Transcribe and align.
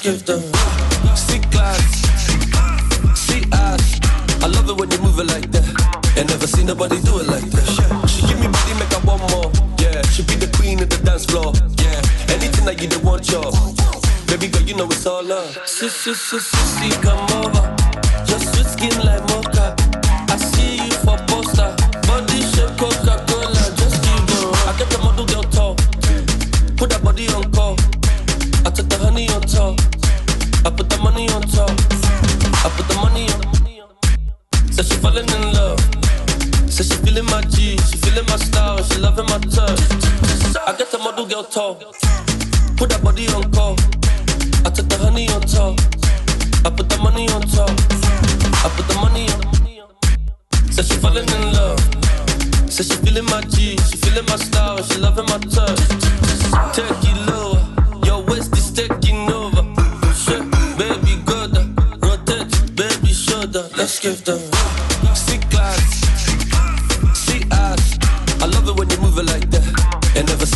give 0.00 0.24
the 0.26 0.33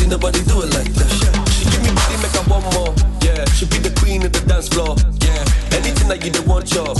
Seen 0.08 0.20
nobody 0.20 0.42
do 0.44 0.62
it 0.62 0.72
like 0.72 0.92
that. 0.94 1.48
She 1.52 1.64
give 1.64 1.82
me 1.82 1.90
body, 1.92 2.16
make 2.22 2.34
I 2.34 2.42
want 2.48 2.64
more. 2.72 2.94
Yeah, 3.20 3.44
she 3.52 3.66
be 3.66 3.78
the 3.78 3.92
queen 4.00 4.24
of 4.24 4.32
the 4.32 4.40
dance 4.48 4.68
floor. 4.68 4.96
Yeah, 5.20 5.76
anything 5.76 6.08
that 6.08 6.24
you 6.24 6.30
don't 6.30 6.46
want, 6.46 6.72
yo. 6.72 6.94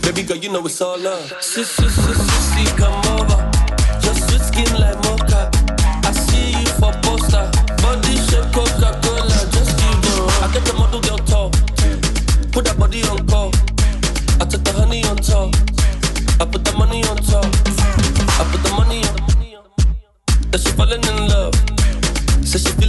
Baby 0.00 0.22
girl, 0.22 0.38
you 0.38 0.50
know 0.50 0.64
it's 0.64 0.80
all 0.80 0.98
love. 0.98 1.30
See, 1.42 1.64
see, 1.64 2.64
come 2.76 3.20
over. 3.20 3.59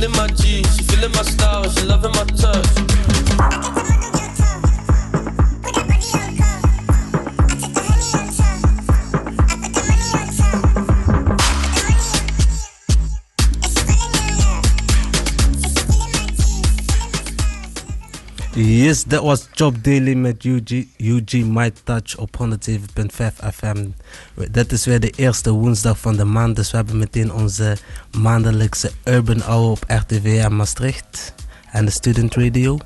Feeling 0.01 0.17
my 0.17 0.27
G, 0.29 0.63
she 0.63 0.83
feeling 0.83 1.11
my 1.11 1.21
style, 1.21 1.69
she 1.69 1.85
loving 1.85 2.11
my 2.13 2.23
touch. 2.23 2.90
Yes, 18.91 19.03
dat 19.03 19.23
was 19.23 19.47
Job 19.53 19.83
Daily 19.83 20.13
met 20.13 20.43
UG, 20.43 20.85
UG 20.97 21.33
My 21.33 21.71
Touch 21.83 22.17
op 22.17 22.37
107.5 22.39 23.53
FM. 23.53 23.87
Dat 24.51 24.71
is 24.71 24.85
weer 24.85 24.99
de 24.99 25.09
eerste 25.09 25.51
woensdag 25.51 25.99
van 25.99 26.15
de 26.15 26.23
maand, 26.23 26.55
dus 26.55 26.71
we 26.71 26.77
hebben 26.77 26.97
meteen 26.97 27.33
onze 27.33 27.77
maandelijkse 28.17 28.91
Urban 29.03 29.39
Hour 29.39 29.69
op 29.69 29.83
RTV 29.87 30.41
aan 30.43 30.55
Maastricht 30.55 31.33
en 31.71 31.85
de 31.85 31.91
Student 31.91 32.35
Radio. 32.35 32.77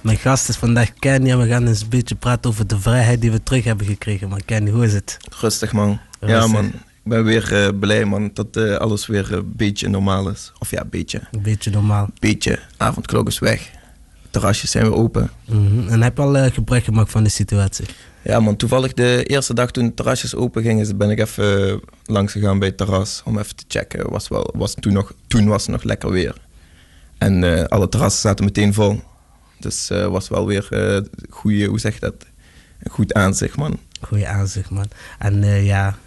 Mijn 0.00 0.16
gast 0.16 0.48
is 0.48 0.56
vandaag 0.56 0.92
Kenny 0.92 1.30
en 1.30 1.38
we 1.38 1.48
gaan 1.48 1.66
eens 1.66 1.82
een 1.82 1.88
beetje 1.88 2.14
praten 2.14 2.50
over 2.50 2.66
de 2.66 2.78
vrijheid 2.78 3.20
die 3.20 3.30
we 3.30 3.42
terug 3.42 3.64
hebben 3.64 3.86
gekregen. 3.86 4.28
Maar 4.28 4.42
Kenny, 4.44 4.70
hoe 4.70 4.84
is 4.84 4.92
het? 4.92 5.16
Rustig 5.40 5.72
man. 5.72 6.00
Ja 6.20 6.46
man. 6.46 6.66
Ik 6.66 7.10
ben 7.10 7.24
weer 7.24 7.64
eh, 7.64 7.78
blij 7.78 8.04
man 8.04 8.30
dat 8.34 8.56
eh, 8.56 8.76
alles 8.76 9.06
weer 9.06 9.32
een 9.32 9.52
beetje 9.56 9.88
normaal 9.88 10.28
is. 10.30 10.52
Of 10.58 10.70
ja, 10.70 10.84
beetje. 10.84 11.20
Een 11.30 11.42
beetje 11.42 11.70
normaal. 11.70 12.08
Beetje. 12.18 12.58
Avondklok 12.76 13.26
is 13.28 13.38
weg. 13.38 13.78
Terrasjes 14.30 14.70
zijn 14.70 14.84
weer 14.84 14.94
open. 14.94 15.30
Mhm. 15.44 15.88
En 15.88 16.02
heb 16.02 16.16
je 16.16 16.22
al 16.22 16.36
eh, 16.36 16.52
gebruik 16.52 16.84
gemaakt 16.84 17.10
van 17.10 17.22
de 17.22 17.28
situatie? 17.28 17.84
Ja 18.22 18.40
man, 18.40 18.56
toevallig 18.56 18.92
de 18.92 19.24
eerste 19.24 19.54
dag 19.54 19.70
toen 19.70 19.86
de 19.86 19.94
terrasjes 19.94 20.34
open 20.34 20.62
gingen, 20.62 20.96
ben 20.96 21.10
ik 21.10 21.18
even 21.18 21.68
eh, 21.68 21.76
langs 22.04 22.32
gegaan 22.32 22.58
bij 22.58 22.68
het 22.68 22.76
terras 22.76 23.22
om 23.24 23.38
even 23.38 23.56
te 23.56 23.64
checken. 23.68 24.10
Was 24.10 24.28
wel, 24.28 24.54
was 24.56 24.74
toen, 24.74 24.92
nog, 24.92 25.12
toen 25.26 25.46
was 25.48 25.62
het 25.62 25.70
nog 25.70 25.82
lekker 25.82 26.10
weer. 26.10 26.34
En 27.18 27.44
eh, 27.44 27.64
alle 27.64 27.88
terrassen 27.88 28.20
zaten 28.20 28.44
meteen 28.44 28.74
vol. 28.74 29.00
Dus 29.58 29.90
eh 29.90 30.06
was 30.06 30.28
wel 30.28 30.46
weer 30.46 30.66
eh 30.70 31.00
goede, 31.30 31.64
hoe 31.64 31.78
zeg 31.78 31.94
je 31.94 32.00
dat? 32.00 32.14
Een 32.82 32.90
goed 32.90 33.14
aanzicht 33.14 33.56
man. 33.56 33.78
Goeie 34.00 34.28
aanzicht, 34.28 34.70
man. 34.70 34.88
En 35.18 35.44
ja, 35.64 35.98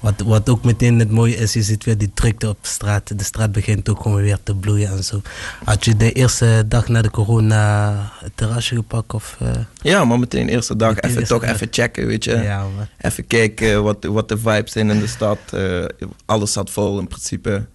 wat, 0.00 0.20
wat 0.20 0.48
ook 0.48 0.64
meteen 0.64 0.98
het 0.98 1.10
mooie 1.10 1.36
is, 1.36 1.52
je 1.52 1.62
ziet 1.62 1.84
weer 1.84 1.98
die 1.98 2.10
drukte 2.14 2.48
op 2.48 2.58
straat. 2.62 3.18
De 3.18 3.24
straat 3.24 3.52
begint 3.52 3.88
ook 3.88 4.02
gewoon 4.02 4.22
weer 4.22 4.38
te 4.42 4.54
bloeien 4.54 4.90
en 4.90 5.04
zo. 5.04 5.20
Had 5.64 5.84
je 5.84 5.96
de 5.96 6.12
eerste 6.12 6.64
dag 6.68 6.88
na 6.88 7.02
de 7.02 7.10
corona 7.10 7.94
het 8.20 8.32
terrasje 8.34 8.74
gepakt? 8.74 9.14
Of, 9.14 9.36
eh, 9.40 9.50
Ja, 9.82 10.04
maar 10.04 10.18
meteen 10.18 10.46
de 10.46 10.52
eerste 10.52 10.76
dag 10.76 10.94
Meteen 10.94 11.10
even 11.10 11.20
eerste 11.20 11.34
toch 11.34 11.44
dag. 11.44 11.54
even 11.54 11.68
checken, 11.70 12.06
weet 12.06 12.24
je. 12.24 12.36
ja. 12.36 12.66
Even 12.98 13.26
kijken 13.26 13.82
wat, 13.82 14.04
wat 14.04 14.28
de 14.28 14.38
vibes 14.38 14.72
zijn 14.72 14.90
in 14.90 14.98
de 14.98 15.06
stad. 15.06 15.38
Eh, 15.52 15.84
alles 16.26 16.52
zat 16.52 16.70
vol 16.70 16.98
in 16.98 17.08
principe. 17.08 17.66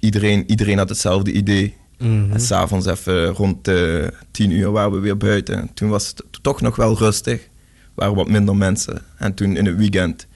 Iedereen, 0.00 0.44
iedereen 0.50 0.78
had 0.78 0.88
hetzelfde 0.88 1.32
idee. 1.32 1.76
Mhm. 1.98 2.32
En 2.32 2.40
s'avonds 2.40 2.86
even 2.86 3.26
rond 3.26 3.68
eh 3.68 4.06
tien 4.30 4.50
uur 4.50 4.70
waren 4.70 4.92
we 4.92 4.98
weer 4.98 5.16
buiten. 5.16 5.70
Toen 5.74 5.88
was 5.88 6.06
het 6.08 6.22
toch 6.42 6.60
nog 6.60 6.76
wel 6.76 6.98
rustig. 6.98 7.48
waren 7.94 8.14
wat 8.14 8.28
minder 8.28 8.56
mensen. 8.56 9.02
En 9.16 9.34
toen 9.34 9.56
in 9.56 9.66
het 9.66 9.76
weekend, 9.76 10.26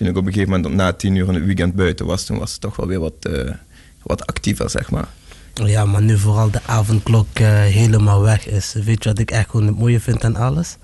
toen 0.00 0.08
ik 0.08 0.16
op 0.16 0.26
een 0.26 0.32
gegeven 0.32 0.52
moment 0.52 0.74
na 0.74 0.92
tien 0.92 1.14
uur 1.14 1.28
in 1.28 1.34
het 1.34 1.44
weekend 1.44 1.74
buiten 1.74 2.06
was, 2.06 2.24
toen 2.24 2.38
was 2.38 2.52
het 2.52 2.60
toch 2.60 2.76
wel 2.76 2.86
weer 2.86 3.00
wat, 3.00 3.12
eh, 3.20 3.54
wat 4.02 4.26
actiever, 4.26 4.70
zeg 4.70 4.90
maar. 4.90 5.08
Ja, 5.54 5.84
maar 5.84 6.02
nu 6.02 6.18
vooral 6.18 6.50
de 6.50 6.60
avondklok 6.66 7.26
eh, 7.32 7.46
helemaal 7.48 8.20
weg 8.22 8.46
is. 8.46 8.72
Weet 8.72 9.02
je 9.02 9.08
wat 9.08 9.18
ik 9.18 9.30
echt 9.30 9.50
gewoon 9.50 9.66
het 9.66 9.78
mooie 9.78 10.00
vind 10.00 10.24
aan 10.24 10.36
alles? 10.36 10.76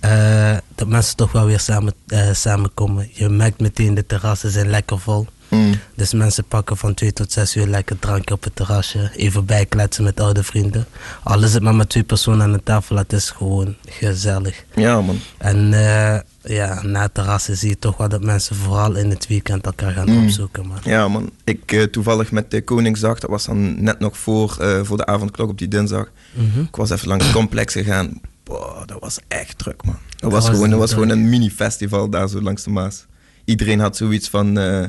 Eh, 0.00 0.56
dat 0.74 0.88
mensen 0.88 1.16
toch 1.16 1.32
wel 1.32 1.46
weer 1.46 1.60
samen, 1.60 1.94
samenkomen. 2.32 3.08
Je 3.12 3.28
merkt 3.28 3.60
meteen 3.60 3.94
de 3.94 4.06
terrassen 4.06 4.50
zijn 4.50 4.70
lekker 4.70 4.98
vol. 4.98 5.26
Mm. 5.52 5.74
Dus 5.94 6.12
mensen 6.12 6.44
pakken 6.44 6.76
van 6.76 6.94
2 6.94 7.12
tot 7.12 7.32
6 7.32 7.56
uur 7.56 7.66
lekker 7.66 7.98
drankje 7.98 8.34
op 8.34 8.44
het 8.44 8.56
terrasje. 8.56 9.10
Even 9.16 9.44
bijkletsen 9.44 10.04
met 10.04 10.20
oude 10.20 10.42
vrienden. 10.42 10.86
Al 11.22 11.42
is 11.42 11.54
het 11.54 11.62
maar 11.62 11.74
met 11.74 11.88
twee 11.88 12.02
personen 12.02 12.42
aan 12.42 12.52
de 12.52 12.62
tafel, 12.62 12.96
het 12.96 13.12
is 13.12 13.30
gewoon 13.30 13.74
gezellig. 13.88 14.64
Ja, 14.74 15.00
man. 15.00 15.18
En 15.38 15.72
eh, 15.72 16.20
ja, 16.56 16.82
na 16.82 17.02
het 17.02 17.14
terrassen 17.14 17.56
zie 17.56 17.68
je 17.68 17.78
toch 17.78 17.96
wel 17.96 18.08
dat 18.08 18.22
mensen 18.22 18.56
vooral 18.56 18.94
in 18.94 19.10
het 19.10 19.26
weekend 19.26 19.66
elkaar 19.66 19.92
gaan 19.92 20.10
Mm. 20.10 20.24
opzoeken. 20.24 20.66
Man. 20.66 20.78
Ja, 20.84 21.08
man. 21.08 21.30
Ik 21.44 21.72
eh, 21.72 21.82
toevallig 21.82 22.30
met 22.32 22.50
de 22.50 22.62
Koningsdag, 22.62 23.18
dat 23.18 23.30
was 23.30 23.44
dan 23.44 23.82
net 23.82 23.98
nog 23.98 24.16
voor, 24.18 24.56
eh, 24.60 24.80
voor 24.82 24.96
de 24.96 25.06
avondklok 25.06 25.48
op 25.48 25.58
die 25.58 25.68
dinsdag. 25.68 26.06
Mhm. 26.32 26.60
Ik 26.60 26.76
was 26.76 26.90
even 26.90 27.08
langs 27.08 27.24
het 27.24 27.34
complex 27.34 27.72
gegaan. 27.72 28.20
Boah, 28.44 28.86
dat 28.86 28.96
was 29.00 29.18
echt 29.28 29.58
druk, 29.58 29.84
man. 29.84 29.96
Dat, 30.16 30.30
was, 30.32 30.44
was 30.46 30.54
gewoon, 30.54 30.70
dat 30.70 30.78
was 30.78 30.92
gewoon 30.92 31.08
een 31.08 31.28
mini-festival 31.28 32.08
daar 32.10 32.28
zo 32.28 32.40
langs 32.42 32.62
de 32.62 32.70
Maas. 32.70 33.06
Iedereen 33.44 33.80
had 33.80 33.96
zoiets 33.96 34.28
van, 34.28 34.58
eh, 34.58 34.84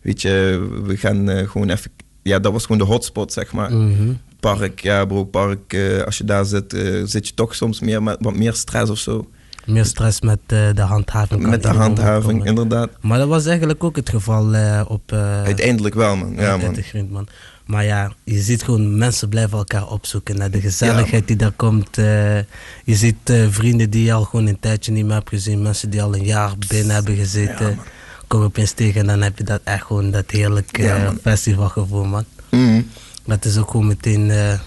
weet 0.00 0.22
je, 0.22 0.66
we 0.84 0.96
gaan 0.96 1.28
eh, 1.28 1.48
gewoon 1.48 1.68
even... 1.68 1.90
Ja, 2.22 2.38
dat 2.38 2.52
was 2.52 2.62
gewoon 2.62 2.78
de 2.78 2.92
hotspot, 2.92 3.32
zeg 3.32 3.52
maar. 3.52 3.72
Mhm. 3.72 4.12
Park, 4.40 4.80
ja 4.80 5.04
bro, 5.04 5.24
park. 5.24 5.72
eh, 5.72 6.02
als 6.02 6.18
je 6.18 6.24
daar 6.24 6.44
zit, 6.44 6.72
eh, 6.72 7.02
zit 7.04 7.28
je 7.28 7.34
toch 7.34 7.54
soms 7.54 7.80
meer 7.80 8.02
met 8.02 8.16
wat 8.20 8.36
meer 8.36 8.54
stress 8.54 8.90
of 8.90 8.98
zo. 8.98 9.28
Meer 9.66 9.84
stress 9.84 10.20
met 10.20 10.38
de 10.48 10.80
handhaving. 10.80 11.46
Met 11.46 11.62
de 11.62 11.68
handhaving, 11.68 12.46
inderdaad. 12.46 12.90
Maar 13.00 13.18
dat 13.18 13.28
was 13.28 13.46
eigenlijk 13.46 13.84
ook 13.84 13.96
het 13.96 14.08
geval 14.08 14.54
op... 14.84 15.12
Uiteindelijk 15.44 15.94
wel, 15.94 16.16
man. 16.16 16.34
Ja, 16.34 16.56
man. 16.56 16.76
grind, 16.76 17.10
man. 17.10 17.28
Maar 17.66 17.84
ja, 17.84 18.12
je 18.24 18.40
ziet 18.40 18.62
gewoon 18.62 18.98
mensen 18.98 19.28
blijven 19.28 19.58
elkaar 19.58 19.88
opzoeken. 19.88 20.36
Naar 20.36 20.50
de 20.50 20.60
gezelligheid 20.60 21.26
die 21.26 21.36
daar 21.36 21.52
komt. 21.52 21.96
je 21.96 22.44
ziet 22.84 23.32
vrienden 23.50 23.90
die 23.90 24.04
je 24.04 24.12
al 24.12 24.24
gewoon 24.24 24.46
een 24.46 24.60
tijdje 24.60 24.92
niet 24.92 25.04
meer 25.04 25.14
hebt 25.14 25.28
gezien. 25.28 25.62
Mensen 25.62 25.90
die 25.90 26.02
al 26.02 26.14
een 26.14 26.24
jaar 26.24 26.52
binnen 26.68 26.94
hebben 26.94 27.16
gezeten. 27.16 27.70
Ja. 27.70 27.82
Kom 28.30 28.40
je 28.40 28.46
opeens 28.46 28.72
tegen 28.72 29.00
en 29.00 29.06
dan 29.06 29.22
heb 29.22 29.38
je 29.38 29.44
dat 29.44 29.60
echt 29.64 29.84
gewoon 29.86 30.10
dat 30.10 30.30
heerlijke 30.30 30.82
Ja, 30.82 31.02
man. 31.02 31.18
festivalgevoel, 31.22 32.04
man. 32.04 32.24
Mhm. 32.50 32.82
Maar 33.24 33.36
het 33.36 33.44
is 33.44 33.56
ook 33.58 33.70
gewoon 33.70 33.86
meteen... 33.86 34.30
eh, 34.30 34.58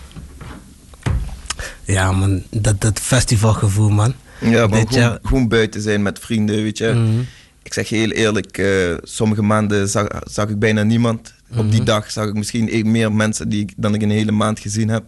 ja, 1.83 2.11
man. 2.11 2.43
Dat, 2.49 2.81
dat 2.81 2.99
festivalgevoel, 2.99 3.89
man. 3.89 4.13
Ja. 4.41 4.67
Dit 4.67 4.93
Gewoon, 4.93 5.19
gewoon 5.23 5.47
buiten 5.47 5.81
zijn 5.81 6.01
met 6.01 6.19
vrienden, 6.19 6.55
weet 6.63 6.77
je. 6.77 6.91
Mhm. 6.91 7.19
ik 7.63 7.73
zeg 7.73 7.89
je 7.89 7.95
heel 7.95 8.09
eerlijk, 8.11 8.57
eh, 8.57 8.93
sommige 9.01 9.41
maanden 9.41 9.89
zag, 9.89 10.07
zag 10.23 10.49
ik 10.49 10.59
bijna 10.59 10.83
niemand. 10.83 11.33
Op 11.55 11.69
die 11.71 11.75
Mhm. 11.81 11.83
dag 11.85 12.11
zag 12.11 12.27
ik 12.27 12.33
misschien 12.33 12.67
e- 12.71 12.83
meer 12.83 13.11
mensen 13.11 13.49
die, 13.49 13.61
ik- 13.61 13.73
dan 13.77 13.93
ik 13.95 14.01
een 14.01 14.09
hele 14.09 14.31
maand 14.31 14.59
gezien 14.59 14.89
heb. 14.89 15.03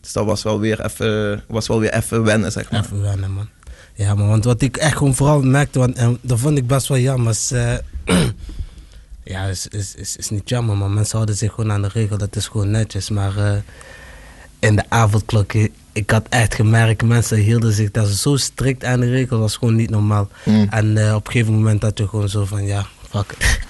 Dus 0.00 0.12
dat 0.12 0.24
was 0.24 0.42
wel 0.42 0.60
weer 0.60 0.84
even, 0.84 1.42
was 1.48 1.66
wel 1.68 1.80
weer 1.80 1.92
even 1.94 2.22
wennen, 2.24 2.52
zeg 2.52 2.70
maar. 2.70 2.84
Even 2.84 3.02
wennen, 3.02 3.30
man. 3.32 3.48
Ja, 3.96 4.14
man, 4.14 4.28
want 4.28 4.44
wat 4.44 4.62
ik 4.62 4.76
echt 4.76 4.96
gewoon 4.96 5.14
vooral 5.14 5.42
merkte, 5.42 5.78
want, 5.78 5.96
en 5.96 6.18
dat 6.22 6.38
vond 6.38 6.58
ik 6.58 6.66
best 6.66 6.88
wel 6.88 6.98
jammer, 6.98 7.30
is, 7.32 7.50
eh, 7.52 7.74
ja, 9.32 9.44
is, 9.44 9.66
is, 9.68 9.94
is, 9.94 10.16
is 10.16 10.30
niet 10.30 10.48
jammer, 10.48 10.76
maar 10.76 10.90
mensen 10.90 11.14
houden 11.16 11.36
zich 11.36 11.52
gewoon 11.52 11.72
aan 11.72 11.82
de 11.82 11.88
regel, 11.92 12.18
dat 12.18 12.36
is 12.36 12.46
gewoon 12.46 12.70
netjes, 12.70 13.10
maar 13.10 13.36
eh, 13.36 13.56
in 14.58 14.76
de 14.76 14.84
avondklok, 14.88 15.52
ik, 15.52 15.72
ik 15.92 16.10
had 16.10 16.26
echt 16.28 16.54
gemerkt, 16.54 17.02
mensen 17.02 17.36
hielden 17.38 17.72
zich 17.72 17.90
daar 17.90 18.06
zo 18.06 18.36
strikt 18.36 18.84
aan 18.84 19.00
de 19.00 19.08
regel, 19.10 19.28
dat 19.30 19.38
was 19.40 19.56
gewoon 19.56 19.74
niet 19.76 19.90
normaal. 19.90 20.28
Mm. 20.44 20.66
En 20.70 20.96
eh, 20.96 21.14
op 21.14 21.26
een 21.26 21.32
gegeven 21.32 21.54
moment 21.54 21.82
had 21.82 21.98
je 21.98 22.08
gewoon 22.08 22.28
zo 22.28 22.44
van, 22.44 22.64
ja, 22.66 22.86
fuck 23.08 23.34
it. 23.38 23.60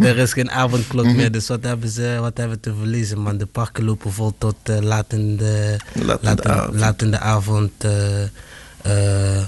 er 0.06 0.18
is 0.18 0.32
geen 0.32 0.50
avondklok 0.50 1.04
meer, 1.04 1.32
dus 1.32 1.48
wat 1.48 1.62
hebben 1.62 1.88
ze 1.88 2.16
wat 2.20 2.36
hebben 2.36 2.60
te 2.60 2.74
verliezen, 2.78 3.18
man. 3.20 3.38
De 3.38 3.46
parken 3.46 3.84
lopen 3.84 4.12
vol 4.12 4.34
tot 4.38 4.56
eh, 4.62 4.78
laat 4.80 5.12
in 5.12 5.36
de, 5.36 5.76
Laat 5.92 6.22
in 6.22 6.36
de 6.36 6.44
avond. 6.48 6.78
laat 6.78 7.02
in 7.02 7.10
de 7.10 7.18
avond. 7.18 7.70
eh, 7.84 8.22
eh, 8.82 9.42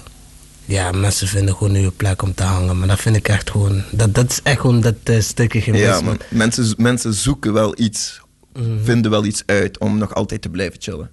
ja, 0.67 0.91
mensen 0.93 1.29
vinden 1.29 1.55
gewoon 1.57 1.73
nu 1.73 1.79
een 1.85 1.97
plek 1.97 2.23
om 2.23 2.35
te 2.35 2.43
hangen. 2.43 2.79
Maar 2.79 2.89
dat 2.89 3.01
vind 3.01 3.17
ik 3.17 3.29
echt 3.29 3.51
gewoon, 3.51 3.83
dat, 3.93 4.15
dat 4.15 4.31
is 4.31 4.41
echt 4.43 4.61
gewoon 4.61 4.81
dat 4.81 4.95
eh, 5.03 5.21
stukje 5.21 5.61
gemist. 5.61 5.85
Ja, 5.85 6.01
man. 6.01 6.19
Mensen, 6.31 6.75
mensen 6.77 7.15
zoeken 7.15 7.53
wel 7.53 7.75
iets, 7.81 8.21
Mhm. 8.53 8.85
vinden 8.85 9.11
wel 9.11 9.25
iets 9.25 9.43
uit 9.47 9.79
om 9.79 9.99
nog 9.99 10.15
altijd 10.15 10.43
te 10.43 10.49
blijven 10.49 10.83
chillen. 10.83 11.11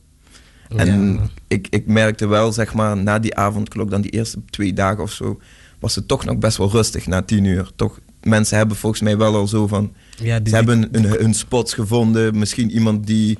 En 0.76 1.14
Ja, 1.14 1.20
ik, 1.48 1.68
ik 1.70 1.88
merkte 1.88 2.28
wel, 2.28 2.52
zeg 2.52 2.74
maar, 2.74 2.98
na 2.98 3.20
die 3.20 3.36
avondklok, 3.36 3.90
dan 3.90 4.02
die 4.02 4.12
eerste 4.12 4.38
twee 4.50 4.74
dagen 4.74 5.04
of 5.04 5.12
zo, 5.12 5.40
was 5.80 5.96
het 5.96 6.08
toch 6.08 6.26
nog 6.26 6.38
best 6.38 6.58
wel 6.58 6.72
rustig 6.72 7.08
na 7.08 7.22
tien 7.22 7.44
uur. 7.46 7.72
Toch, 7.76 8.00
mensen 8.22 8.58
hebben 8.58 8.78
volgens 8.78 9.02
mij 9.02 9.18
wel 9.18 9.36
al 9.36 9.48
zo 9.48 9.68
van, 9.68 9.94
ja, 10.18 10.40
die, 10.40 10.50
ze 10.50 10.56
hebben 10.56 10.88
hun, 10.92 11.04
hun 11.06 11.34
spots 11.34 11.74
gevonden, 11.74 12.38
misschien 12.38 12.72
iemand 12.72 13.08
die, 13.08 13.38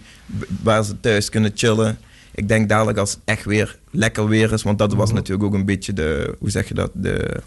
waar 0.64 0.84
ze 0.84 1.00
thuis 1.00 1.30
kunnen 1.30 1.52
chillen. 1.56 1.98
Ik 2.36 2.48
denk 2.48 2.70
dadelijk 2.70 2.98
als 2.98 3.12
het 3.12 3.20
echt 3.26 3.46
weer 3.46 3.80
lekker 3.92 4.28
weer 4.28 4.54
is, 4.54 4.64
want 4.64 4.78
dat 4.78 4.94
was 4.94 5.08
Mhm. 5.08 5.16
natuurlijk 5.16 5.44
ook 5.44 5.54
een 5.54 5.66
beetje 5.66 5.94
de, 5.94 6.36
hoe 6.40 6.50
zeg 6.50 6.68
je 6.68 6.74
dat, 6.74 6.92
de, 6.94 7.42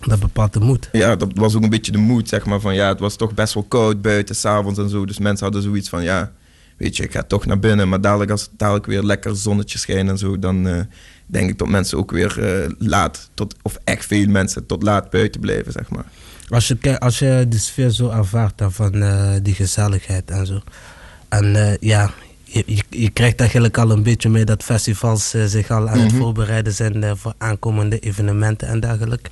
dat 0.00 0.20
bepaalt 0.20 0.52
de 0.52 0.60
moed. 0.60 0.88
ja, 0.92 1.16
dat 1.16 1.30
was 1.34 1.54
ook 1.56 1.62
een 1.62 1.70
beetje 1.70 1.92
de 1.92 1.98
moed, 1.98 2.28
zeg 2.28 2.44
maar, 2.46 2.60
van 2.60 2.74
ja, 2.74 2.88
het 2.88 3.00
was 3.00 3.16
toch 3.16 3.34
best 3.34 3.54
wel 3.54 3.62
koud 3.62 4.02
buiten, 4.02 4.34
s'avonds 4.34 4.78
en 4.78 4.88
zo. 4.88 5.06
Dus 5.06 5.18
mensen 5.18 5.44
hadden 5.44 5.62
zoiets 5.62 5.88
van, 5.88 6.02
ja, 6.02 6.32
weet 6.76 6.96
je, 6.96 7.02
ik 7.02 7.12
ga 7.12 7.22
toch 7.22 7.46
naar 7.46 7.58
binnen. 7.58 7.88
Maar 7.88 8.00
dadelijk 8.00 8.30
als 8.30 8.40
het 8.42 8.50
dadelijk 8.56 8.86
weer 8.86 9.02
lekker 9.02 9.36
zonnetje 9.36 9.78
schijnt 9.78 10.08
en 10.08 10.18
zo, 10.18 10.38
dan 10.38 10.66
eh, 10.68 10.80
denk 11.26 11.50
ik 11.50 11.58
dat 11.58 11.68
mensen 11.68 11.98
ook 11.98 12.10
weer 12.10 12.44
eh, 12.62 12.70
laat, 12.78 13.30
tot, 13.34 13.54
of 13.62 13.78
echt 13.84 14.06
veel 14.06 14.26
mensen 14.28 14.66
tot 14.66 14.82
laat 14.82 15.10
buiten 15.10 15.40
blijven, 15.40 15.72
zeg 15.72 15.88
maar. 15.90 16.04
Als 16.48 16.68
je, 16.68 16.98
als 17.00 17.18
je 17.18 17.46
de 17.48 17.58
sfeer 17.58 17.90
zo 17.90 18.08
ervaart 18.10 18.58
dan 18.58 18.72
van 18.72 19.02
eh, 19.02 19.32
die 19.42 19.54
gezelligheid 19.54 20.30
en 20.30 20.46
zo. 20.46 20.60
En 21.28 21.76
ja, 21.80 22.10
je, 22.52 22.62
je, 22.66 22.82
je 22.90 23.10
krijgt 23.10 23.40
eigenlijk 23.40 23.78
al 23.78 23.90
een 23.90 24.02
beetje 24.02 24.28
mee 24.28 24.44
dat 24.44 24.62
festivals 24.62 25.34
eh, 25.34 25.44
zich 25.44 25.70
al 25.70 25.88
aan 25.88 25.98
het 25.98 26.12
Mhm. 26.12 26.20
voorbereiden 26.20 26.72
zijn 26.72 27.02
eh, 27.02 27.12
voor 27.14 27.34
aankomende 27.38 27.98
evenementen 27.98 28.68
en 28.68 28.80
dergelijke. 28.80 29.30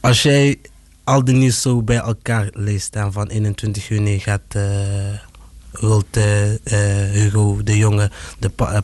Als 0.00 0.22
jij 0.22 0.58
al 1.04 1.24
die 1.24 1.34
nieuws 1.34 1.60
zo 1.60 1.82
bij 1.82 1.96
elkaar 1.96 2.48
leest 2.52 2.96
en 2.96 3.12
van 3.12 3.26
21 3.26 3.88
juni 3.88 4.18
gaat 4.18 4.40
uh, 4.56 4.62
wilt 5.72 6.18
Hugo 7.12 7.62
de 7.62 7.76
Jonge 7.76 8.10
de 8.38 8.48
pa, 8.48 8.82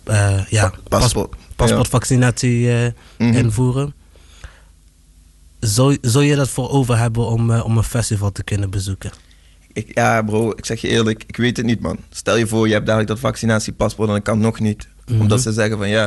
ja, 0.49 0.69
Pa 0.89 0.99
paspoort, 0.99 1.35
paspoortvaccinatie 1.57 2.69
mm 2.69 2.93
-hmm. 3.17 3.33
invoeren. 3.33 3.95
Zou, 5.61 5.99
zou 6.01 6.25
je 6.25 6.37
dat 6.37 6.49
voor 6.49 6.71
over 6.71 6.99
hebben 6.99 7.27
om, 7.27 7.51
om 7.51 7.77
een 7.77 7.83
festival 7.83 8.33
te 8.33 8.45
kunnen 8.45 8.71
bezoeken? 8.71 9.11
Ik, 9.75 9.95
ja, 9.95 10.23
bro, 10.23 10.51
ik 10.51 10.65
zeg 10.65 10.81
je 10.81 10.89
eerlijk, 10.89 11.25
ik 11.27 11.37
weet 11.37 11.57
het 11.57 11.67
niet, 11.67 11.81
man. 11.81 11.99
Stel 12.11 12.37
je 12.37 12.47
voor, 12.47 12.67
je 12.67 12.73
hebt 12.73 12.87
dadelijk 12.87 13.11
dat 13.11 13.21
vaccinatiepaspoort 13.21 14.09
en 14.09 14.15
dat 14.15 14.25
kan 14.25 14.41
nog 14.41 14.61
niet. 14.61 14.87
Mm 14.87 15.13
-hmm. 15.13 15.21
Omdat 15.21 15.41
ze 15.41 15.53
zeggen 15.53 15.79
van 15.79 15.89
ja, 15.89 16.05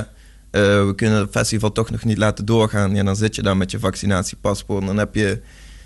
uh, 0.52 0.62
we 0.86 0.94
kunnen 0.96 1.20
het 1.20 1.32
festival 1.32 1.72
toch 1.72 1.90
nog 1.90 2.04
niet 2.04 2.18
laten 2.18 2.46
doorgaan. 2.46 2.96
Ja, 2.96 3.04
dan 3.04 3.16
zit 3.16 3.36
je 3.36 3.42
daar 3.42 3.58
met 3.58 3.72
je 3.72 3.80
vaccinatiepaspoort 3.80 4.82
en 4.82 4.88
dan 4.88 4.98
heb 4.98 5.16
je 5.16 5.42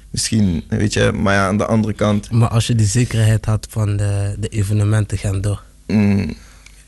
misschien, 0.09 0.63
weet 0.67 0.93
je, 0.93 1.11
maar 1.11 1.33
ja, 1.33 1.47
aan 1.47 1.57
de 1.57 1.65
andere 1.65 1.93
kant. 1.93 2.31
Maar 2.31 2.49
als 2.49 2.67
je 2.67 2.75
die 2.75 2.85
zekerheid 2.85 3.45
had 3.45 3.67
van 3.69 3.97
de, 3.97 4.35
de 4.39 4.47
evenementen 4.47 5.17
gaan 5.17 5.41
door? 5.41 5.63
Mm, 5.87 6.33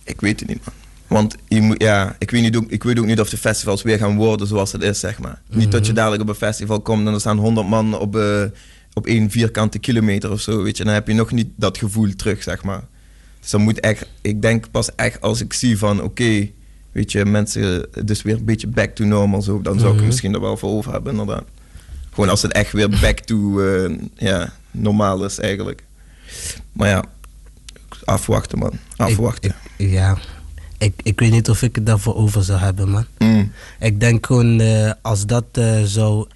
ik 0.04 0.22
weet 0.22 0.40
het 0.40 0.50
niet, 0.50 0.66
man. 0.66 0.74
Want 1.08 1.36
je 1.48 1.62
moet, 1.62 1.82
ja, 1.82 2.16
ik, 2.20 2.32
weet 2.32 2.42
niet, 2.42 2.56
ook, 2.56 2.72
ik 2.72 2.84
weet 2.84 3.00
ook 3.00 3.06
niet 3.06 3.20
of 3.20 3.30
de 3.30 3.38
festivals 3.38 3.82
weer 3.82 3.98
gaan 3.98 4.16
worden 4.16 4.48
zoals 4.48 4.72
het 4.72 4.82
is, 4.82 5.00
zeg 5.00 5.20
maar. 5.20 5.32
Mm 5.32 5.38
-hmm. 5.50 5.60
Niet 5.60 5.72
dat 5.72 5.86
je 5.86 5.94
dadelijk 5.94 6.22
op 6.22 6.30
een 6.30 6.36
festival 6.36 6.82
komt 6.82 7.08
en 7.08 7.14
er 7.14 7.20
staan 7.20 7.38
100 7.38 7.68
man 7.68 8.00
op, 8.00 8.16
uh, 8.16 8.44
op 8.94 9.08
één 9.08 9.30
vierkante 9.30 9.80
kilometer 9.80 10.32
of 10.32 10.42
zo, 10.42 10.64
weet 10.64 10.78
je. 10.78 10.84
Dan 10.84 10.94
heb 10.94 11.08
je 11.08 11.14
nog 11.14 11.32
niet 11.32 11.50
dat 11.56 11.78
gevoel 11.78 12.16
terug, 12.16 12.44
zeg 12.44 12.64
maar. 12.64 12.84
Dus 13.40 13.50
dan 13.50 13.62
moet 13.62 13.80
echt, 13.80 14.06
ik 14.22 14.42
denk 14.42 14.72
pas 14.72 14.96
echt 14.96 15.22
als 15.22 15.42
ik 15.42 15.54
zie 15.54 15.78
van, 15.78 15.98
oké, 15.98 16.06
okay, 16.06 16.54
weet 16.92 17.12
je, 17.12 17.26
mensen, 17.26 17.88
dus 18.06 18.22
weer 18.22 18.36
een 18.36 18.46
beetje 18.46 18.68
back 18.68 18.96
to 18.96 19.04
normal, 19.04 19.42
zo, 19.42 19.62
dan 19.62 19.74
zou 19.74 19.76
ik 19.76 19.82
mm 19.82 19.90
-hmm. 19.90 20.00
er 20.00 20.06
misschien 20.06 20.34
er 20.34 20.42
wel 20.42 20.58
voor 20.58 20.70
over 20.70 20.92
hebben, 20.92 21.12
inderdaad. 21.12 21.44
Gewoon 22.14 22.30
als 22.30 22.42
het 22.42 22.52
echt 22.52 22.72
weer 22.72 22.90
back 22.90 23.20
to, 23.20 23.62
uh, 23.62 23.98
ja, 24.16 24.54
normaal 24.72 25.26
is 25.26 25.40
eigenlijk. 25.40 25.84
Maar 26.72 26.90
ja, 26.90 27.04
afwachten, 28.04 28.60
man. 28.60 28.72
Afwachten. 28.96 29.50
Ik, 29.50 29.86
ik, 29.86 29.92
ja, 29.92 30.18
ik, 30.78 30.94
ik 31.04 31.20
weet 31.20 31.32
niet 31.32 31.50
of 31.50 31.62
ik 31.62 31.76
het 31.76 31.86
daarvoor 31.86 32.16
over 32.16 32.44
zou 32.44 32.60
hebben, 32.60 32.90
man. 32.90 33.06
Mm. 33.18 33.52
Ik 33.80 34.00
denk 34.00 34.26
gewoon, 34.26 34.62
uh, 34.62 34.92
als 35.02 35.26
dat 35.26 35.46
uh, 35.54 35.84
zou, 35.84 36.28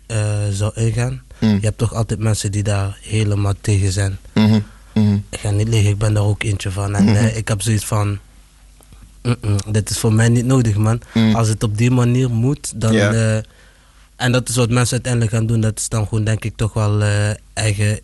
zou 0.52 0.72
ingaan... 0.76 1.26
Mm. 1.40 1.54
Je 1.54 1.66
hebt 1.66 1.78
toch 1.78 1.94
altijd 1.94 2.20
mensen 2.20 2.52
die 2.52 2.64
daar 2.64 2.98
helemaal 3.02 3.54
tegen 3.62 3.92
zijn. 3.92 4.18
Mm 4.34 4.46
-hmm. 4.46 4.64
Mm 4.94 5.08
-hmm. 5.08 5.24
Ik 5.30 5.40
ga 5.40 5.50
niet 5.50 5.68
liggen, 5.68 5.90
ik 5.90 5.98
ben 5.98 6.14
daar 6.14 6.24
ook 6.24 6.44
eentje 6.44 6.72
van. 6.72 6.96
En 6.96 7.08
-hmm. 7.08 7.26
ik 7.26 7.48
heb 7.48 7.62
zoiets 7.62 7.86
van... 7.86 8.20
Dit 9.68 9.90
is 9.90 9.98
voor 9.98 10.14
mij 10.14 10.30
niet 10.30 10.46
nodig, 10.46 10.76
man. 10.76 11.02
Mm. 11.14 11.36
Als 11.36 11.48
het 11.48 11.64
op 11.64 11.78
die 11.78 11.92
manier 11.92 12.30
moet, 12.30 12.74
dan... 12.76 12.94
Yeah. 12.94 13.44
en 14.16 14.32
dat 14.32 14.50
is 14.50 14.56
wat 14.56 14.70
mensen 14.70 14.94
uiteindelijk 14.94 15.34
gaan 15.34 15.46
doen. 15.46 15.62
Dat 15.62 15.80
is 15.80 15.90
dan 15.90 16.08
gewoon, 16.08 16.24
denk 16.24 16.44
ik, 16.44 16.54
toch 16.56 16.74
wel 16.74 17.04
eigen 17.54 18.00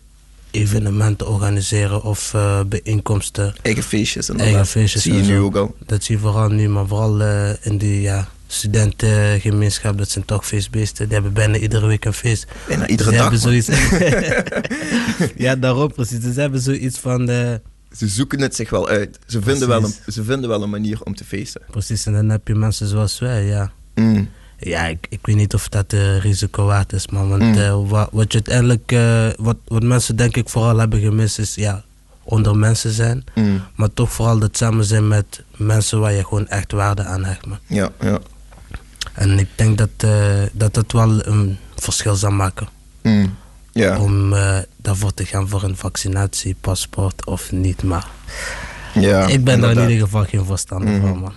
evenementen 0.54 1.28
organiseren 1.28 2.02
of 2.02 2.32
uh, 2.34 2.60
bijeenkomsten. 2.66 3.54
Eigen 3.62 3.82
feestjes 3.82 4.28
en 4.28 4.40
Eigen 4.40 4.66
feestjes. 4.66 5.02
zie 5.02 5.14
je 5.14 5.22
nu 5.22 5.38
ook 5.38 5.56
al. 5.56 5.74
Dat 5.86 6.04
zie 6.04 6.14
je 6.14 6.20
vooral 6.20 6.48
nu, 6.48 6.68
maar 6.68 6.86
vooral 6.86 7.20
uh, 7.20 7.50
in 7.60 7.78
die 7.78 8.00
ja, 8.00 8.28
studentengemeenschap, 8.46 9.98
dat 9.98 10.08
zijn 10.08 10.24
toch 10.24 10.46
feestbeesten. 10.46 11.04
Die 11.04 11.14
hebben 11.14 11.32
bijna 11.32 11.56
iedere 11.56 11.86
week 11.86 12.04
een 12.04 12.12
feest. 12.12 12.46
Bijna 12.66 12.86
iedere 12.86 13.10
Ze 13.10 13.16
dag. 13.16 13.22
Hebben 13.22 13.40
zoiets 13.40 13.68
ja, 15.44 15.56
daarom 15.56 15.92
precies. 15.92 16.20
Dus 16.20 16.34
ze 16.34 16.40
hebben 16.40 16.60
zoiets 16.60 16.98
van... 16.98 17.26
De... 17.26 17.60
Ze 17.96 18.08
zoeken 18.08 18.40
het 18.40 18.54
zich 18.54 18.70
wel 18.70 18.88
uit. 18.88 19.18
Ze 19.26 19.42
vinden 19.42 19.68
wel, 19.68 19.84
een, 19.84 19.94
ze 20.12 20.24
vinden 20.24 20.48
wel 20.48 20.62
een 20.62 20.70
manier 20.70 21.02
om 21.02 21.14
te 21.14 21.24
feesten. 21.24 21.60
Precies, 21.70 22.06
en 22.06 22.12
dan 22.12 22.28
heb 22.28 22.48
je 22.48 22.54
mensen 22.54 22.86
zoals 22.86 23.18
wij, 23.18 23.44
ja. 23.44 23.72
Mm. 23.94 24.28
Ja, 24.58 24.86
ik, 24.86 25.06
ik 25.08 25.18
weet 25.22 25.36
niet 25.36 25.54
of 25.54 25.68
dat 25.68 25.92
uh, 25.92 26.18
risico 26.18 26.64
waard 26.64 26.92
is, 26.92 27.08
man. 27.08 27.28
Want 27.28 27.42
mm. 27.42 27.54
uh, 27.54 27.88
wat, 27.88 28.08
wat 28.12 28.32
je 28.32 28.38
uiteindelijk, 28.44 28.92
uh, 28.92 29.28
wat, 29.36 29.56
wat 29.64 29.82
mensen 29.82 30.16
denk 30.16 30.36
ik 30.36 30.48
vooral 30.48 30.78
hebben 30.78 31.00
gemist 31.00 31.38
is, 31.38 31.54
ja, 31.54 31.84
onder 32.22 32.56
mensen 32.56 32.90
zijn. 32.92 33.24
Mm. 33.34 33.62
Maar 33.74 33.92
toch 33.92 34.12
vooral 34.12 34.40
het 34.40 34.56
samen 34.56 34.84
zijn 34.84 35.08
met 35.08 35.42
mensen 35.56 36.00
waar 36.00 36.12
je 36.12 36.24
gewoon 36.24 36.48
echt 36.48 36.72
waarde 36.72 37.04
aan 37.04 37.24
hecht, 37.24 37.46
man. 37.46 37.58
Ja, 37.66 37.92
ja. 38.00 38.20
En 39.14 39.38
ik 39.38 39.48
denk 39.54 39.78
dat 39.78 39.90
dat, 40.52 40.74
dat 40.74 40.92
wel 40.92 41.26
een 41.26 41.56
verschil 41.76 42.14
zal 42.14 42.30
maken. 42.30 42.68
Mm. 43.02 43.34
Ja. 43.72 43.98
Om 44.00 44.34
daarvoor 44.76 45.14
te 45.14 45.24
gaan 45.24 45.48
voor 45.48 45.62
een 45.62 45.76
vaccinatiepaspoort 45.76 47.26
of 47.26 47.52
niet, 47.52 47.82
maar... 47.82 48.06
Ik 49.28 49.44
ben 49.44 49.60
daar 49.60 49.70
in 49.76 49.80
ieder 49.90 50.04
geval 50.04 50.24
geen 50.24 50.44
voorstander 50.44 50.88
Mhm. 50.94 51.00
van, 51.00 51.18
man. 51.18 51.32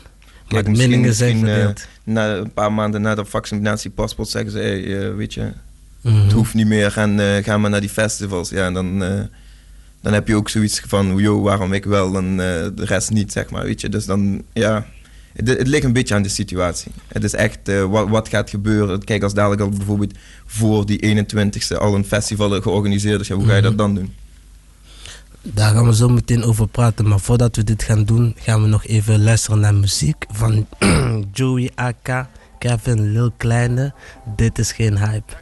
Maar 0.50 0.64
de 0.64 0.70
meningen 0.70 1.14
zijn 1.14 1.40
verdeeld. 1.40 1.80
Uh, 1.80 1.86
na 2.14 2.36
een 2.36 2.52
paar 2.54 2.74
maanden 2.74 3.02
na 3.02 3.16
dat 3.16 3.30
vaccinatiepaspoort 3.30 4.30
zeggen 4.30 4.52
ze, 4.52 4.58
hey, 4.58 5.16
weet 5.16 5.34
je, 5.34 5.42
Mhm. 5.42 5.52
mm 6.02 6.14
-hmm. 6.14 6.24
het 6.24 6.32
hoeft 6.32 6.54
niet 6.54 6.68
meer 6.68 6.98
en 6.98 7.18
uh, 7.20 7.44
ga 7.44 7.58
maar 7.58 7.70
naar 7.70 7.80
die 7.82 7.90
festivals. 7.90 8.50
Ja, 8.50 8.72
dan, 8.72 9.00
dan 10.02 10.14
heb 10.14 10.28
je 10.28 10.36
ook 10.36 10.50
zoiets 10.50 10.82
van, 10.88 11.18
yo, 11.18 11.42
waarom 11.42 11.74
ik 11.74 11.86
wel 11.86 12.16
en 12.18 12.38
de 12.38 12.86
rest 12.86 13.12
niet, 13.12 13.32
zeg 13.32 13.50
maar, 13.50 13.64
weet 13.64 13.82
je. 13.82 13.90
Dus 13.90 14.06
dan, 14.06 14.42
ja, 14.54 14.86
het, 15.38 15.58
het 15.58 15.68
ligt 15.68 15.84
een 15.84 15.94
beetje 15.94 16.16
aan 16.16 16.22
de 16.22 16.30
situatie. 16.30 16.92
Het 17.08 17.24
is 17.24 17.34
echt, 17.34 17.60
wat, 17.90 18.10
wat 18.10 18.30
gaat 18.30 18.50
gebeuren? 18.50 19.04
Kijk, 19.04 19.24
als 19.24 19.34
dadelijk 19.34 19.62
al 19.62 19.70
bijvoorbeeld 19.70 20.14
voor 20.46 20.86
die 20.86 21.26
21ste 21.26 21.78
al 21.78 21.96
een 21.96 22.06
festival 22.06 22.62
georganiseerd 22.62 23.22
is, 23.22 23.28
ja, 23.28 23.36
hoe 23.36 23.46
ga 23.46 23.56
je 23.56 23.62
dat 23.62 23.78
dan 23.78 23.96
doen? 23.96 24.14
Daar 25.54 25.74
gaan 25.74 25.86
we 25.86 25.96
zo 25.96 26.10
meteen 26.10 26.44
over 26.44 26.68
praten. 26.68 27.08
Maar 27.08 27.20
voordat 27.20 27.56
we 27.56 27.64
dit 27.64 27.84
gaan 27.84 28.04
doen, 28.04 28.36
gaan 28.40 28.62
we 28.62 28.68
nog 28.68 28.86
even 28.86 29.24
luisteren 29.24 29.60
naar 29.60 29.76
muziek 29.76 30.26
van 30.30 30.68
Joey 31.34 31.72
AK, 31.76 32.26
Kevin 32.60 33.12
Lil 33.12 33.32
Kleine. 33.38 33.94
Dit 34.36 34.60
is 34.60 34.72
geen 34.72 34.98
hype. 34.98 35.34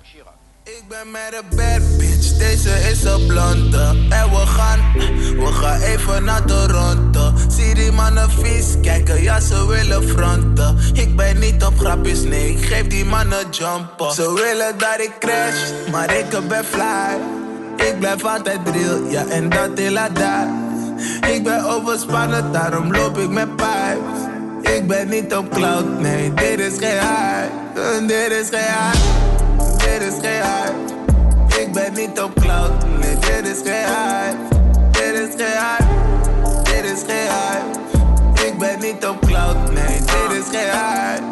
Ik 0.76 0.88
ben 0.88 1.12
met 1.12 1.42
een 1.42 1.58
bad 1.58 1.98
bitch, 1.98 2.38
deze 2.38 2.70
is 2.70 3.04
een 3.04 3.26
blonde. 3.28 4.08
En 4.10 4.30
we 4.30 4.46
gaan, 4.46 4.80
we 5.38 5.50
gaan 5.54 5.82
even 5.82 6.24
naar 6.24 6.46
Toronto. 6.46 7.34
Zie 7.48 7.76
die 7.76 7.92
mannen 7.92 8.32
vies 8.32 8.66
kijken, 8.82 9.22
ja 9.22 9.40
ze 9.40 9.68
willen 9.68 10.04
fronten. 10.04 10.78
Ik 10.94 11.16
ben 11.16 11.40
niet 11.40 11.64
op 11.64 11.78
grapjes, 11.78 12.22
nee, 12.22 12.58
geef 12.58 12.88
die 12.88 13.06
mannen 13.06 13.50
jumpen. 13.50 14.12
Ze 14.12 14.34
willen 14.34 14.78
dat 14.78 15.00
ik 15.00 15.12
crash, 15.20 15.90
maar 15.92 16.16
ik 16.16 16.30
ben 16.48 16.66
fly. 16.66 17.18
Ik 17.88 18.00
blijf 18.00 18.26
altijd 18.26 18.60
real, 18.74 19.10
ja 19.10 19.26
en 19.28 19.50
dat 19.50 19.80
il 19.80 19.98
a 19.98 20.10
daar. 20.10 20.48
Ik 21.32 21.44
ben 21.44 21.66
overspannen, 21.66 22.52
daarom 22.52 22.92
loop 22.92 23.18
ik 23.18 23.30
met 23.30 23.56
pipes. 23.56 24.74
Ik 24.76 24.88
ben 24.88 25.10
niet 25.10 25.36
op 25.36 25.50
cloud, 25.50 26.00
nee, 26.00 26.34
dit 26.34 26.60
is 26.60 26.78
geen 26.78 27.00
high. 27.00 28.08
Dit 28.08 28.32
is 28.32 28.48
geen 28.50 28.60
high 28.60 29.45
dit 29.86 30.02
is 30.02 30.20
geen 30.22 30.42
hype. 30.42 31.62
Ik 31.62 31.74
ben 31.74 31.94
niet 31.94 32.22
op 32.22 32.34
cloud, 32.42 32.72
dit 33.02 33.48
is 33.48 33.62
geen 33.64 33.86
hype. 33.86 34.56
Dit 34.92 35.20
is 35.20 35.34
geen 35.38 35.58
hype, 35.64 35.84
dit 36.64 36.92
is 36.92 37.02
geen 37.08 37.30
hype. 37.30 38.46
Ik 38.48 38.58
ben 38.58 38.80
niet 38.80 39.06
op 39.08 39.20
cloud, 39.26 39.72
nee, 39.72 40.00
dit 40.00 40.32
is 40.32 40.58
geen 40.58 40.70
hype. 40.70 41.24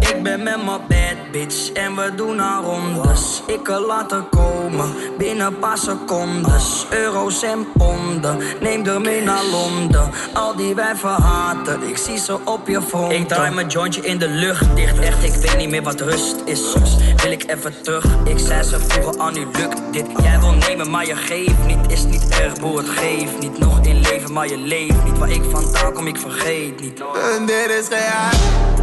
Ik 0.00 0.22
ben 0.22 0.42
met 0.42 0.64
mijn 0.64 0.80
bad 0.88 1.09
bitch 1.32 1.72
en 1.72 1.96
we 1.96 2.14
doen 2.14 2.38
haar 2.38 2.62
rondes. 2.62 3.42
Ik 3.46 3.62
kan 3.62 3.82
laten 3.82 4.28
komen 4.28 4.94
binnen 5.18 5.46
een 5.46 5.58
paar 5.58 5.78
secondes. 5.78 6.86
Euro's 6.90 7.42
en 7.42 7.66
ponden, 7.72 8.38
neem 8.60 8.86
er 8.86 9.00
mee 9.00 9.22
naar 9.22 9.44
Londen. 9.44 10.10
Al 10.34 10.56
die 10.56 10.74
wijven 10.74 11.22
haten, 11.22 11.82
ik 11.82 11.96
zie 11.96 12.18
ze 12.18 12.38
op 12.44 12.68
je 12.68 12.82
foto. 12.82 13.14
Ik 13.14 13.28
draai 13.28 13.54
mijn 13.54 13.66
jointje 13.66 14.00
in 14.00 14.18
de 14.18 14.28
lucht 14.28 14.76
dicht, 14.76 14.98
echt, 14.98 15.24
ik 15.24 15.34
weet 15.34 15.56
niet 15.56 15.70
meer 15.70 15.82
wat 15.82 16.00
rust 16.00 16.36
is. 16.44 16.70
Soms 16.70 16.96
wil 17.22 17.32
ik 17.32 17.50
even 17.50 17.82
terug, 17.82 18.04
ik 18.24 18.38
zei 18.38 18.62
ze 18.62 18.78
vroeger 18.78 19.20
aan 19.20 19.32
nu 19.32 19.46
lukt 19.58 19.80
dit. 19.90 20.06
Jij 20.22 20.40
wil 20.40 20.54
nemen, 20.54 20.90
maar 20.90 21.06
je 21.06 21.16
geeft 21.16 21.66
niet, 21.66 21.78
is 21.88 22.04
niet 22.04 22.28
erg, 22.28 22.60
boer, 22.60 22.78
het 22.78 22.88
geeft 22.88 23.38
niet. 23.38 23.58
Nog 23.58 23.80
in 23.80 24.00
leven, 24.00 24.32
maar 24.32 24.48
je 24.48 24.56
leeft 24.56 25.04
niet. 25.04 25.18
Waar 25.18 25.30
ik 25.30 25.42
vandaan 25.50 25.92
kom, 25.92 26.06
ik 26.06 26.16
vergeet 26.16 26.80
niet. 26.80 27.02
En 27.36 27.46
dit 27.46 27.70
is 27.80 27.86
geen 27.88 28.78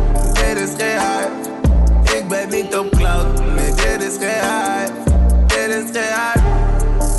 dit 0.55 0.69
is 0.69 0.75
geen. 0.77 1.56
Ik 2.17 2.27
ben 2.27 2.49
niet 2.49 2.77
op 2.77 2.89
cloud, 2.89 3.39
nee, 3.55 3.73
dit 3.73 4.03
is 4.03 4.17
geen 4.17 4.41
hype. 4.41 4.93
Dit 5.47 5.69
is 5.69 5.89
geen 5.91 6.13
hype, 6.13 6.41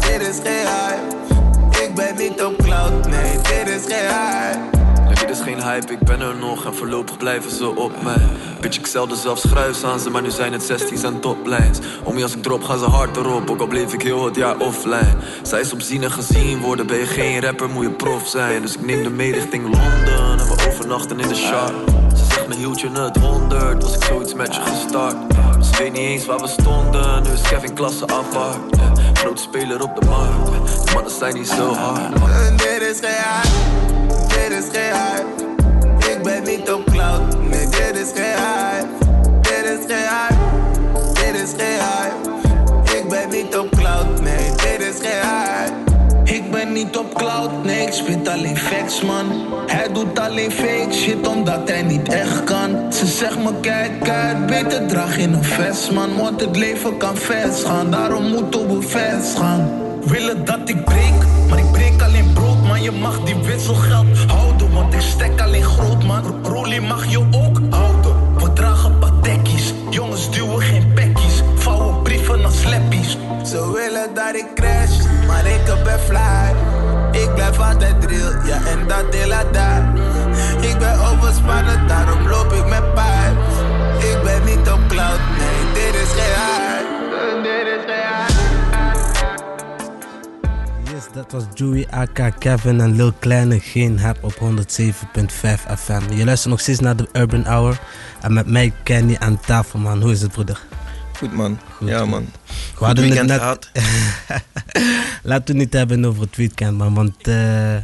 dit 0.00 0.28
is 0.28 0.36
geen 0.42 0.66
hype. 0.66 1.84
Ik 1.84 1.94
ben 1.94 2.16
niet 2.16 2.42
op 2.44 2.56
cloud, 2.56 3.08
nee, 3.08 3.32
dit 3.36 3.68
is 3.68 3.84
geen 3.86 4.08
hype. 4.08 4.76
Dit 5.20 5.30
is 5.30 5.40
geen 5.40 5.62
hype, 5.62 5.92
ik 5.92 5.98
ben 5.98 6.20
er 6.20 6.36
nog 6.36 6.64
en 6.64 6.74
voorlopig 6.74 7.16
blijven 7.16 7.50
ze 7.50 7.76
op 7.76 8.02
mij. 8.02 8.26
Bitch, 8.60 8.78
ik 8.78 8.86
stelde 8.86 9.16
zelfs 9.16 9.44
gruis 9.44 9.84
aan 9.84 10.00
ze, 10.00 10.10
maar 10.10 10.22
nu 10.22 10.30
zijn 10.30 10.52
het 10.52 10.62
16 10.62 11.04
en 11.04 11.20
toplijns. 11.20 11.78
Omie, 12.04 12.22
als 12.22 12.34
ik 12.34 12.42
drop, 12.42 12.62
gaan 12.62 12.78
ze 12.78 12.84
hard 12.84 13.16
erop, 13.16 13.50
ook 13.50 13.60
al 13.60 13.66
bleef 13.66 13.92
ik 13.92 14.02
heel 14.02 14.24
het 14.24 14.36
jaar 14.36 14.56
offline. 14.56 15.16
Zij 15.42 15.60
is 15.60 15.72
op 15.72 15.80
zien 15.80 16.02
en 16.02 16.10
gezien 16.10 16.60
worden, 16.60 16.86
ben 16.86 16.98
je 16.98 17.06
geen 17.06 17.40
rapper, 17.40 17.68
moet 17.68 17.84
je 17.84 17.90
prof 17.90 18.28
zijn. 18.28 18.62
Dus 18.62 18.74
ik 18.74 18.86
neem 18.86 19.16
de 19.16 19.30
richting 19.30 19.62
Londen 19.62 20.38
en 20.38 20.46
we 20.46 20.66
overnachten 20.68 21.20
in 21.20 21.28
de 21.28 21.34
chart. 21.34 21.74
Me, 22.48 22.54
hield 22.54 22.80
je 22.80 22.90
het 22.90 23.16
100, 23.16 23.82
was 23.82 23.94
ik 23.94 24.02
zoiets 24.02 24.34
met 24.34 24.54
je 24.54 24.60
gestart. 24.60 25.16
Ze 25.64 25.76
weet 25.78 25.92
niet 25.92 26.00
eens 26.00 26.26
waar 26.26 26.38
we 26.38 26.48
stonden, 26.48 27.22
nu 27.22 27.30
is 27.30 27.42
Kevin 27.42 27.74
klasse 27.74 28.06
apart. 28.06 28.76
Yeah, 28.76 28.92
grote 29.12 29.42
speler 29.42 29.82
op 29.82 30.00
de 30.00 30.06
markt, 30.06 30.46
de 30.46 30.92
mannen 30.94 31.12
zijn 31.12 31.34
niet 31.34 31.48
zo 31.48 31.72
hard. 31.74 32.14
En 32.46 32.56
dit 32.56 32.82
is 32.82 32.98
geen 33.00 33.88
dit 34.48 34.58
is 34.58 34.68
geen. 34.72 35.47
Niet 46.88 46.98
op 46.98 47.14
cloud, 47.14 47.64
nee, 47.64 47.86
ik 47.86 47.92
spit 47.92 48.28
alleen 48.28 48.56
facts, 48.56 49.02
man. 49.02 49.26
Hij 49.66 49.92
doet 49.92 50.18
alleen 50.18 50.50
fake 50.50 50.92
shit 50.92 51.28
omdat 51.28 51.68
hij 51.68 51.82
niet 51.82 52.08
echt 52.08 52.44
kan. 52.44 52.92
Ze 52.92 53.06
zegt 53.06 53.38
me, 53.38 53.60
kijk 53.60 54.08
uit, 54.08 54.46
beter 54.46 54.86
draag 54.86 55.16
in 55.16 55.32
een 55.32 55.44
vest, 55.44 55.92
man. 55.92 56.16
Want 56.16 56.40
het 56.40 56.56
leven 56.56 56.96
kan 56.96 57.16
vers 57.16 57.64
gaan, 57.64 57.90
daarom 57.90 58.28
moeten 58.28 58.68
we 58.68 58.88
vers 58.88 59.34
gaan. 59.34 59.70
Willen 60.04 60.44
dat 60.44 60.68
ik 60.68 60.84
breek, 60.84 61.26
maar 61.48 61.58
ik 61.58 61.72
breek 61.72 62.02
alleen 62.02 62.32
brood, 62.32 62.62
man. 62.62 62.82
Je 62.82 62.92
mag 62.92 63.20
die 63.24 63.36
wisselgeld 63.36 64.18
houden, 64.26 64.72
want 64.72 64.94
ik 64.94 65.00
stek 65.00 65.40
alleen 65.40 65.64
groot, 65.64 66.04
man. 66.04 66.22
Dat 91.28 91.42
was 91.42 91.44
Joey 91.54 91.86
AK 91.90 92.32
Kevin 92.38 92.80
en 92.80 92.96
Lil 92.96 93.12
Kleine 93.18 93.60
Geen 93.60 93.98
Heb 93.98 94.24
op 94.24 94.34
107.5 94.34 94.40
FM. 95.78 96.12
Je 96.12 96.24
luistert 96.24 96.50
nog 96.50 96.60
steeds 96.60 96.78
naar 96.80 96.96
de 96.96 97.08
Urban 97.12 97.44
Hour. 97.44 97.80
En 98.20 98.32
met 98.32 98.46
mij 98.46 98.72
Kenny 98.82 99.16
aan 99.18 99.40
tafel, 99.40 99.78
man. 99.78 100.02
Hoe 100.02 100.12
is 100.12 100.20
het, 100.22 100.32
broeder? 100.32 100.60
Goed 101.16 101.32
man, 101.32 101.58
Goed, 101.76 101.88
ja 101.88 101.98
goed. 102.00 102.08
man. 102.10 102.26
We 102.78 102.84
hadden 102.84 103.04
het 103.04 103.12
weekend 103.14 103.28
net- 103.28 103.38
gehad. 103.38 103.70
Laten 105.22 105.44
we 105.44 105.52
het 105.52 105.52
niet 105.52 105.72
hebben 105.72 106.04
over 106.04 106.22
het 106.22 106.36
weekend, 106.36 106.76
man. 106.78 106.94
Want 106.94 107.28
eh, 107.28 107.76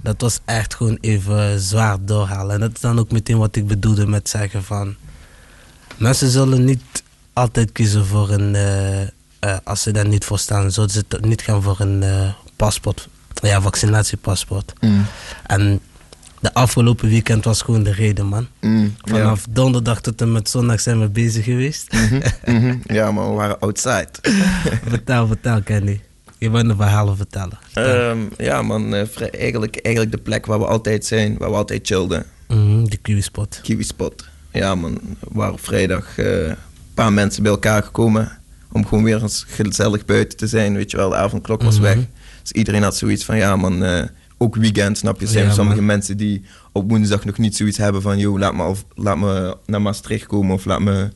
dat 0.00 0.20
was 0.20 0.40
echt 0.44 0.74
gewoon 0.74 0.98
even 1.00 1.60
zwaar 1.60 1.96
doorhalen. 2.04 2.54
En 2.54 2.60
dat 2.60 2.70
is 2.74 2.80
dan 2.80 2.98
ook 2.98 3.10
meteen 3.12 3.38
wat 3.38 3.56
ik 3.56 3.66
bedoelde 3.66 4.06
met 4.06 4.28
zeggen 4.28 4.64
van... 4.64 4.94
Mensen 5.96 6.30
zullen 6.30 6.64
niet 6.64 7.02
altijd 7.32 7.72
kiezen 7.72 8.06
voor 8.06 8.30
een... 8.30 8.54
eh, 8.54 9.02
eh, 9.02 9.08
als 9.64 9.82
ze 9.82 9.90
daar 9.90 10.08
niet 10.08 10.24
voor 10.24 10.38
staan, 10.38 10.72
zullen 10.72 10.90
ze 10.90 11.04
niet 11.20 11.42
gaan 11.42 11.62
voor 11.62 11.80
een 11.80 12.02
paspoort. 12.64 13.08
Ja, 13.42 13.60
vaccinatiepaspoort. 13.60 14.72
Mm, 14.80 15.04
En 15.46 15.80
de 16.40 16.54
afgelopen 16.54 17.08
weekend 17.08 17.44
was 17.44 17.62
gewoon 17.62 17.82
de 17.82 17.92
reden, 17.92 18.26
man. 18.26 18.46
mm, 18.60 18.94
ja. 19.02 19.12
Vanaf 19.14 19.44
donderdag 19.50 20.00
tot 20.00 20.20
en 20.20 20.32
met 20.32 20.48
zondag 20.48 20.80
zijn 20.80 21.00
we 21.00 21.08
bezig 21.08 21.44
geweest. 21.44 21.92
Mhm, 22.44 22.76
ja 22.86 23.12
man, 23.12 23.28
we 23.28 23.34
waren 23.34 23.58
outside. 23.60 24.08
vertel, 24.88 25.26
vertel, 25.26 25.62
Kenny. 25.62 26.00
Je 26.38 26.50
bent 26.50 26.70
een 26.70 26.76
verhalen 26.76 27.16
vertellen. 27.16 27.58
Vertel. 27.72 28.10
Ehm, 28.10 28.18
ja 28.38 28.62
man, 28.62 28.94
eh, 28.94 29.06
eigenlijk, 29.40 29.76
eigenlijk 29.76 30.14
de 30.16 30.22
plek 30.22 30.46
waar 30.46 30.58
we 30.58 30.66
altijd 30.66 31.04
zijn, 31.06 31.36
waar 31.38 31.50
we 31.50 31.56
altijd 31.56 31.86
chillden. 31.86 32.24
Mhm, 32.48 32.84
de 32.84 32.96
kiwi-spot. 32.96 33.60
Kiwi 33.62 33.82
Spot. 33.84 34.24
Ja 34.52 34.74
man, 34.74 35.00
we 35.20 35.28
waren 35.30 35.58
vrijdag 35.58 36.18
eh, 36.18 36.46
een 36.46 36.56
paar 36.94 37.12
mensen 37.12 37.42
bij 37.42 37.52
elkaar 37.52 37.82
gekomen. 37.82 38.38
Om 38.72 38.86
gewoon 38.86 39.04
weer 39.04 39.22
eens 39.22 39.44
gezellig 39.48 40.04
buiten 40.04 40.38
te 40.38 40.46
zijn. 40.46 40.74
Weet 40.74 40.90
je 40.90 40.96
wel, 40.96 41.08
de 41.08 41.16
avondklok 41.16 41.62
was 41.62 41.74
Mhm. 41.74 41.82
weg. 41.82 41.96
Dus 42.50 42.58
iedereen 42.58 42.82
had 42.82 42.96
zoiets 42.96 43.24
van, 43.24 43.36
ja 43.36 43.56
man, 43.56 43.84
eh, 43.84 44.02
ook 44.38 44.56
weekend, 44.56 44.98
snap 44.98 45.20
je? 45.20 45.26
Er 45.26 45.32
zijn 45.32 45.44
Ja, 45.46 45.52
sommige 45.52 45.76
man. 45.76 45.86
mensen 45.86 46.16
die 46.16 46.42
op 46.72 46.88
woensdag 46.90 47.24
nog 47.24 47.38
niet 47.38 47.56
zoiets 47.56 47.78
hebben 47.78 48.02
van... 48.02 48.18
joh, 48.18 48.38
laat 48.38 48.54
me, 48.54 48.62
al, 48.62 48.76
laat 48.94 49.18
me 49.18 49.56
naar 49.66 49.82
Maastricht 49.82 50.26
komen 50.26 50.54
of 50.54 50.64
laat 50.64 50.80
me 50.80 51.08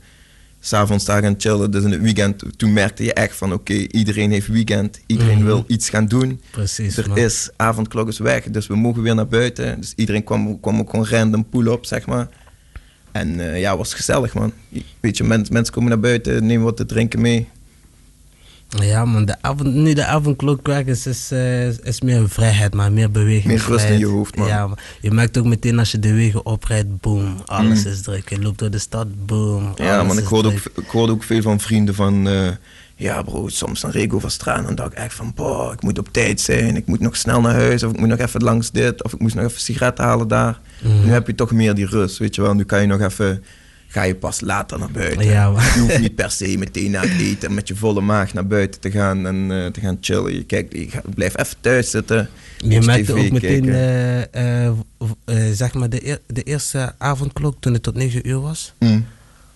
s'avonds 0.61 1.05
daar 1.05 1.23
gaan 1.23 1.35
chillen. 1.39 1.71
Dus 1.71 1.85
in 1.85 1.91
het 1.91 2.01
weekend, 2.01 2.43
toen 2.57 2.73
merkte 2.73 3.05
je 3.05 3.13
echt 3.13 3.37
van... 3.37 3.53
oké, 3.53 3.73
iedereen 3.73 4.31
heeft 4.31 4.47
weekend, 4.47 5.01
iedereen 5.07 5.37
Mhm. 5.37 5.45
wil 5.45 5.65
iets 5.67 5.89
gaan 5.91 6.07
doen. 6.07 6.41
Precies, 6.51 6.97
Er 6.97 7.09
man. 7.09 7.19
is, 7.19 7.51
avondklok 7.57 8.09
is 8.09 8.19
weg, 8.19 8.45
dus 8.45 8.67
we 8.67 8.77
mogen 8.77 9.03
weer 9.03 9.15
naar 9.15 9.29
buiten. 9.29 9.81
Dus 9.81 9.93
iedereen 9.97 10.25
kwam, 10.25 10.61
kwam 10.61 10.79
ook 10.79 10.91
gewoon 10.91 11.07
random 11.09 11.49
pull-up, 11.49 11.85
zeg 11.85 12.07
maar. 12.07 12.29
En 13.13 13.41
eh, 13.41 13.61
ja, 13.61 13.69
het 13.69 13.79
was 13.79 13.95
gezellig, 13.95 14.35
man. 14.35 14.53
Weet 15.01 15.17
je, 15.17 15.25
mens- 15.25 15.51
mensen 15.51 15.75
komen 15.75 15.89
naar 15.91 16.01
buiten, 16.01 16.47
nemen 16.47 16.65
wat 16.65 16.77
te 16.77 16.87
drinken 16.87 17.21
mee. 17.21 17.49
Ja, 18.83 19.05
man. 19.05 19.25
De 19.25 19.35
avond, 19.41 19.75
nu 19.75 19.93
de 19.93 20.05
avondklok 20.05 20.67
weg 20.67 20.85
is, 20.85 21.07
is, 21.07 21.31
eh, 21.31 21.69
is 21.69 22.01
meer 22.01 22.29
vrijheid, 22.29 22.75
maar 22.75 22.93
meer 22.93 23.11
beweging. 23.11 23.45
Meer 23.45 23.65
rust 23.69 23.89
in 23.89 23.99
je 23.99 24.07
hoofd, 24.07 24.37
man. 24.37 24.47
Ja, 24.49 24.67
man. 24.67 24.79
Je 25.01 25.11
merkt 25.11 25.39
ook 25.39 25.45
meteen 25.45 25.79
als 25.79 25.91
je 25.91 25.99
de 25.99 26.13
wegen 26.15 26.47
oprijdt, 26.47 27.01
boom, 27.01 27.37
alles 27.45 27.85
Mm. 27.85 27.91
is 27.91 28.03
druk. 28.03 28.29
Je 28.31 28.41
loopt 28.43 28.59
door 28.59 28.71
de 28.71 28.79
stad, 28.79 29.27
boom. 29.27 29.73
Ja, 29.77 30.03
man, 30.03 30.19
ik 30.19 30.25
hoorde, 30.25 30.49
ook, 30.49 30.59
ik 30.85 30.89
hoorde 30.91 31.13
ook 31.13 31.23
veel 31.23 31.43
van 31.43 31.61
vrienden 31.61 31.95
van... 31.95 32.29
eh, 32.29 32.49
ja, 32.97 33.23
bro, 33.23 33.49
soms 33.49 33.81
dan 33.81 33.91
reed 33.91 34.03
ik 34.05 34.15
over 34.15 34.31
straat 34.31 34.69
en 34.69 34.75
dacht 34.75 34.93
ik 34.93 34.99
echt 34.99 35.15
van... 35.15 35.33
Boah, 35.35 35.73
ik 35.73 35.83
moet 35.83 35.99
op 35.99 36.09
tijd 36.13 36.41
zijn, 36.41 36.77
ik 36.77 36.87
moet 36.87 37.01
nog 37.01 37.17
snel 37.17 37.41
naar 37.41 37.55
huis... 37.55 37.83
of 37.83 37.93
ik 37.93 37.99
moet 37.99 38.09
nog 38.09 38.19
even 38.19 38.43
langs 38.43 38.71
dit, 38.71 39.03
of 39.03 39.13
ik 39.13 39.21
moest 39.21 39.35
nog 39.35 39.45
even 39.45 39.61
sigaretten 39.61 40.05
halen 40.05 40.29
daar. 40.29 40.61
Mhm. 40.83 41.05
Nu 41.05 41.11
heb 41.11 41.27
je 41.27 41.35
toch 41.35 41.53
meer 41.53 41.75
die 41.75 41.87
rust, 41.87 42.19
weet 42.19 42.35
je 42.35 42.43
wel. 42.43 42.55
Nu 42.55 42.65
kan 42.65 42.81
je 42.81 42.87
nog 42.87 43.01
even... 43.01 43.45
Ga 43.95 44.03
je 44.03 44.15
pas 44.15 44.41
later 44.41 44.79
naar 44.79 44.91
buiten. 44.91 45.25
Ja. 45.25 45.47
Je 45.75 45.81
hoeft 45.81 45.99
niet 46.01 46.15
per 46.15 46.31
se 46.31 46.57
meteen 46.59 46.91
na 46.91 47.01
het 47.01 47.21
eten 47.21 47.55
met 47.55 47.69
je 47.69 47.77
volle 47.77 48.01
maag 48.01 48.33
naar 48.33 48.47
buiten 48.47 48.81
te 48.81 48.91
gaan 48.91 49.27
en 49.27 49.51
eh, 49.51 49.67
te 49.67 49.81
gaan 49.81 49.99
chillen. 50.01 50.35
Je, 50.35 50.45
kijkt, 50.45 50.73
je 50.73 50.91
gaat- 50.91 51.15
blijft 51.15 51.39
even 51.39 51.57
thuis 51.61 51.91
zitten. 51.91 52.29
Je 52.59 52.81
merkte 52.81 53.13
ook 53.15 53.31
meteen, 53.31 53.69
eh, 53.69 54.65
eh, 54.65 54.73
zeg 55.53 55.75
maar, 55.75 55.89
de, 55.91 56.21
de 56.27 56.43
eerste 56.43 56.95
avondklok 56.99 57.57
toen 57.61 57.73
het 57.73 57.83
tot 57.83 57.95
9 57.95 58.29
uur 58.29 58.41
was. 58.41 58.75
Mm. 58.79 59.07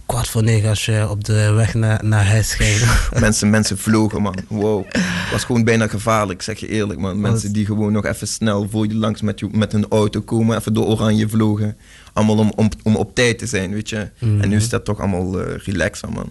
Kwart 0.08 0.28
voor 0.28 0.42
negen 0.42 0.68
als 0.68 0.84
je 0.84 1.08
op 1.08 1.24
de 1.24 1.50
weg 1.50 1.74
naar, 1.74 2.04
naar 2.04 2.26
huis 2.26 2.54
ging. 2.54 2.90
mensen, 3.20 3.50
mensen 3.50 3.78
vlogen, 3.78 4.22
man. 4.22 4.34
Wow. 4.48 4.84
Het 4.88 5.30
was 5.32 5.44
gewoon 5.44 5.64
bijna 5.64 5.86
gevaarlijk, 5.86 6.42
zeg 6.42 6.58
je 6.58 6.68
eerlijk, 6.68 7.00
man. 7.00 7.20
Mensen 7.20 7.52
die 7.52 7.66
gewoon 7.66 7.92
nog 7.92 8.04
even 8.04 8.28
snel 8.28 8.68
voor 8.70 8.86
je 8.86 8.94
langs 8.94 9.20
met, 9.20 9.40
je, 9.40 9.48
met 9.52 9.72
hun 9.72 9.86
auto 9.88 10.20
komen, 10.20 10.56
even 10.56 10.74
door 10.74 10.86
oranje 10.86 11.28
vlogen. 11.28 11.76
Allemaal 12.12 12.36
om, 12.36 12.52
om, 12.56 12.68
om 12.82 12.96
op 12.96 13.14
tijd 13.14 13.38
te 13.38 13.46
zijn, 13.46 13.72
weet 13.72 13.88
je. 13.88 14.08
En 14.20 14.48
nu 14.48 14.56
is 14.56 14.68
dat 14.68 14.84
toch 14.84 14.98
allemaal 14.98 15.40
eh 15.40 15.58
relaxer, 15.64 16.12
man. 16.12 16.30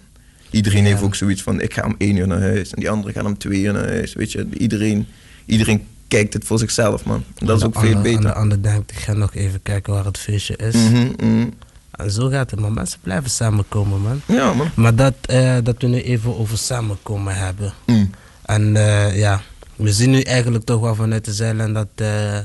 Iedereen 0.50 0.84
heeft 0.84 1.02
ook 1.02 1.14
zoiets 1.14 1.42
van, 1.42 1.60
ik 1.60 1.74
ga 1.74 1.84
om 1.84 1.94
één 1.98 2.16
uur 2.16 2.26
naar 2.26 2.40
huis. 2.40 2.70
En 2.70 2.80
die 2.80 2.90
andere 2.90 3.12
gaat 3.12 3.24
om 3.24 3.38
twee 3.38 3.60
uur 3.60 3.72
naar 3.72 3.88
huis, 3.88 4.12
weet 4.12 4.32
je. 4.32 4.46
Iedereen, 4.52 5.06
iedereen 5.46 5.86
kijkt 6.08 6.32
het 6.32 6.44
voor 6.44 6.58
zichzelf, 6.58 7.04
man. 7.04 7.24
En 7.34 7.46
dat 7.46 7.56
is 7.56 7.64
ook 7.64 7.78
veel 7.78 7.90
En 7.90 8.02
de 8.02 8.16
beter. 8.16 8.32
ander 8.32 8.62
denkt, 8.62 8.90
ik 8.90 8.98
ga 8.98 9.12
nog 9.12 9.34
even 9.34 9.62
kijken 9.62 9.92
waar 9.92 10.04
het 10.04 10.18
feestje 10.18 10.56
is. 10.56 10.74
Mhm, 10.74 11.08
mhm. 11.16 11.46
En 11.98 12.10
zo 12.10 12.28
gaat 12.28 12.50
het, 12.50 12.60
maar 12.60 12.72
mensen 12.72 12.98
blijven 13.02 13.30
samenkomen, 13.30 14.00
man. 14.00 14.20
Ja, 14.26 14.52
man. 14.52 14.70
Maar 14.74 14.94
dat, 14.94 15.14
eh, 15.20 15.56
dat 15.62 15.74
we 15.78 15.86
nu 15.86 16.02
even 16.02 16.38
over 16.38 16.58
samenkomen 16.58 17.36
hebben. 17.36 17.72
Mm. 17.86 18.10
En 18.42 18.76
eh, 18.76 19.16
ja, 19.18 19.40
we 19.76 19.92
zien 19.92 20.10
nu 20.10 20.20
eigenlijk 20.20 20.64
toch 20.64 20.80
wel 20.80 20.94
vanuit 20.94 21.24
de 21.24 21.32
zijlijn 21.32 21.72
dat, 21.72 21.88
eh, 21.94 22.38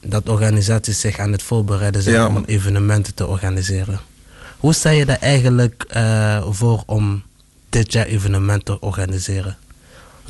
dat 0.00 0.28
organisaties 0.28 1.00
zich 1.00 1.18
aan 1.18 1.32
het 1.32 1.42
voorbereiden 1.42 2.02
zijn 2.02 2.14
Ja, 2.14 2.26
om 2.26 2.44
evenementen 2.46 3.14
te 3.14 3.26
organiseren. 3.26 4.00
Hoe 4.58 4.72
sta 4.72 4.90
je 4.90 5.06
daar 5.06 5.20
eigenlijk 5.20 5.84
voor 6.50 6.82
om 6.86 7.22
dit 7.68 7.92
jaar 7.92 8.06
evenementen 8.06 8.64
te 8.64 8.80
organiseren? 8.80 9.56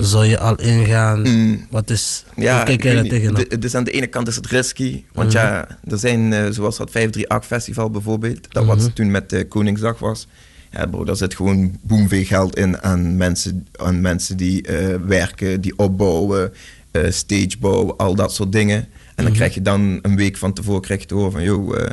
Zal 0.01 0.23
je 0.23 0.39
al 0.39 0.57
ingaan? 0.61 1.21
Mm. 1.23 1.67
Wat 1.71 1.91
is, 1.91 2.25
Ja, 2.37 2.63
kijk 2.63 2.83
je 2.83 2.95
daar? 3.33 3.49
De- 3.49 3.59
dus 3.59 3.75
aan 3.75 3.85
de 3.85 3.91
ene 3.91 4.07
kant 4.07 4.29
is 4.29 4.37
het 4.37 4.47
risky. 4.47 5.03
Want 5.13 5.29
Mhm. 5.29 5.37
ja, 5.39 5.79
er 5.91 5.99
zijn, 5.99 6.33
eh, 6.33 6.45
zoals 6.51 6.77
dat 6.77 6.91
538 6.91 7.47
Festival 7.47 7.91
bijvoorbeeld, 7.91 8.53
dat 8.53 8.65
wat 8.65 8.79
Mhm. 8.79 8.93
toen 8.93 9.11
met 9.11 9.31
de 9.31 9.45
Koningsdag 9.49 9.99
was. 9.99 10.27
Ja, 10.73 10.87
bro, 10.87 11.05
daar 11.05 11.17
zit 11.17 11.35
gewoon 11.35 11.79
boemveel 11.83 12.25
geld 12.25 12.57
in 12.57 12.83
aan 12.83 13.17
mensen, 13.17 13.67
aan 13.77 14.01
mensen 14.01 14.37
die 14.37 14.63
eh, 14.63 14.97
werken, 15.07 15.61
die 15.61 15.79
opbouwen, 15.79 16.53
eh 16.91 17.11
stage 17.11 17.57
bouwen, 17.61 17.97
al 17.97 18.15
dat 18.15 18.33
soort 18.35 18.53
dingen. 18.53 18.77
En 18.79 18.89
dan 19.17 19.25
Mhm. 19.25 19.35
krijg 19.35 19.55
je 19.55 19.63
dan 19.63 19.99
een 20.03 20.17
week 20.17 20.37
van 20.37 20.53
tevoren 20.53 20.81
krijg 20.81 21.01
je 21.01 21.07
te 21.07 21.15
horen 21.15 21.33
van, 21.33 21.43
joh, 21.43 21.81
eh, 21.81 21.91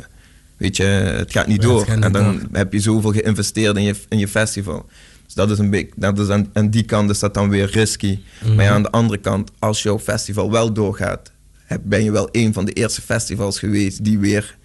weet 0.56 0.76
je, 0.76 0.82
het 0.84 1.32
gaat 1.32 1.46
niet 1.46 1.62
Ja, 1.62 1.68
door. 1.68 1.84
gaat 1.84 1.94
niet 1.96 2.04
en 2.04 2.12
dan 2.12 2.32
door. 2.38 2.48
heb 2.52 2.72
je 2.72 2.80
zoveel 2.80 3.12
geïnvesteerd 3.12 3.76
in 3.76 3.82
je, 3.82 3.94
in 4.08 4.18
je 4.18 4.28
festival. 4.28 4.86
Dus 5.28 5.36
dat 5.36 5.50
is 5.50 5.58
een 5.58 5.70
beetje, 5.70 5.92
dat 5.96 6.18
is 6.18 6.28
aan, 6.28 6.50
aan 6.52 6.68
die 6.70 6.82
kant 6.82 7.10
is 7.10 7.18
dat 7.18 7.34
dan 7.34 7.48
weer 7.48 7.70
risky. 7.70 8.18
Maar 8.40 8.48
ja, 8.50 8.54
Mhm. 8.54 8.72
aan 8.72 8.82
de 8.82 8.90
andere 8.90 9.20
kant, 9.20 9.50
als 9.58 9.82
jouw 9.82 9.98
festival 9.98 10.50
wel 10.50 10.72
doorgaat, 10.72 11.32
heb, 11.64 11.80
ben 11.84 12.04
je 12.04 12.10
wel 12.10 12.28
een 12.32 12.52
van 12.52 12.64
de 12.64 12.72
eerste 12.72 13.00
festivals 13.02 13.58
geweest 13.58 14.04
die 14.04 14.18
weer. 14.18 14.56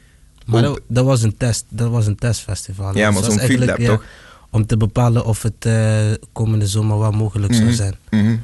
Maar 0.45 0.61
dat, 0.87 1.05
was 1.05 1.21
een 1.21 1.37
test, 1.37 1.65
dat 1.69 1.89
was 1.89 2.07
een 2.07 2.15
testfestival. 2.15 2.97
Ja, 2.97 3.11
Dus 3.11 3.19
maar 3.21 3.29
zo'n 3.31 3.39
feedlab, 3.39 3.77
toch? 3.79 4.03
Om 4.51 4.65
te 4.65 4.77
bepalen 4.77 5.25
of 5.25 5.41
het 5.41 5.65
eh, 5.65 6.11
komende 6.31 6.67
zomer 6.67 6.99
wel 6.99 7.11
mogelijk 7.11 7.53
zou 7.53 7.65
Mhm. 7.65 7.75
zijn. 7.75 7.95
Mhm. 8.09 8.35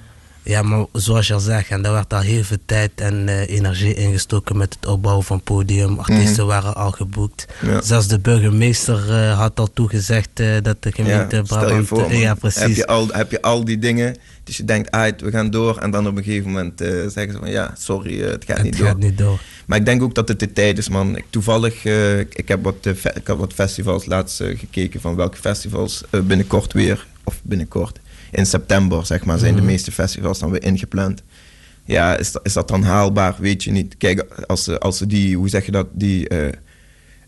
Ja, 0.44 0.62
maar 0.62 0.86
zoals 0.94 1.28
je 1.28 1.34
al 1.34 1.40
zegt, 1.40 1.70
en 1.70 1.82
daar 1.82 1.92
werd 1.94 2.14
al 2.14 2.20
heel 2.20 2.44
veel 2.44 2.58
tijd 2.66 2.92
en 2.96 3.28
eh, 3.28 3.50
energie 3.50 3.94
ingestoken 3.94 4.58
met 4.58 4.76
het 4.80 4.90
opbouwen 4.90 5.26
van 5.26 5.42
podium. 5.42 6.00
Artiesten 6.00 6.46
waren 6.46 6.76
al 6.76 6.92
geboekt. 6.92 7.46
Mhm. 7.62 7.72
Ja. 7.72 7.82
Zelfs 7.82 8.08
de 8.08 8.20
burgemeester 8.20 9.10
eh, 9.10 9.38
had 9.40 9.60
al 9.60 9.74
toegezegd 9.74 10.30
eh, 10.34 10.48
dat 10.62 10.84
de 10.84 10.92
gemeente 10.92 11.36
Ja, 11.36 11.42
Brabant... 11.42 11.88
voor, 11.88 12.14
ja, 12.14 12.28
Heb 12.28 12.40
precies. 12.40 12.76
je, 12.76 12.88
al, 12.88 13.08
heb 13.08 13.32
je 13.32 13.42
al 13.42 13.66
die 13.66 13.80
dingen, 13.80 14.16
dus 14.44 14.58
je 14.58 14.66
denkt, 14.66 14.92
ah, 14.92 15.12
we 15.18 15.32
gaan 15.32 15.50
door. 15.50 15.78
En 15.78 15.92
dan 15.92 16.08
op 16.08 16.18
een 16.18 16.24
gegeven 16.24 16.52
moment 16.52 16.80
zeggen 16.80 17.32
ze 17.32 17.38
van, 17.40 17.50
ja, 17.50 17.74
sorry, 17.78 18.22
het 18.22 18.46
gaat 18.46 18.58
het 18.58 18.66
niet 18.66 18.76
gaat 18.76 18.86
door. 18.86 19.10
niet 19.10 19.18
door. 19.18 19.40
Maar 19.66 19.78
ik 19.78 19.86
denk 19.86 20.02
ook 20.04 20.16
dat 20.16 20.28
het 20.28 20.40
de 20.40 20.54
tijd 20.54 20.78
is, 20.78 20.90
man. 20.90 21.18
Ik, 21.18 21.26
toevallig, 21.30 21.86
ik, 22.30 22.48
heb 22.48 22.64
wat, 22.64 22.86
ik 23.16 23.28
heb 23.28 23.38
wat 23.38 23.54
festivals 23.54 24.06
laatst 24.06 24.38
gekeken 24.38 25.02
van 25.02 25.16
welke 25.16 25.38
festivals 25.38 26.04
binnenkort 26.24 26.74
weer, 26.74 27.08
of 27.24 27.40
binnenkort, 27.44 28.00
in 28.32 28.46
september 28.46 29.06
zeg 29.06 29.26
maar, 29.26 29.38
zijn 29.40 29.54
Mhm. 29.54 29.62
de 29.62 29.68
meeste 29.68 29.92
festivals 29.92 30.40
dan 30.40 30.52
weer 30.52 30.64
ingepland. 30.64 31.24
Ja, 31.86 32.18
is 32.18 32.32
dat, 32.32 32.46
is 32.46 32.54
dat 32.54 32.68
dan 32.68 32.84
haalbaar? 32.84 33.36
Weet 33.40 33.64
je 33.64 33.72
niet. 33.72 33.98
Kijk, 33.98 34.26
als 34.48 34.64
ze, 34.64 34.80
als 34.80 34.98
ze 34.98 35.06
die, 35.06 35.36
hoe 35.38 35.50
zeg 35.50 35.66
je 35.66 35.72
dat, 35.72 35.88
die 35.94 36.28
eh, 36.28 36.48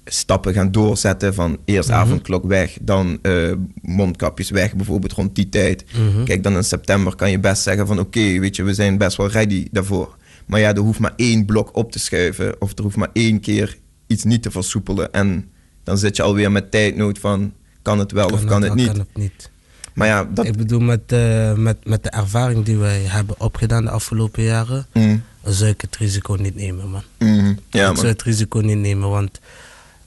stappen 0.06 0.54
gaan 0.54 0.72
doorzetten 0.72 1.34
van 1.34 1.58
eerst 1.66 1.90
Mhm. 1.90 1.98
avondklok 1.98 2.46
weg, 2.46 2.78
dan 2.82 3.20
eh, 3.22 3.52
mondkapjes 3.82 4.50
weg, 4.50 4.76
bijvoorbeeld 4.76 5.12
rond 5.14 5.36
die 5.36 5.50
tijd. 5.50 5.84
Mhm. 5.98 6.24
Kijk, 6.24 6.44
dan 6.44 6.56
in 6.56 6.64
september 6.64 7.16
kan 7.16 7.32
je 7.32 7.40
best 7.40 7.62
zeggen 7.64 7.88
van 7.88 8.00
oké, 8.00 8.40
weet 8.40 8.56
je, 8.56 8.64
we 8.64 8.74
zijn 8.74 8.98
best 8.98 9.18
wel 9.18 9.30
ready 9.30 9.68
daarvoor. 9.72 10.18
Maar 10.46 10.60
ja, 10.60 10.74
er 10.74 10.80
hoeft 10.80 11.00
maar 11.00 11.14
één 11.16 11.46
blok 11.46 11.76
op 11.76 11.92
te 11.92 12.00
schuiven 12.00 12.62
of 12.62 12.72
er 12.78 12.84
hoeft 12.84 12.96
maar 12.96 13.10
één 13.14 13.40
keer 13.40 13.78
iets 14.08 14.24
niet 14.24 14.44
te 14.44 14.52
versoepelen. 14.52 15.14
En 15.14 15.50
dan 15.84 15.98
zit 15.98 16.16
je 16.16 16.22
alweer 16.24 16.52
met 16.52 16.72
tijdnood 16.72 17.20
van 17.20 17.54
kan 17.82 18.00
het 18.00 18.12
wel 18.12 18.28
of 18.30 18.46
kan 18.46 18.62
het 18.62 18.74
wel, 18.74 18.76
niet. 18.76 18.88
Kan 18.88 18.98
het 19.00 19.18
niet. 19.18 19.50
Maar 19.94 20.08
ja, 20.08 20.28
dat... 20.34 20.46
Ik 20.46 20.58
bedoel, 20.58 20.80
met, 20.80 21.02
eh, 21.08 21.54
met, 21.54 21.78
met 21.84 22.04
de 22.04 22.10
ervaring 22.10 22.66
die 22.66 22.78
wij 22.78 23.02
hebben 23.02 23.36
opgedaan 23.38 23.84
de 23.84 23.90
afgelopen 23.90 24.44
jaren, 24.44 24.86
Mm, 24.94 25.24
zou 25.46 25.70
ik 25.70 25.82
het 25.82 25.96
risico 25.98 26.34
niet 26.34 26.56
nemen, 26.56 26.90
man. 26.90 27.04
mhm, 27.20 27.54
ja, 27.70 27.90
ik 27.90 27.96
zou 27.96 28.08
het 28.08 28.22
risico 28.24 28.60
niet 28.60 28.78
nemen, 28.78 29.10
want 29.10 29.40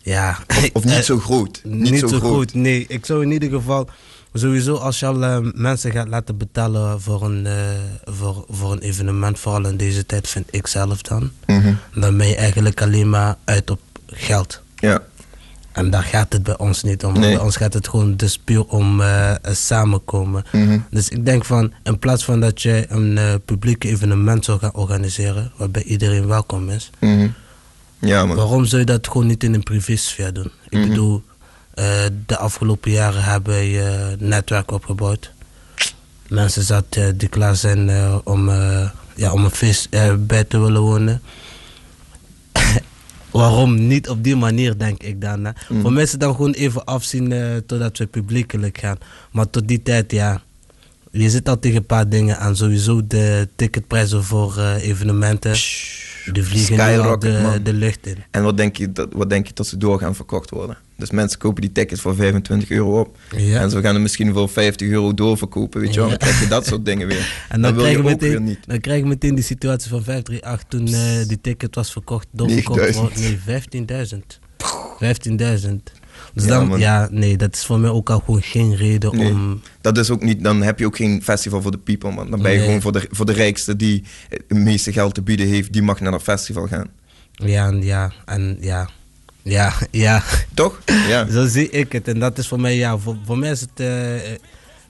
ja... 0.02 0.38
Of 0.72 0.84
niet 0.84 0.92
eh, 0.94 1.00
zo 1.00 1.18
groot. 1.18 1.60
Niet, 1.64 1.90
Niet, 1.90 2.00
zo, 2.00 2.06
zo, 2.06 2.18
groot. 2.18 2.54
nee. 2.54 2.84
Ik 2.88 3.06
zou 3.06 3.22
in 3.22 3.30
ieder 3.30 3.50
geval, 3.50 3.88
sowieso 4.32 4.74
als 4.76 5.00
je 5.00 5.06
al 5.06 5.22
eh, 5.24 5.38
mensen 5.54 5.90
gaat 5.92 6.08
laten 6.08 6.36
betalen 6.36 7.00
voor 7.00 7.22
een, 7.24 7.46
voor, 8.04 8.44
voor 8.48 8.72
een 8.72 8.78
evenement, 8.80 9.38
vooral 9.38 9.66
in 9.66 9.76
deze 9.76 10.06
tijd 10.06 10.28
vind 10.28 10.46
ik 10.50 10.66
zelf 10.66 11.02
dan, 11.02 11.30
Mhm, 11.46 11.72
dan 11.94 12.16
ben 12.16 12.28
je 12.28 12.36
eigenlijk 12.36 12.82
alleen 12.82 13.10
maar 13.10 13.36
uit 13.44 13.70
op 13.70 13.80
geld. 14.06 14.62
Ja, 14.76 15.02
En 15.74 15.90
daar 15.90 16.02
gaat 16.02 16.32
het 16.32 16.42
bij 16.42 16.58
ons 16.58 16.82
niet 16.82 17.04
om. 17.04 17.12
Nee. 17.18 17.34
Bij 17.34 17.44
ons 17.44 17.56
gaat 17.56 17.72
het 17.74 17.88
gewoon 17.88 18.16
dus 18.16 18.38
puur 18.38 18.64
om 18.64 19.00
eh, 19.00 19.32
een 19.42 19.56
samenkomen. 19.56 20.44
mhm, 20.52 20.78
Dus 20.90 21.08
ik 21.08 21.24
denk 21.24 21.44
van, 21.44 21.72
in 21.82 21.98
plaats 21.98 22.24
van 22.24 22.40
dat 22.40 22.62
je 22.62 22.86
een 22.88 23.18
eh 23.18 23.34
publiek 23.44 23.84
evenement 23.84 24.44
zou 24.44 24.58
gaan 24.58 24.74
organiseren, 24.74 25.52
waarbij 25.56 25.82
iedereen 25.82 26.26
welkom 26.26 26.70
is, 26.70 26.90
mhm. 27.00 27.28
ja 27.98 28.26
man. 28.26 28.36
waarom 28.36 28.64
zou 28.64 28.80
je 28.80 28.86
dat 28.86 29.06
gewoon 29.08 29.26
niet 29.26 29.44
in 29.44 29.54
een 29.54 29.62
privésfeer 29.62 30.32
doen? 30.32 30.50
Ik 30.68 30.78
Mhm. 30.78 30.88
bedoel, 30.88 31.22
eh, 31.74 31.84
de 32.26 32.36
afgelopen 32.36 32.90
jaren 32.90 33.22
hebben 33.24 33.64
je 33.64 34.16
netwerk 34.18 34.70
opgebouwd. 34.70 35.32
Mensen 36.28 36.62
zat, 36.62 36.84
eh, 36.90 37.04
die 37.14 37.28
klaar 37.28 37.56
zijn 37.56 37.90
om, 38.24 38.50
ja, 39.14 39.32
om 39.32 39.44
een 39.44 39.50
feest 39.50 39.88
bij 40.26 40.44
te 40.44 40.58
willen 40.58 40.80
wonen. 40.80 41.22
Waarom 43.40 43.86
niet 43.86 44.08
op 44.08 44.24
die 44.24 44.36
manier, 44.36 44.78
denk 44.78 45.02
ik 45.02 45.20
dan. 45.20 45.44
Hè? 45.44 45.50
Mhm. 45.68 45.80
Voor 45.80 45.92
mensen 45.92 46.18
dan 46.18 46.34
gewoon 46.34 46.52
even 46.52 46.84
afzien 46.84 47.32
eh, 47.32 47.56
totdat 47.66 47.98
we 47.98 48.06
publiekelijk 48.06 48.78
gaan. 48.78 48.98
Maar 49.32 49.50
tot 49.50 49.68
die 49.68 49.82
tijd, 49.82 50.12
ja. 50.12 50.42
Je 51.10 51.30
zit 51.30 51.48
al 51.48 51.58
tegen 51.58 51.76
een 51.76 51.86
paar 51.86 52.08
dingen 52.08 52.38
aan. 52.38 52.56
Sowieso 52.56 53.06
de 53.06 53.48
ticketprijzen 53.56 54.24
voor 54.24 54.58
eh, 54.58 54.88
evenementen. 54.88 55.52
Die 56.32 56.42
vliegen 56.42 57.20
de, 57.20 57.60
de 57.62 57.72
lucht 57.72 58.06
in. 58.06 58.16
En 58.30 58.42
wat 58.42 58.56
denk, 58.56 58.76
je 58.76 58.92
dat, 58.92 59.08
wat 59.12 59.30
denk 59.30 59.46
je 59.46 59.52
dat 59.54 59.66
ze 59.66 59.76
doorgaan 59.76 60.14
verkocht 60.14 60.50
worden? 60.50 60.76
Dus 60.96 61.10
mensen 61.10 61.38
kopen 61.38 61.60
die 61.60 61.72
tickets 61.72 62.00
voor 62.00 62.14
25 62.14 62.70
euro 62.70 63.00
op. 63.00 63.16
Ja. 63.36 63.60
En 63.60 63.70
ze 63.70 63.80
gaan 63.80 63.94
er 63.94 64.00
misschien 64.00 64.32
voor 64.32 64.48
50 64.48 64.88
euro 64.88 65.14
doorverkopen, 65.14 65.80
weet 65.80 65.94
je 65.94 66.00
wel. 66.00 66.08
Dan 66.08 66.18
krijg 66.18 66.40
je 66.40 66.48
dat 66.48 66.66
soort 66.66 66.84
dingen 66.84 67.06
weer. 67.06 67.42
En 67.48 67.60
dan, 67.62 67.74
krijg 67.74 67.90
je 67.92 67.98
ook 67.98 68.02
weer 68.04 68.12
meteen, 68.12 68.44
niet. 68.44 68.58
dan 68.66 68.80
krijg 68.80 68.98
je 69.00 69.06
meteen 69.06 69.34
die 69.34 69.44
situatie 69.44 69.90
van 69.90 70.02
538 70.02 70.68
toen 70.68 70.86
eh, 71.00 71.28
die 71.28 71.40
ticket 71.40 71.74
was 71.74 71.92
verkocht, 71.92 72.26
doorverkocht 72.30 72.80
9000. 72.80 73.40
wordt. 73.46 73.76
Nee, 73.78 74.08
15.000. 75.60 75.68
15.000. 75.68 75.74
Dus 76.34 76.44
Ja, 76.44 76.48
dan, 76.48 76.68
man. 76.68 76.78
ja, 76.78 77.08
nee, 77.10 77.36
dat 77.36 77.54
is 77.54 77.64
voor 77.64 77.78
mij 77.80 77.90
ook 77.90 78.10
al 78.10 78.18
gewoon 78.18 78.42
geen 78.42 78.76
reden 78.76 79.16
Nee. 79.16 79.30
om... 79.32 79.60
Dat 79.80 79.98
is 79.98 80.10
ook 80.10 80.22
niet, 80.22 80.44
dan 80.44 80.62
heb 80.62 80.78
je 80.78 80.86
ook 80.86 80.96
geen 80.96 81.22
festival 81.22 81.62
voor 81.62 81.70
de 81.70 81.78
people, 81.78 82.12
man. 82.12 82.30
Dan 82.30 82.42
ben 82.42 82.50
je 82.50 82.56
Nee. 82.56 82.66
gewoon 82.66 82.80
voor 82.82 82.92
de, 82.92 83.08
voor 83.10 83.26
de 83.26 83.32
rijkste 83.32 83.76
die 83.76 84.02
het 84.28 84.58
meeste 84.58 84.92
geld 84.92 85.14
te 85.14 85.22
bieden 85.22 85.46
heeft, 85.46 85.72
die 85.72 85.82
mag 85.82 86.00
naar 86.00 86.10
dat 86.10 86.22
festival 86.22 86.66
gaan. 86.66 86.86
Ja, 87.32 87.66
en 87.66 87.82
ja, 87.82 88.12
en 88.24 88.56
ja, 88.60 88.88
ja, 89.44 89.72
ja. 89.90 90.22
Toch? 90.54 90.80
Ja. 91.08 91.30
Zo 91.30 91.46
zie 91.46 91.70
ik 91.70 91.92
het. 91.92 92.08
En 92.08 92.18
dat 92.18 92.38
is 92.38 92.48
voor 92.48 92.60
mij, 92.60 92.76
ja, 92.76 92.98
voor, 92.98 93.16
voor 93.24 93.38
mij 93.38 93.50
is 93.50 93.60
het... 93.60 93.80
eh, 93.80 93.86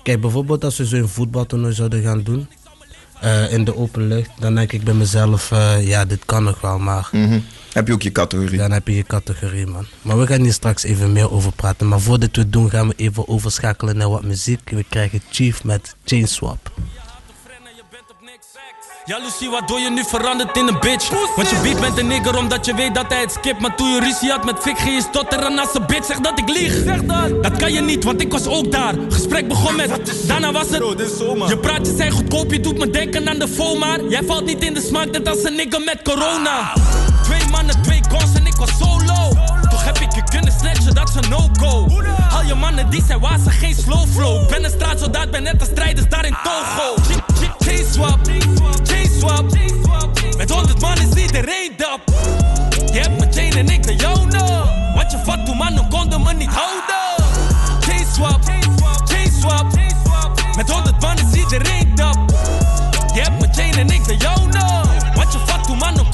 kijk, 0.02 0.20
bijvoorbeeld 0.20 0.64
als 0.64 0.76
we 0.78 0.84
zo'n 0.84 1.08
voetbaltoernooi 1.08 1.74
zouden 1.74 2.02
gaan 2.02 2.22
doen, 2.22 2.48
eh, 3.20 3.52
in 3.52 3.64
de 3.64 3.76
open 3.76 4.08
lucht, 4.08 4.30
dan 4.38 4.54
denk 4.54 4.72
ik 4.72 4.84
bij 4.84 4.94
mezelf, 4.94 5.50
eh, 5.52 5.86
ja, 5.86 6.04
dit 6.04 6.24
kan 6.24 6.44
nog 6.44 6.60
wel, 6.60 6.78
maar... 6.78 7.08
Mhm. 7.12 7.38
Heb 7.72 7.86
je 7.86 7.92
ook 7.92 8.02
je 8.02 8.12
categorie? 8.12 8.58
Dan 8.58 8.70
heb 8.72 8.86
je 8.88 8.94
je 8.96 9.02
categorie, 9.02 9.66
man. 9.66 9.86
Maar 10.02 10.18
we 10.18 10.26
gaan 10.26 10.40
hier 10.40 10.52
straks 10.52 10.82
even 10.82 11.12
meer 11.12 11.30
over 11.30 11.52
praten. 11.52 11.88
Maar 11.88 12.00
voordat 12.00 12.36
we 12.36 12.40
het 12.40 12.52
doen, 12.52 12.70
gaan 12.70 12.88
we 12.88 12.94
even 12.96 13.28
overschakelen 13.28 13.96
naar 13.96 14.10
wat 14.10 14.22
muziek. 14.24 14.70
We 14.70 14.84
krijgen 14.88 15.20
Chief 15.30 15.64
met 15.64 15.94
Chain 16.04 16.28
Swap. 16.28 16.72
Jaloezie, 19.06 19.50
waardoor 19.50 19.80
je 19.80 19.90
nu 19.90 20.04
verandert 20.04 20.56
in 20.56 20.68
een 20.68 20.78
bitch. 20.80 21.10
Want 21.36 21.50
je 21.50 21.56
beat 21.62 21.80
met 21.80 21.98
een 21.98 22.06
nigger 22.06 22.36
omdat 22.38 22.66
je 22.66 22.74
weet 22.74 22.94
dat 22.94 23.04
hij 23.08 23.20
het 23.20 23.32
skipt. 23.32 23.60
Maar 23.60 23.76
toen 23.76 23.88
je 23.88 24.00
ruzie 24.00 24.30
had 24.30 24.44
met 24.44 24.58
Fik, 24.60 24.78
ging 24.78 24.94
je 24.94 25.00
stotteren 25.00 25.58
als 25.58 25.74
een 25.74 25.86
bitch. 25.86 26.06
Zeg 26.06 26.18
dat 26.18 26.38
ik 26.38 26.48
lieg. 26.48 26.72
Zeg 26.84 27.02
dat. 27.02 27.42
Dat 27.42 27.56
kan 27.56 27.72
je 27.72 27.80
niet, 27.80 28.04
want 28.04 28.20
ik 28.20 28.32
was 28.32 28.46
ook 28.46 28.72
daar. 28.72 28.94
Gesprek 29.08 29.48
begon 29.48 29.76
met. 29.76 30.26
Daarna 30.26 30.52
was 30.52 30.68
het. 30.68 30.82
Je 31.48 31.58
praatjes 31.60 31.96
zijn 31.96 32.10
goedkoop, 32.10 32.52
je 32.52 32.60
doet 32.60 32.78
me 32.78 32.90
denken 32.90 33.28
aan 33.28 33.38
de 33.38 33.48
FOMA. 33.48 33.98
Jij 34.08 34.22
valt 34.26 34.44
niet 34.44 34.62
in 34.62 34.74
de 34.74 34.80
smaak, 34.80 35.10
net 35.10 35.28
als 35.28 35.44
een 35.44 35.54
nigger 35.54 35.80
met 35.80 36.02
corona. 36.02 36.72
Twee 37.22 37.48
mannen, 37.50 37.82
twee 37.82 38.00
guns 38.08 38.34
en 38.34 38.46
ik 38.46 38.56
was 38.56 38.70
solo. 38.78 39.28
Toch 39.70 39.84
heb 39.84 39.98
ik 39.98 40.14
je 40.14 40.22
kunnen 40.30 40.52
snatchen, 40.60 40.94
dat 40.94 41.08
is 41.08 41.14
een 41.14 41.30
no-go. 41.30 41.86
Al 42.30 42.42
je 42.46 42.54
mannen 42.54 42.90
die 42.90 43.02
zijn 43.06 43.20
ze 43.44 43.50
geen 43.50 43.74
slow 43.74 44.06
flow. 44.14 44.48
Ben 44.48 44.64
een 44.64 44.70
straatsoldaat, 44.70 45.30
ben 45.30 45.42
net 45.42 45.60
als 45.60 45.68
strijders 45.68 46.08
daar 46.08 46.26
in 46.26 46.36
Togo. 46.42 47.33
J-swap, 47.74 48.18
J-swap. 48.84 49.44
Met 50.36 50.50
100 50.50 50.80
man 50.80 50.96
is 50.98 51.22
iedereen 51.22 51.72
dap. 51.76 52.00
Je 52.92 52.98
hebt 53.00 53.18
mijn 53.18 53.32
chain 53.32 53.52
en 53.52 53.68
ik 53.68 53.82
de 53.82 53.96
jouwe. 53.96 54.22
Wat 54.94 55.10
je 55.10 55.18
vat 55.24 55.46
toen 55.46 55.56
mannen 55.56 55.88
konden 55.88 56.22
me 56.22 56.32
niet 56.32 56.50
houden. 56.52 57.24
J-swap, 57.80 58.40
J-swap. 59.04 59.66
Met 60.56 60.70
100 60.70 61.00
man 61.00 61.16
is 61.16 61.38
iedereen 61.38 61.94
dap. 61.94 62.18
Je 63.14 63.20
hebt 63.20 63.38
mijn 63.38 63.54
chain 63.54 63.74
en 63.74 63.90
ik 63.90 64.04
de 64.04 64.16
jouwe. 64.16 64.83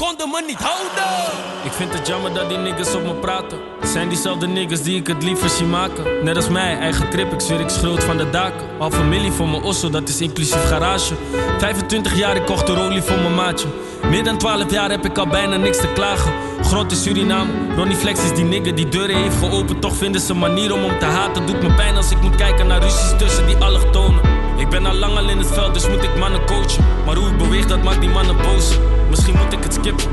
Konden 0.05 0.29
me 0.29 0.43
niet 0.47 0.61
houden. 0.61 1.31
Ik 1.63 1.71
vind 1.71 1.93
het 1.93 2.07
jammer 2.07 2.33
dat 2.33 2.49
die 2.49 2.57
niggas 2.57 2.95
op 2.95 3.03
me 3.03 3.13
praten. 3.13 3.57
Het 3.79 3.89
zijn 3.89 4.09
diezelfde 4.09 4.47
niggas 4.47 4.81
die 4.81 4.95
ik 4.95 5.07
het 5.07 5.23
liever 5.23 5.49
zie 5.49 5.65
maken. 5.65 6.23
Net 6.23 6.35
als 6.35 6.49
mij, 6.49 6.77
eigen 6.77 7.09
trip, 7.09 7.33
ik 7.33 7.39
zweer 7.39 7.59
ik 7.59 7.69
schroot 7.69 8.03
van 8.03 8.17
de 8.17 8.29
daken. 8.29 8.67
Al 8.79 8.91
familie 8.91 9.31
voor 9.31 9.47
mijn 9.47 9.63
osso, 9.63 9.89
dat 9.89 10.09
is 10.09 10.21
inclusief 10.21 10.67
garage. 10.67 11.13
25 11.57 12.17
jaar, 12.17 12.35
ik 12.35 12.45
kocht 12.45 12.69
een 12.69 12.75
rolie 12.75 13.01
voor 13.01 13.19
mijn 13.19 13.35
maatje. 13.35 13.67
Meer 14.09 14.23
dan 14.23 14.37
12 14.37 14.71
jaar 14.71 14.89
heb 14.89 15.05
ik 15.05 15.17
al 15.17 15.27
bijna 15.27 15.55
niks 15.55 15.77
te 15.77 15.87
klagen. 15.93 16.33
Grot 16.61 16.91
in 16.91 16.97
Suriname, 16.97 17.51
Ronnie 17.75 17.97
Flex 17.97 18.23
is 18.23 18.33
die 18.33 18.45
nigger 18.45 18.75
die 18.75 18.89
deuren 18.89 19.15
heeft 19.15 19.37
geopend. 19.37 19.81
Toch 19.81 19.95
vinden 19.95 20.21
ze 20.21 20.31
een 20.31 20.39
manier 20.39 20.73
om 20.73 20.83
hem 20.83 20.99
te 20.99 21.05
haten. 21.05 21.45
Doet 21.45 21.61
me 21.61 21.73
pijn 21.73 21.95
als 21.95 22.11
ik 22.11 22.21
moet 22.21 22.35
kijken 22.35 22.67
naar 22.67 22.81
ruzies 22.81 23.13
tussen 23.17 23.45
die 23.45 23.55
allochtonen. 23.55 24.21
Ik 24.57 24.69
ben 24.69 24.85
al 24.85 24.93
lang 24.93 25.17
al 25.17 25.29
in 25.29 25.37
het 25.37 25.51
veld, 25.51 25.73
dus 25.73 25.89
moet 25.89 26.03
ik 26.03 26.17
mannen 26.17 26.45
coachen. 26.45 26.85
Maar 27.05 27.15
hoe 27.15 27.29
ik 27.29 27.37
beweeg, 27.37 27.65
dat 27.65 27.83
maakt 27.83 28.01
die 28.01 28.09
mannen 28.09 28.37
boos. 28.37 28.77
Misschien 29.11 29.35
moet 29.37 29.53
ik 29.53 29.63
het 29.63 29.73
skippen, 29.73 30.05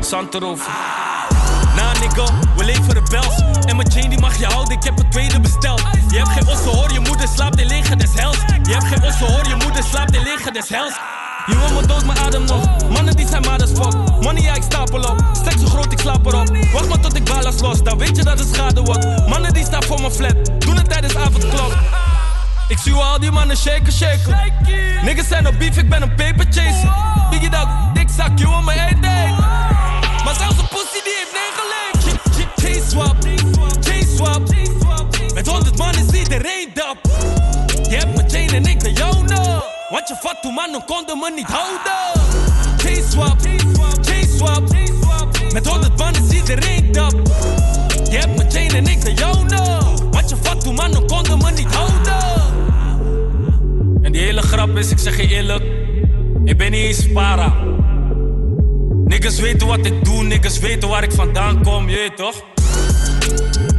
zand 0.00 0.34
erover. 0.34 0.72
Nah 1.76 2.00
nigga, 2.00 2.24
we 2.56 2.64
leven 2.64 2.92
rebels 2.92 3.42
En 3.64 3.76
mijn 3.76 3.90
chain 3.90 4.10
die 4.10 4.18
mag 4.20 4.38
je 4.38 4.44
houden, 4.44 4.76
ik 4.76 4.82
heb 4.82 4.98
een 4.98 5.10
tweede 5.10 5.40
besteld. 5.40 5.82
Je 6.08 6.16
hebt 6.16 6.28
geen 6.28 6.46
ossen 6.48 6.70
hoor, 6.70 6.92
je 6.92 7.00
moeder 7.00 7.28
slaapt 7.28 7.60
in 7.60 7.66
leger 7.66 7.98
des 7.98 8.10
hels 8.14 8.36
Je 8.62 8.72
hebt 8.72 8.84
geen 8.84 9.02
ossen 9.02 9.26
hoor, 9.26 9.48
je 9.48 9.56
moeder 9.64 9.82
slaapt 9.82 10.14
in 10.14 10.22
leger 10.22 10.52
des 10.52 10.68
hels 10.68 10.92
Je 11.46 11.56
wil 11.56 11.80
me 11.80 11.86
dood, 11.86 12.04
mijn 12.04 12.18
adem 12.18 12.44
nog 12.44 12.88
Mannen 12.88 13.16
die 13.16 13.28
zijn 13.28 13.42
maar 13.42 13.62
as 13.62 13.70
fuck 13.70 14.20
Money 14.20 14.42
ja, 14.42 14.54
ik 14.54 14.62
stapel 14.62 15.02
op. 15.02 15.24
Stek 15.32 15.58
zo 15.58 15.66
groot, 15.66 15.92
ik 15.92 15.98
slaap 15.98 16.26
erop 16.26 16.56
Wacht 16.72 16.88
maar 16.88 17.00
tot 17.00 17.16
ik 17.16 17.24
balas 17.24 17.60
los, 17.60 17.82
dan 17.82 17.98
weet 17.98 18.16
je 18.16 18.22
dat 18.22 18.38
het 18.38 18.48
schade 18.54 18.82
wordt. 18.82 19.28
Mannen 19.28 19.52
die 19.52 19.64
staan 19.64 19.82
voor 19.82 20.00
mijn 20.00 20.12
flat. 20.12 20.34
Doen 20.58 20.76
het 20.76 20.88
tijdens 20.88 21.16
avondklok 21.16 21.72
ik 22.72 22.78
zie 22.78 22.94
al 22.94 23.18
die 23.18 23.30
mannen 23.30 23.56
shaken, 23.56 23.92
shaken. 23.92 24.36
Niggas 25.04 25.28
zijn 25.28 25.46
op 25.46 25.58
beef, 25.58 25.76
ik 25.76 25.88
ben 25.88 26.02
een 26.02 26.14
paper 26.14 26.46
chaser. 26.50 26.94
Biggie 27.30 27.50
dat, 27.50 27.68
dik 27.94 28.08
zak, 28.16 28.38
je 28.38 28.48
wil 28.48 28.62
me 28.62 28.72
eten. 28.72 29.34
Maar 30.24 30.34
zelfs 30.38 30.58
een 30.58 30.68
pussy 30.68 31.00
die 31.04 31.14
heeft 31.20 31.32
negen 31.38 31.66
leeg. 31.72 32.76
J-swap, 32.76 33.16
J-swap. 33.80 34.42
Met 35.34 35.46
100 35.46 35.78
man 35.78 35.94
is 35.94 36.20
iedereen 36.20 36.70
dap. 36.74 36.96
Je 37.88 37.96
hebt 37.96 38.14
mijn 38.14 38.30
chain 38.30 38.48
en 38.54 38.66
ik 38.66 38.80
de 38.80 38.92
jouwe. 38.92 39.62
Want 39.90 40.08
je 40.08 40.16
vat 40.20 40.36
toen 40.42 40.54
mannen 40.54 40.84
konden 40.84 41.18
me 41.18 41.32
niet 41.34 41.48
houden. 41.48 42.20
J-swap, 42.76 43.36
J-swap. 44.02 44.62
Met 45.52 45.66
100 45.66 45.98
man 45.98 46.14
is 46.14 46.30
iedereen 46.30 46.92
dap. 46.92 47.31
Is, 54.62 54.90
ik 54.90 54.98
zeg 54.98 55.16
je 55.16 55.28
eerlijk, 55.28 55.62
ik 56.44 56.56
ben 56.58 56.70
niet 56.70 56.80
eens 56.80 57.12
para. 57.12 57.54
Niggas 59.04 59.40
weten 59.40 59.66
wat 59.66 59.86
ik 59.86 60.04
doe, 60.04 60.24
niggas 60.24 60.58
weten 60.58 60.88
waar 60.88 61.02
ik 61.02 61.12
vandaan 61.12 61.62
kom, 61.62 61.88
je 61.88 62.10
toch? 62.16 62.44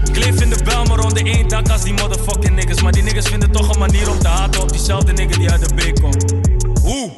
Ik 0.09 0.17
leef 0.17 0.41
in 0.41 0.49
de 0.49 0.63
bel, 0.63 0.83
maar 0.83 0.99
onder 0.99 1.25
één 1.25 1.47
dak 1.47 1.69
als 1.69 1.83
die 1.83 1.93
motherfucking 1.93 2.55
niggas. 2.55 2.81
Maar 2.81 2.91
die 2.91 3.03
niggas 3.03 3.27
vinden 3.27 3.51
toch 3.51 3.73
een 3.73 3.79
manier 3.79 4.09
om 4.09 4.19
te 4.19 4.27
haten 4.27 4.61
op 4.61 4.71
diezelfde 4.71 5.11
nigger 5.11 5.39
die 5.39 5.49
uit 5.49 5.69
de 5.69 5.75
B 5.75 6.01
komt. 6.01 6.33
Hoe? 6.81 7.11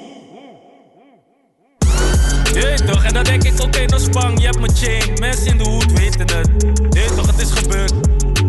Je 2.54 2.62
weet 2.62 2.88
toch? 2.88 3.04
En 3.04 3.14
dan 3.14 3.24
denk 3.24 3.44
ik, 3.44 3.62
oké, 3.62 3.86
dan 3.86 4.00
spang, 4.00 4.40
je 4.40 4.46
hebt 4.46 4.60
mijn 4.60 4.76
chain. 4.76 5.14
Mensen 5.20 5.48
in 5.48 5.58
de 5.58 5.70
hoed 5.70 6.00
weten 6.00 6.36
het. 6.36 6.50
Weet 6.90 7.16
toch, 7.16 7.28
het 7.28 7.40
is 7.42 7.52
gebeurd. 7.52 7.94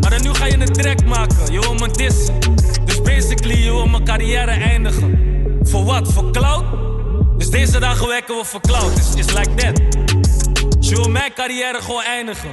Maar 0.00 0.10
dan 0.10 0.22
nu 0.22 0.34
ga 0.34 0.44
je 0.46 0.60
een 0.60 0.72
track 0.72 1.04
maken, 1.04 1.52
je 1.52 1.60
wil 1.60 1.74
me 1.74 1.88
dissen. 1.90 2.38
Basically, 3.16 3.62
wil 3.62 3.86
mijn 3.86 4.04
carrière 4.04 4.50
eindigen. 4.50 5.18
Voor 5.62 5.84
wat? 5.84 6.12
Voor 6.12 6.30
cloud? 6.30 6.64
Dus 7.38 7.50
deze 7.50 7.80
dagen 7.80 8.08
werken 8.08 8.36
we 8.36 8.44
voor 8.44 8.60
cloud. 8.60 8.96
It's, 8.96 9.14
it's 9.14 9.32
like 9.32 9.54
that. 9.54 9.80
Je 10.80 10.94
wil 10.94 11.08
mijn 11.08 11.32
carrière 11.34 11.82
gewoon 11.82 12.02
eindigen. 12.02 12.50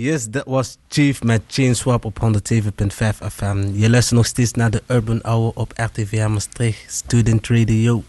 Yes, 0.00 0.26
dat 0.30 0.44
was 0.46 0.76
Chief 0.88 1.22
met 1.22 1.42
Chainswap 1.46 2.04
op 2.04 2.18
107.5 2.20 3.18
FM. 3.32 3.70
Je 3.72 3.90
luistert 3.90 4.16
nog 4.16 4.26
steeds 4.26 4.52
naar 4.52 4.70
de 4.70 4.82
Urban 4.86 5.18
Hour 5.22 5.50
op 5.54 5.72
RTV 5.74 6.26
Maastricht, 6.28 6.92
Student 6.94 7.48
Radio. 7.48 8.04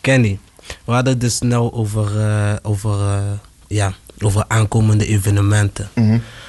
Kenny, 0.00 0.38
we 0.84 0.92
hadden 0.92 1.12
het 1.12 1.20
dus 1.20 1.40
nou 1.40 1.72
over, 1.72 2.20
eh, 2.20 2.54
over, 2.62 3.00
eh, 3.00 3.22
ja, 3.66 3.92
over 4.18 4.44
aankomende 4.48 5.06
evenementen. 5.06 5.88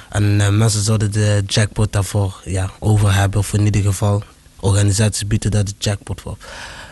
En 0.08 0.40
eh, 0.40 0.48
mensen 0.48 0.82
zouden 0.82 1.12
de 1.12 1.42
jackpot 1.46 1.92
daarvoor 1.92 2.40
ja, 2.44 2.70
over 2.78 3.14
hebben, 3.14 3.40
of 3.40 3.52
in 3.52 3.64
ieder 3.64 3.82
geval 3.82 4.22
organisaties 4.60 5.26
bieden 5.26 5.50
daar 5.50 5.64
de 5.64 5.74
jackpot 5.78 6.20
voor. 6.20 6.36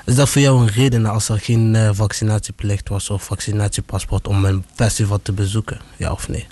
Is 0.06 0.14
dat 0.14 0.28
voor 0.28 0.42
jou 0.42 0.60
een 0.60 0.72
reden 0.72 1.06
als 1.06 1.28
er 1.28 1.40
geen 1.40 1.94
vaccinatieplicht 1.94 2.88
was 2.88 3.10
of 3.10 3.24
vaccinatiepaspoort 3.24 4.28
om 4.28 4.44
een 4.44 4.64
festival 4.74 5.18
te 5.22 5.32
bezoeken? 5.32 5.80
Ja 5.96 6.12
of 6.12 6.28
nee? 6.28 6.46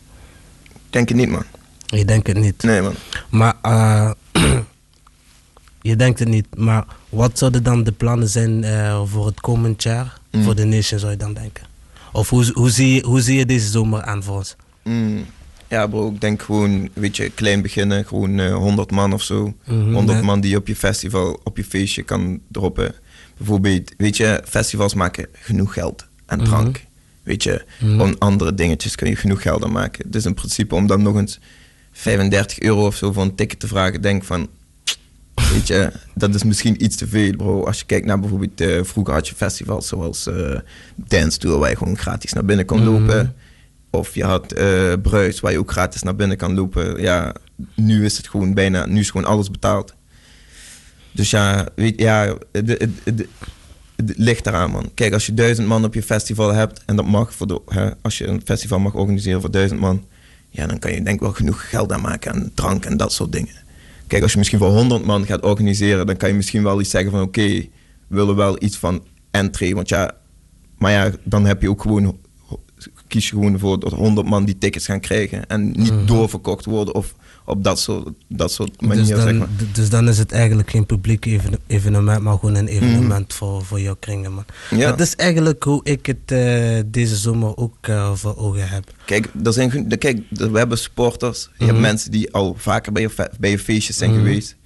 Denk 0.93 1.09
je 1.09 1.15
niet, 1.15 1.29
man. 1.29 1.45
Je 1.87 2.05
denkt 2.05 2.27
het 2.27 2.37
niet. 2.39 2.63
Nee, 2.63 2.81
man. 2.83 2.95
Maar 3.31 3.55
eh, 3.63 4.11
je 5.91 5.97
denkt 5.97 6.19
het 6.19 6.29
niet. 6.29 6.47
Maar 6.57 6.85
wat 7.09 7.39
zouden 7.39 7.63
dan 7.63 7.85
de 7.85 7.93
plannen 7.93 8.29
zijn 8.29 8.65
eh, 8.65 9.03
voor 9.07 9.27
het 9.27 9.41
komend 9.41 9.83
jaar? 9.83 10.21
Mm. 10.31 10.43
Voor 10.43 10.55
de 10.55 10.65
nation 10.65 10.99
zou 11.01 11.11
je 11.13 11.19
dan 11.19 11.35
denken? 11.35 11.65
Of 12.13 12.29
hoe, 12.31 12.51
hoe, 12.53 12.71
zie, 12.71 12.95
je, 12.95 13.05
hoe 13.07 13.21
zie 13.21 13.39
je 13.39 13.47
deze 13.47 13.71
zomer 13.71 14.03
aan 14.03 14.23
voor 14.23 14.37
ons? 14.37 14.57
Mm, 14.83 15.25
ja, 15.69 15.87
bro, 15.87 16.09
ik 16.09 16.21
denk 16.21 16.43
gewoon, 16.43 16.89
weet 16.93 17.17
je, 17.17 17.31
klein 17.31 17.63
beginnen. 17.63 18.07
Gewoon 18.07 18.39
eh 18.39 18.55
100 18.55 18.91
man 18.91 19.13
of 19.13 19.23
zo. 19.23 19.55
Mhm, 19.67 19.93
100 19.93 20.19
ja. 20.19 20.25
man 20.25 20.41
die 20.41 20.51
je 20.51 20.57
op 20.57 20.67
je 20.67 20.77
festival, 20.77 21.41
op 21.45 21.57
je 21.57 21.65
feestje 21.65 22.03
kan 22.03 22.41
droppen. 22.49 22.95
Bijvoorbeeld, 23.37 23.95
weet 23.97 24.17
je, 24.17 24.43
festivals 24.49 24.95
maken 24.95 25.27
genoeg 25.33 25.73
geld 25.73 26.07
aan 26.27 26.39
Mhm. 26.39 26.47
drank. 26.49 26.85
Weet 27.23 27.43
je, 27.43 27.65
om 27.99 28.15
andere 28.19 28.55
dingetjes 28.55 28.95
kun 28.95 29.09
je 29.09 29.17
genoeg 29.17 29.43
geld 29.43 29.65
aan 29.65 29.73
maken. 29.73 30.11
Dus 30.11 30.25
in 30.25 30.35
principe, 30.35 30.75
om 30.75 30.87
dan 30.87 31.03
nog 31.03 31.17
eens 31.17 31.39
35 31.93 32.61
euro 32.61 32.87
of 32.87 32.97
zo 32.97 33.13
voor 33.13 33.23
een 33.23 33.35
ticket 33.35 33.61
te 33.61 33.67
vragen, 33.67 34.01
denk 34.03 34.25
van. 34.25 34.49
Weet 35.53 35.67
je, 35.67 35.93
dat 36.15 36.35
is 36.35 36.45
misschien 36.45 36.85
iets 36.85 36.97
te 36.97 37.07
veel, 37.09 37.37
bro. 37.37 37.65
Als 37.65 37.79
je 37.79 37.85
kijkt 37.87 38.07
naar 38.07 38.21
bijvoorbeeld, 38.21 38.61
eh, 38.61 38.83
vroeger 38.83 39.15
had 39.15 39.29
je 39.29 39.35
festivals 39.35 39.89
zoals 39.89 40.27
eh 40.27 40.59
Dance 40.97 41.39
Tour, 41.39 41.59
waar 41.59 41.71
je 41.71 41.77
gewoon 41.77 41.99
gratis 41.99 42.33
naar 42.33 42.45
binnen 42.45 42.67
kon 42.67 42.79
Mhm. 42.83 42.91
lopen. 42.91 43.35
Of 43.91 44.15
je 44.15 44.25
had 44.25 44.53
eh 44.53 44.93
Bruis, 45.03 45.41
waar 45.41 45.53
je 45.53 45.59
ook 45.59 45.71
gratis 45.71 46.03
naar 46.03 46.17
binnen 46.17 46.37
kan 46.37 46.55
lopen. 46.55 47.01
Ja, 47.01 47.35
nu 47.75 48.05
is 48.05 48.17
het 48.17 48.29
gewoon 48.29 48.55
bijna, 48.55 48.87
nu 48.87 49.01
is 49.01 49.11
gewoon 49.11 49.27
alles 49.27 49.51
betaald. 49.51 49.95
Dus 51.13 51.31
ja, 51.31 51.69
weet, 51.75 52.01
ja 52.01 52.37
het, 52.53 52.69
het 53.05 53.27
ligt 54.17 54.47
eraan, 54.47 54.71
man. 54.71 54.91
Kijk, 54.95 55.13
als 55.13 55.27
je 55.27 55.35
duizend 55.35 55.67
man 55.69 55.85
op 55.85 55.95
je 55.95 56.03
festival 56.03 56.53
hebt, 56.53 56.83
en 56.87 56.97
dat 56.97 57.07
mag, 57.07 57.35
voor 57.35 57.47
de, 57.47 57.61
hè, 57.67 57.91
als 58.03 58.19
je 58.19 58.27
een 58.27 58.43
festival 58.45 58.79
mag 58.79 58.95
organiseren 58.95 59.41
voor 59.41 59.51
duizend 59.51 59.81
man, 59.81 60.05
ja, 60.51 60.67
dan 60.67 60.79
kan 60.79 60.91
je 60.93 61.03
denk 61.03 61.15
ik 61.17 61.21
wel 61.21 61.33
genoeg 61.33 61.69
geld 61.69 61.93
aan 61.93 62.01
maken 62.01 62.33
aan 62.33 62.51
drank 62.55 62.85
en 62.85 62.97
dat 62.97 63.13
soort 63.13 63.33
dingen. 63.33 63.55
Kijk, 64.07 64.23
als 64.23 64.33
je 64.33 64.39
misschien 64.39 64.59
voor 64.59 64.69
100 64.69 65.05
man 65.05 65.27
gaat 65.27 65.43
organiseren, 65.45 66.07
dan 66.07 66.17
kan 66.17 66.29
je 66.29 66.35
misschien 66.35 66.63
wel 66.63 66.81
iets 66.81 66.91
zeggen 66.91 67.11
van 67.11 67.21
oké, 67.23 67.47
we 67.49 67.69
willen 68.09 68.37
wel 68.37 68.63
iets 68.63 68.77
van 68.77 69.03
entree. 69.31 69.75
Want 69.75 69.89
ja, 69.89 70.13
maar 70.79 70.93
ja, 70.93 71.11
dan 71.25 71.47
heb 71.47 71.63
je 71.63 71.71
ook 71.71 71.83
gewoon, 71.83 72.19
kies 73.09 73.25
je 73.29 73.35
gewoon 73.35 73.59
voor 73.59 73.79
dat 73.81 73.93
100 73.93 74.29
man 74.29 74.45
die 74.45 74.59
tickets 74.59 74.85
gaan 74.87 75.01
krijgen 75.01 75.47
en 75.47 75.71
niet 75.71 75.93
Mhm. 75.95 76.07
doorverkocht 76.07 76.65
worden 76.65 76.95
of 76.95 77.15
op 77.45 77.65
dat 77.65 77.81
soort, 77.81 78.09
dat 78.29 78.53
soort 78.53 78.79
Dus 78.79 79.09
dan, 79.09 79.21
zeg 79.21 79.35
maar. 79.35 79.49
dus 79.73 79.91
dan 79.91 80.09
is 80.09 80.19
het 80.19 80.33
eigenlijk 80.33 80.71
geen 80.71 80.87
publiek 80.87 81.25
even- 81.25 81.59
evenement, 81.67 82.23
maar 82.23 82.39
gewoon 82.39 82.55
een 82.55 82.67
evenement 82.69 83.35
voor, 83.35 83.65
voor 83.65 83.81
jouw 83.81 83.97
kringen, 84.01 84.33
man. 84.33 84.45
Mhm. 84.71 84.81
Ja. 84.81 84.91
Dat 84.91 85.01
is 85.01 85.17
eigenlijk 85.17 85.63
hoe 85.63 85.81
ik 85.85 86.07
het 86.07 86.17
eh, 86.33 86.81
deze 86.87 87.17
zomer 87.17 87.57
ook 87.57 87.77
eh, 87.81 88.15
voor 88.15 88.37
ogen 88.37 88.69
heb. 88.69 88.93
Kijk, 89.05 89.29
er 89.45 89.53
zijn, 89.53 89.99
kijk, 89.99 90.21
we 90.31 90.59
hebben 90.59 90.79
supporters. 90.79 91.43
Je 91.43 91.65
hebt 91.65 91.73
Mhm. 91.79 91.81
mensen 91.87 92.11
die 92.11 92.33
al 92.33 92.55
vaker 92.59 92.93
bij 92.93 93.03
je, 93.03 93.29
bij 93.41 93.51
je 93.51 93.59
feestjes 93.59 93.97
zijn 93.97 94.11
Mhm. 94.11 94.19
geweest. 94.19 94.57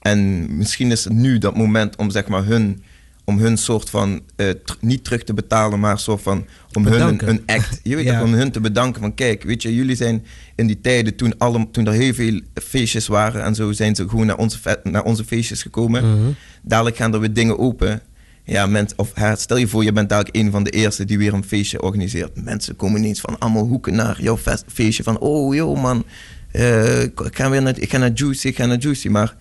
En 0.00 0.46
misschien 0.56 0.90
is 0.90 1.04
het 1.04 1.12
nu 1.12 1.38
dat 1.38 1.56
moment 1.56 1.96
om 1.96 2.10
zeg 2.10 2.26
maar, 2.28 2.44
hun 2.44 2.82
om 3.26 3.38
hun 3.38 3.56
soort 3.56 3.90
van, 3.90 4.20
eh, 4.36 4.48
niet 4.80 5.04
terug 5.04 5.24
te 5.24 5.34
betalen, 5.34 5.80
maar 5.80 5.98
soort 5.98 6.22
van, 6.22 6.46
om 6.72 6.82
hun 6.82 6.92
Bedanken. 6.92 7.28
een, 7.28 7.42
een 7.46 7.56
act, 7.56 7.80
je 7.82 7.96
weet 7.96 8.04
Ja. 8.06 8.12
toch, 8.12 8.22
om 8.28 8.34
hun 8.34 8.50
te 8.50 8.60
bedanken 8.60 9.00
van 9.00 9.14
kijk, 9.14 9.42
weet 9.42 9.62
je, 9.62 9.74
jullie 9.74 9.96
zijn 9.96 10.24
in 10.54 10.66
die 10.66 10.80
tijden 10.80 11.16
toen, 11.16 11.38
alle, 11.38 11.70
toen 11.70 11.86
er 11.86 11.92
heel 11.92 12.14
veel 12.14 12.40
feestjes 12.54 13.06
waren 13.06 13.42
en 13.42 13.54
zo 13.54 13.72
zijn 13.72 13.94
ze 13.94 14.08
gewoon 14.08 14.26
naar 14.26 14.36
onze, 14.36 14.58
naar 14.82 15.04
onze 15.04 15.24
feestjes 15.24 15.62
gekomen. 15.62 16.10
Mhm. 16.10 16.30
Dadelijk 16.62 16.96
gaan 16.96 17.14
er 17.14 17.20
weer 17.20 17.32
dingen 17.32 17.58
open. 17.58 18.02
Ja, 18.44 18.84
of 18.96 19.12
stel 19.34 19.56
je 19.56 19.68
voor, 19.68 19.84
je 19.84 19.92
bent 19.92 20.08
dadelijk 20.08 20.36
een 20.36 20.50
van 20.50 20.64
de 20.64 20.70
eerste 20.70 21.04
die 21.04 21.18
weer 21.18 21.34
een 21.34 21.44
feestje 21.44 21.82
organiseert. 21.82 22.44
Mensen 22.44 22.76
komen 22.76 23.00
ineens 23.00 23.20
van 23.20 23.38
allemaal 23.38 23.66
hoeken 23.66 23.94
naar 23.94 24.22
jouw 24.22 24.38
feestje. 24.72 25.02
Van, 25.02 25.18
oh 25.18 25.54
joh 25.54 25.82
man, 25.82 26.04
eh, 26.52 27.02
ik, 27.02 27.20
ga 27.32 27.50
weer 27.50 27.62
naar, 27.62 27.78
ik 27.78 27.90
ga 27.90 27.98
naar 27.98 28.12
Juicy, 28.12 28.46
ik 28.46 28.56
ga 28.56 28.66
naar 28.66 28.78
Juicy. 28.78 29.08
Maar 29.08 29.36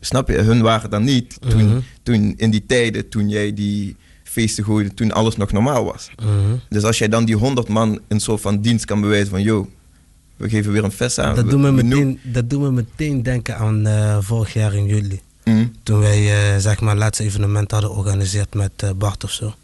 snap 0.00 0.28
je, 0.28 0.38
hun 0.38 0.62
waren 0.62 0.90
dan 0.90 1.04
niet 1.04 1.36
toen, 1.48 1.64
Mhm. 1.66 1.78
toen 2.02 2.34
in 2.36 2.50
die 2.50 2.66
tijden, 2.66 3.08
toen 3.08 3.28
jij 3.28 3.54
die 3.54 3.96
feesten 4.22 4.64
gooide, 4.64 4.94
toen 4.94 5.12
alles 5.12 5.36
nog 5.36 5.52
normaal 5.52 5.84
was. 5.84 6.10
Mhm. 6.22 6.30
Dus 6.68 6.82
als 6.84 6.98
jij 6.98 7.08
dan 7.08 7.24
die 7.24 7.36
100 7.36 7.68
man 7.68 8.00
een 8.08 8.20
soort 8.20 8.40
van 8.40 8.60
dienst 8.60 8.84
kan 8.84 9.00
bewijzen 9.00 9.28
van, 9.30 9.42
yo, 9.42 9.68
we 10.36 10.48
geven 10.48 10.72
weer 10.72 10.84
een 10.84 10.92
fest 10.92 11.18
aan. 11.18 11.34
Dat 11.34 11.44
we- 11.44 11.50
doet 11.50 11.60
me 11.60 11.72
meteen, 11.72 12.20
dat 12.22 12.50
doet 12.50 12.60
me 12.60 12.70
meteen 12.72 13.22
denken 13.22 13.56
aan 13.56 13.86
eh, 13.86 14.18
vorig 14.20 14.52
jaar 14.52 14.74
in 14.74 14.86
juli. 14.86 15.20
Mhm. 15.44 15.66
Toen 15.82 15.98
wij 15.98 16.52
eh, 16.54 16.58
zeg 16.60 16.80
maar 16.80 16.90
het 16.90 16.98
laatste 16.98 17.24
evenement 17.24 17.70
hadden 17.70 17.90
georganiseerd 17.90 18.54
met 18.54 18.70
eh, 18.76 18.90
Bart 18.96 19.24
of 19.24 19.30
zo. 19.30 19.54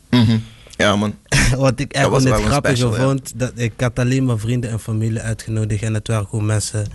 Ja 0.76 0.96
man, 0.96 1.14
Wat 1.56 1.80
ik 1.80 1.92
echt 1.92 2.10
het 2.12 2.22
grappige 2.28 2.54
special, 2.76 2.96
ja. 2.96 3.02
vond, 3.04 3.32
dat 3.36 3.52
ik 3.54 3.72
had 3.76 3.98
alleen 3.98 4.24
maar 4.24 4.38
vrienden 4.38 4.70
en 4.70 4.80
familie 4.80 5.20
uitgenodigd. 5.20 5.82
En 5.82 5.94
het 5.94 6.08
waren 6.08 6.26
gewoon 6.26 6.46
mensen 6.46 6.86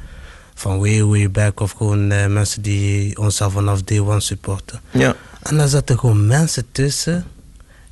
van 0.60 0.80
way, 0.80 1.04
way 1.04 1.32
back. 1.32 1.60
Of 1.60 1.72
gewoon 1.72 2.12
eh, 2.12 2.26
mensen 2.28 2.62
die 2.62 3.18
ons 3.18 3.42
al 3.42 3.50
vanaf 3.52 3.84
day 3.84 4.00
one 4.00 4.20
supporten. 4.20 4.80
ja. 4.92 5.16
En 5.44 5.58
dan 5.58 5.68
zaten 5.68 6.00
gewoon 6.00 6.28
mensen 6.28 6.66
tussen. 6.72 7.26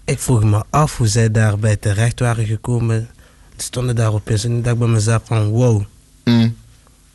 Ik 0.06 0.20
vroeg 0.20 0.44
me 0.44 0.64
af 0.70 0.98
hoe 0.98 1.08
zij 1.08 1.32
daarbij 1.32 1.76
terecht 1.76 2.20
waren 2.20 2.46
gekomen. 2.46 3.10
Die 3.56 3.64
stonden 3.66 3.96
daar 3.96 4.14
opeens 4.14 4.44
en 4.44 4.58
ik 4.58 4.64
dacht 4.64 4.78
bij 4.78 4.88
mezelf 4.88 5.22
van 5.26 5.48
wow. 5.48 5.82
Mhm. 6.24 6.50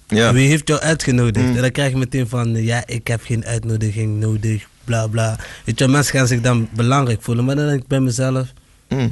Ja. 0.06 0.32
Wie 0.32 0.48
heeft 0.48 0.68
jou 0.68 0.80
uitgenodigd? 0.80 1.46
Mm. 1.46 1.56
En 1.56 1.60
dan 1.62 1.70
krijg 1.70 1.90
je 1.92 1.96
meteen 1.98 2.28
van, 2.28 2.62
ja, 2.62 2.86
ik 2.86 3.06
heb 3.06 3.20
geen 3.24 3.44
uitnodiging 3.44 4.20
nodig, 4.20 4.68
bla 4.84 5.06
bla. 5.06 5.38
Weet 5.64 5.78
je, 5.78 5.88
mensen 5.88 6.18
gaan 6.18 6.26
zich 6.26 6.40
dan 6.40 6.68
belangrijk 6.74 7.22
voelen. 7.22 7.44
Maar 7.44 7.56
dan 7.56 7.66
denk 7.66 7.80
ik 7.82 7.86
bij 7.86 8.00
mezelf, 8.00 8.52
Mhm. 8.88 9.08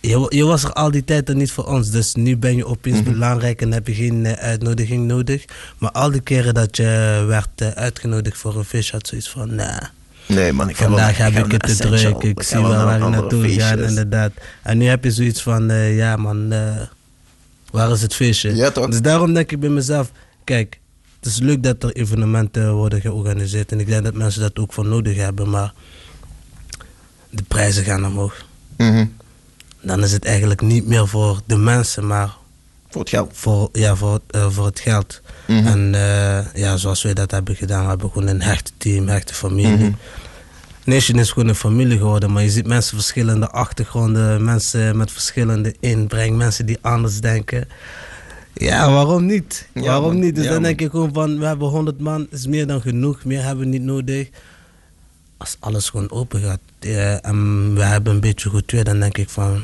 Je, 0.00 0.26
je 0.28 0.44
was 0.44 0.64
er 0.64 0.72
al 0.72 0.90
die 0.90 1.04
tijd 1.04 1.28
er 1.28 1.36
niet 1.36 1.50
voor 1.52 1.64
ons. 1.64 1.90
Dus 1.90 2.14
nu 2.14 2.36
ben 2.36 2.56
je 2.56 2.66
opeens 2.66 3.00
Mhm. 3.02 3.10
belangrijk 3.12 3.62
en 3.62 3.72
heb 3.72 3.86
je 3.86 3.94
geen 3.94 4.26
eh, 4.26 4.32
uitnodiging 4.32 5.06
nodig. 5.06 5.44
Maar 5.78 5.90
al 5.90 6.10
die 6.10 6.20
keren 6.20 6.54
dat 6.54 6.76
je 6.76 7.24
werd 7.26 7.48
eh, 7.60 7.68
uitgenodigd 7.68 8.38
voor 8.38 8.56
een 8.56 8.64
vis, 8.64 8.90
had 8.90 9.06
zoiets 9.06 9.30
van, 9.30 9.54
nah. 9.54 9.78
Nee 10.28 10.52
man, 10.52 10.68
ik 10.68 10.76
Vandaag 10.76 11.16
heb 11.16 11.32
ik 11.44 11.52
het 11.52 11.66
te 11.66 11.76
druk. 11.76 12.22
Ik 12.22 12.42
zie 12.42 12.58
wel 12.60 12.84
waar 12.84 13.00
ik 13.00 13.08
naartoe 13.08 13.48
ga, 13.48 13.74
inderdaad. 13.74 14.32
En 14.62 14.78
nu 14.78 14.84
heb 14.86 15.04
je 15.04 15.10
zoiets 15.10 15.42
van, 15.42 15.70
eh, 15.70 15.96
ja 15.96 16.16
man, 16.16 16.48
waar 17.70 17.90
is 17.92 18.02
het 18.02 18.14
feestje? 18.14 18.54
Ja, 18.54 18.70
toch? 18.70 18.88
Dus 18.88 19.00
daarom 19.02 19.34
denk 19.34 19.52
ik 19.52 19.60
bij 19.60 19.68
mezelf, 19.68 20.10
kijk, 20.44 20.78
het 21.20 21.28
is 21.28 21.38
leuk 21.38 21.62
dat 21.62 21.82
er 21.82 21.92
evenementen 21.92 22.72
worden 22.72 23.00
georganiseerd. 23.00 23.72
En 23.72 23.80
ik 23.80 23.86
denk 23.86 24.04
dat 24.04 24.14
mensen 24.14 24.40
dat 24.40 24.58
ook 24.58 24.72
voor 24.72 24.86
nodig 24.86 25.16
hebben, 25.16 25.50
maar 25.50 25.72
de 27.30 27.42
prijzen 27.42 27.84
gaan 27.84 28.06
omhoog. 28.06 28.44
Mhm. 28.76 29.06
Dan 29.86 30.02
is 30.02 30.12
het 30.12 30.24
eigenlijk 30.24 30.60
niet 30.60 30.86
meer 30.86 31.08
voor 31.08 31.40
de 31.46 31.56
mensen, 31.56 32.06
maar 32.06 32.34
Voor 32.88 33.00
het 33.00 33.10
geld. 33.10 33.30
voor, 33.32 33.68
ja, 33.72 33.96
voor, 33.96 34.20
eh, 34.30 34.50
voor 34.50 34.66
het 34.66 34.80
geld. 34.80 35.20
Mhm. 35.46 35.66
En 35.66 35.94
eh, 35.94 36.54
ja, 36.54 36.76
zoals 36.76 37.02
wij 37.02 37.14
dat 37.14 37.30
hebben 37.30 37.56
gedaan, 37.56 37.82
we 37.82 37.88
hebben 37.88 38.10
gewoon 38.10 38.28
een 38.28 38.42
hechte 38.42 38.70
team, 38.76 39.08
hechte 39.08 39.34
familie. 39.34 39.76
Mhm. 39.76 39.92
Nation 40.84 41.18
is 41.18 41.30
gewoon 41.30 41.48
een 41.48 41.54
familie 41.54 41.98
geworden, 41.98 42.32
maar 42.32 42.42
je 42.42 42.50
ziet 42.50 42.66
mensen 42.66 42.96
verschillende 42.96 43.48
achtergronden, 43.50 44.44
mensen 44.44 44.96
met 44.96 45.12
verschillende 45.12 45.74
inbreng, 45.80 46.36
mensen 46.36 46.66
die 46.66 46.78
anders 46.80 47.20
denken. 47.20 47.68
Ja, 48.52 48.90
waarom 48.92 49.26
niet? 49.26 49.68
Ja, 49.74 49.80
waarom 49.82 50.12
man. 50.12 50.18
niet? 50.20 50.34
Dus 50.34 50.44
Ja, 50.44 50.50
dan 50.50 50.60
man. 50.60 50.68
denk 50.68 50.80
ik 50.80 50.90
gewoon 50.90 51.12
van, 51.12 51.38
we 51.38 51.46
hebben 51.46 51.68
100 51.68 52.00
man, 52.00 52.26
is 52.30 52.46
meer 52.46 52.66
dan 52.66 52.80
genoeg, 52.80 53.24
meer 53.24 53.42
hebben 53.42 53.64
we 53.64 53.70
niet 53.70 53.82
nodig. 53.82 54.28
Als 55.36 55.56
alles 55.60 55.88
gewoon 55.90 56.10
open 56.10 56.40
gaat 56.40 56.60
eh, 56.78 57.24
en 57.26 57.74
we 57.74 57.82
hebben 57.82 58.12
een 58.14 58.20
beetje 58.20 58.48
goed 58.50 58.70
weer, 58.72 58.84
dan 58.84 59.00
denk 59.00 59.18
ik 59.18 59.28
van, 59.30 59.62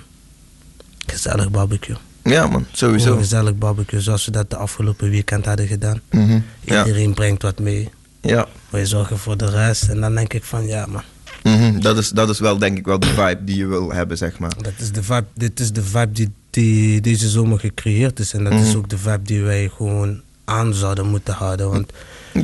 gezellig 1.06 1.50
barbecue. 1.50 1.96
Ja 2.24 2.40
man, 2.42 2.50
Gewoon 2.50 2.66
sowieso. 2.72 3.16
gezellig 3.16 3.54
barbecue, 3.58 4.00
zoals 4.00 4.24
we 4.24 4.30
dat 4.30 4.50
de 4.50 4.56
afgelopen 4.56 5.10
weekend 5.10 5.44
hadden 5.44 5.66
gedaan. 5.66 6.00
Mhm. 6.10 6.40
Iedereen 6.64 7.14
brengt 7.14 7.42
wat 7.42 7.58
mee. 7.58 7.88
ja. 8.20 8.46
Wij 8.70 8.86
zorgen 8.86 9.18
voor 9.18 9.36
de 9.36 9.50
rest. 9.50 9.88
En 9.88 10.00
dan 10.00 10.14
denk 10.14 10.32
ik 10.34 10.44
van 10.44 10.66
ja 10.66 10.86
man, 10.86 11.02
Mhm. 11.42 11.80
dat, 11.80 11.98
is, 11.98 12.08
dat 12.10 12.28
is 12.28 12.38
wel 12.38 12.58
denk 12.58 12.78
ik 12.78 12.84
wel 12.86 12.98
de 12.98 13.06
vibe 13.06 13.38
die 13.44 13.56
je 13.56 13.66
wil 13.66 13.92
hebben, 13.92 14.16
zeg 14.16 14.38
maar. 14.38 14.52
dat 14.62 14.72
is 14.78 14.92
de 14.92 15.02
vibe, 15.02 15.24
dit 15.34 15.60
is 15.60 15.72
de 15.72 15.82
vibe 15.82 16.12
die, 16.12 16.30
die 16.50 17.00
deze 17.00 17.28
zomer 17.28 17.58
gecreëerd 17.58 18.18
is. 18.18 18.32
En 18.34 18.44
dat 18.44 18.52
is 18.52 18.68
Mhm. 18.68 18.76
ook 18.76 18.88
de 18.88 18.98
vibe 18.98 19.22
die 19.22 19.42
wij 19.42 19.68
gewoon 19.76 20.20
aan 20.44 20.74
zouden 20.74 21.06
moeten 21.06 21.34
houden. 21.34 21.70
Want 21.70 21.92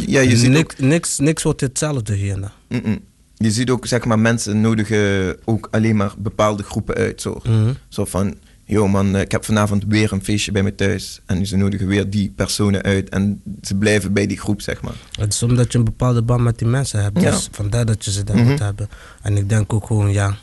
Ja, 0.07 0.21
je 0.21 0.37
ziet 0.37 0.49
ook, 0.49 0.53
niks, 0.55 0.75
niks, 0.79 1.19
niks 1.19 1.43
wordt 1.43 1.61
hetzelfde 1.61 2.15
hierna. 2.15 2.53
Mhm. 2.69 2.97
je 3.37 3.51
ziet 3.51 3.71
ook, 3.71 3.87
zeg 3.87 4.05
maar, 4.05 4.19
mensen 4.19 4.61
nodigen 4.61 5.37
ook 5.45 5.69
alleen 5.71 5.97
maar 5.97 6.13
bepaalde 6.19 6.63
groepen 6.63 6.95
uit. 6.95 7.21
Zo, 7.21 7.43
zo 7.89 8.05
van, 8.05 8.35
yo 8.69 8.89
man, 8.89 9.15
eh, 9.15 9.21
ik 9.21 9.33
heb 9.33 9.45
vanavond 9.45 9.85
weer 9.89 10.13
een 10.13 10.25
feestje 10.25 10.53
bij 10.53 10.63
me 10.63 10.75
thuis. 10.75 11.21
En 11.27 11.47
ze 11.47 11.57
nodigen 11.57 11.87
weer 11.87 12.11
die 12.11 12.33
personen 12.37 12.83
uit. 12.83 13.09
En 13.09 13.43
ze 13.63 13.75
blijven 13.75 14.13
bij 14.13 14.27
die 14.27 14.39
groep, 14.39 14.61
zeg 14.61 14.81
maar. 14.81 14.95
Het 15.19 15.33
is 15.33 15.43
omdat 15.43 15.73
je 15.73 15.79
een 15.79 15.85
bepaalde 15.85 16.23
band 16.23 16.41
met 16.43 16.59
die 16.59 16.69
mensen 16.69 17.03
hebt. 17.03 17.21
Ja. 17.21 17.31
Dus 17.31 17.49
vandaar 17.53 17.87
dat 17.87 18.05
je 18.05 18.11
ze 18.11 18.25
daar 18.25 18.37
Mhm. 18.37 18.49
moet 18.49 18.59
hebben. 18.59 18.89
En 19.23 19.37
ik 19.37 19.49
denk 19.49 19.73
ook 19.73 19.87
gewoon 19.87 20.13
ja, 20.13 20.37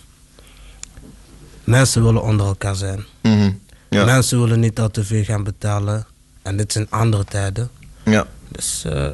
mensen 1.64 2.04
willen 2.04 2.24
onder 2.24 2.46
elkaar 2.46 2.76
zijn. 2.76 3.04
Mhm. 3.22 3.52
Ja. 3.90 4.06
Mensen 4.06 4.40
willen 4.42 4.60
niet 4.60 4.80
al 4.80 4.92
te 4.92 5.04
veel 5.04 5.24
gaan 5.24 5.44
betalen. 5.44 6.06
En 6.42 6.58
dit 6.58 6.72
zijn 6.72 6.88
andere 6.90 7.24
tijden. 7.26 7.70
ja. 8.04 8.28
Dus 8.52 8.84
eh, 8.86 9.08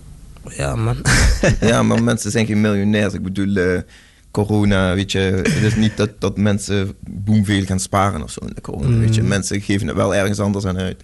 ja 0.49 0.75
man. 0.75 0.97
ja, 1.59 1.83
maar 1.87 2.03
mensen 2.03 2.31
zijn 2.31 2.45
geen 2.45 2.61
miljonairs. 2.61 3.13
Ik 3.13 3.23
bedoel, 3.23 3.55
eh, 3.55 3.79
corona, 4.31 4.95
weet 4.95 5.11
je. 5.11 5.19
Het 5.19 5.63
is 5.63 5.75
niet 5.75 5.97
dat, 5.97 6.21
dat 6.21 6.37
mensen 6.37 6.93
boemveel 7.09 7.63
gaan 7.65 7.79
sparen 7.79 8.23
of 8.23 8.31
zo 8.31 8.39
in 8.45 8.53
de 8.55 8.61
corona, 8.61 8.97
weet 8.97 9.15
je. 9.15 9.21
Mm. 9.21 9.27
Mensen 9.27 9.61
geven 9.61 9.87
het 9.87 9.95
wel 9.95 10.15
ergens 10.15 10.39
anders 10.39 10.65
aan 10.65 10.77
uit. 10.77 11.03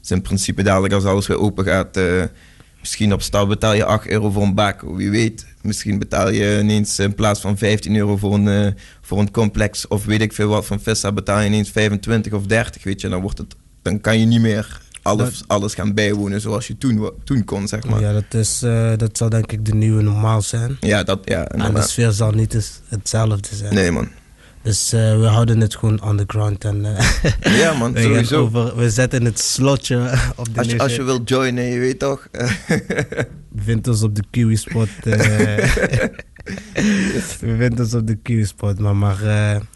Dus 0.00 0.10
in 0.10 0.22
principe 0.22 0.62
dadelijk 0.62 0.94
als 0.94 1.04
alles 1.04 1.26
weer 1.26 1.38
open 1.38 1.64
gaat... 1.64 1.96
eh, 1.96 2.22
misschien 2.80 3.12
op 3.12 3.22
stap 3.22 3.48
betaal 3.48 3.74
je 3.74 3.84
8 3.84 4.06
euro 4.06 4.30
voor 4.30 4.42
een 4.42 4.54
bak. 4.54 4.80
Wie 4.80 5.10
weet, 5.10 5.46
misschien 5.62 5.98
betaal 5.98 6.30
je 6.30 6.58
ineens 6.62 6.98
in 6.98 7.14
plaats 7.14 7.40
van 7.40 7.58
15 7.58 7.96
euro 7.96 8.16
voor 8.16 8.34
een, 8.34 8.48
eh, 8.48 8.72
voor 9.00 9.18
een 9.18 9.30
complex... 9.30 9.88
of 9.88 10.04
weet 10.04 10.20
ik 10.20 10.32
veel 10.32 10.48
wat 10.48 10.66
van 10.66 10.80
Vista, 10.80 11.12
betaal 11.12 11.40
je 11.40 11.46
ineens 11.46 11.70
25 11.70 12.32
of 12.32 12.46
30, 12.46 12.82
weet 12.84 13.00
je. 13.00 13.08
Dan, 13.08 13.20
wordt 13.20 13.38
het, 13.38 13.54
dan 13.82 14.00
kan 14.00 14.18
je 14.18 14.26
niet 14.26 14.40
meer 14.40 14.80
alles, 15.04 15.42
alles 15.46 15.74
gaan 15.74 15.94
bijwonen 15.94 16.40
zoals 16.40 16.66
je 16.66 16.78
toen, 16.78 17.10
toen 17.24 17.44
kon, 17.44 17.68
zeg 17.68 17.84
maar. 17.84 18.00
Ja, 18.00 18.12
dat, 18.12 18.34
is, 18.34 18.62
eh, 18.62 18.92
dat 18.96 19.16
zal 19.16 19.28
denk 19.28 19.52
ik 19.52 19.64
de 19.64 19.74
nieuwe 19.74 20.02
normaal 20.02 20.42
zijn. 20.42 20.76
Ja, 20.80 21.02
dat, 21.02 21.18
ja, 21.24 21.46
En 21.48 21.74
de 21.74 21.82
sfeer 21.82 22.10
zal 22.12 22.30
niet 22.30 22.54
eens 22.54 22.80
hetzelfde 22.88 23.56
zijn. 23.56 23.74
Nee, 23.74 23.90
man. 23.90 24.08
Dus 24.62 24.92
eh, 24.92 25.18
we 25.20 25.26
houden 25.26 25.60
het 25.60 25.76
gewoon 25.76 26.08
underground. 26.08 26.64
En, 26.64 26.96
eh, 26.96 27.58
Ja, 27.60 27.72
man, 27.72 27.92
we, 27.94 28.02
sowieso. 28.02 28.40
over, 28.40 28.76
we 28.76 28.90
zetten 28.90 29.24
het 29.24 29.38
slotje 29.40 29.96
op 30.36 30.54
de 30.54 30.58
Als 30.58 30.70
je, 30.70 30.78
als 30.78 30.94
je 30.94 31.02
wilt 31.02 31.28
joinen, 31.28 31.64
je 31.64 31.78
weet 31.78 31.98
toch. 31.98 32.28
Vindt 33.56 33.88
ons 33.88 34.02
op 34.02 34.14
de 34.14 34.22
Kiwi 34.30 34.56
Spot. 34.56 34.88
eh, 35.02 35.12
we 37.40 37.54
vinden 37.58 37.78
ons 37.78 37.94
op 37.94 38.06
de 38.06 38.14
Kiwi 38.16 38.44
Spot. 38.44 38.78
Maar, 38.78 38.96
maar 38.96 39.16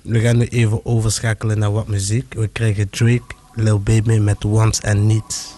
we 0.02 0.20
gaan 0.20 0.36
nu 0.36 0.44
even 0.46 0.86
overschakelen 0.86 1.58
naar 1.58 1.72
wat 1.72 1.86
muziek. 1.88 2.34
We 2.34 2.48
krijgen 2.48 2.90
Drake, 2.90 3.34
Lil 3.58 3.78
Baby 3.78 4.18
met 4.20 4.44
Wants 4.44 4.80
and 4.84 5.08
Needs. 5.08 5.57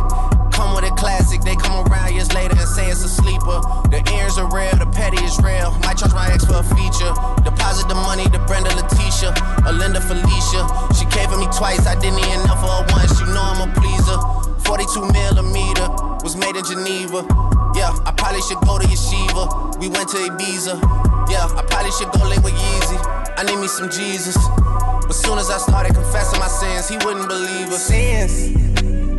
It's 2.91 3.03
a 3.03 3.09
sleeper. 3.09 3.63
The 3.87 4.03
ears 4.19 4.37
are 4.37 4.51
real, 4.51 4.75
the 4.75 4.85
petty 4.91 5.23
is 5.23 5.39
real. 5.39 5.71
Might 5.87 5.97
charge 5.97 6.13
my 6.13 6.27
ex 6.27 6.43
for 6.43 6.59
a 6.59 6.67
feature. 6.75 7.11
Deposit 7.47 7.87
the 7.87 7.95
money 7.95 8.27
to 8.27 8.39
Brenda 8.43 8.75
Letitia 8.75 9.31
or 9.63 9.71
Linda 9.71 10.03
Felicia. 10.03 10.67
She 10.91 11.07
came 11.07 11.31
for 11.31 11.39
me 11.39 11.47
twice, 11.55 11.87
I 11.87 11.95
didn't 11.95 12.19
even 12.19 12.43
know 12.43 12.59
for 12.59 12.67
her 12.67 12.85
once. 12.91 13.15
You 13.19 13.31
know 13.31 13.41
I'm 13.41 13.63
a 13.63 13.69
pleaser. 13.79 14.19
42 14.67 15.07
millimeter 15.07 15.87
was 16.21 16.35
made 16.35 16.59
in 16.59 16.65
Geneva. 16.67 17.23
Yeah, 17.73 17.95
I 18.03 18.11
probably 18.11 18.43
should 18.43 18.59
go 18.67 18.77
to 18.77 18.85
Yeshiva. 18.85 19.79
We 19.79 19.87
went 19.87 20.11
to 20.11 20.19
Ibiza. 20.27 20.75
Yeah, 21.31 21.47
I 21.47 21.63
probably 21.63 21.91
should 21.95 22.11
go 22.11 22.27
link 22.27 22.43
with 22.43 22.53
Yeezy. 22.53 22.99
I 23.39 23.43
need 23.47 23.57
me 23.57 23.67
some 23.67 23.89
Jesus. 23.89 24.35
But 25.07 25.15
soon 25.15 25.39
as 25.39 25.49
I 25.49 25.57
started 25.57 25.95
confessing 25.95 26.39
my 26.39 26.51
sins, 26.51 26.89
he 26.91 26.99
wouldn't 26.99 27.27
believe 27.27 27.71
us. 27.71 27.87
Sins. 27.87 28.70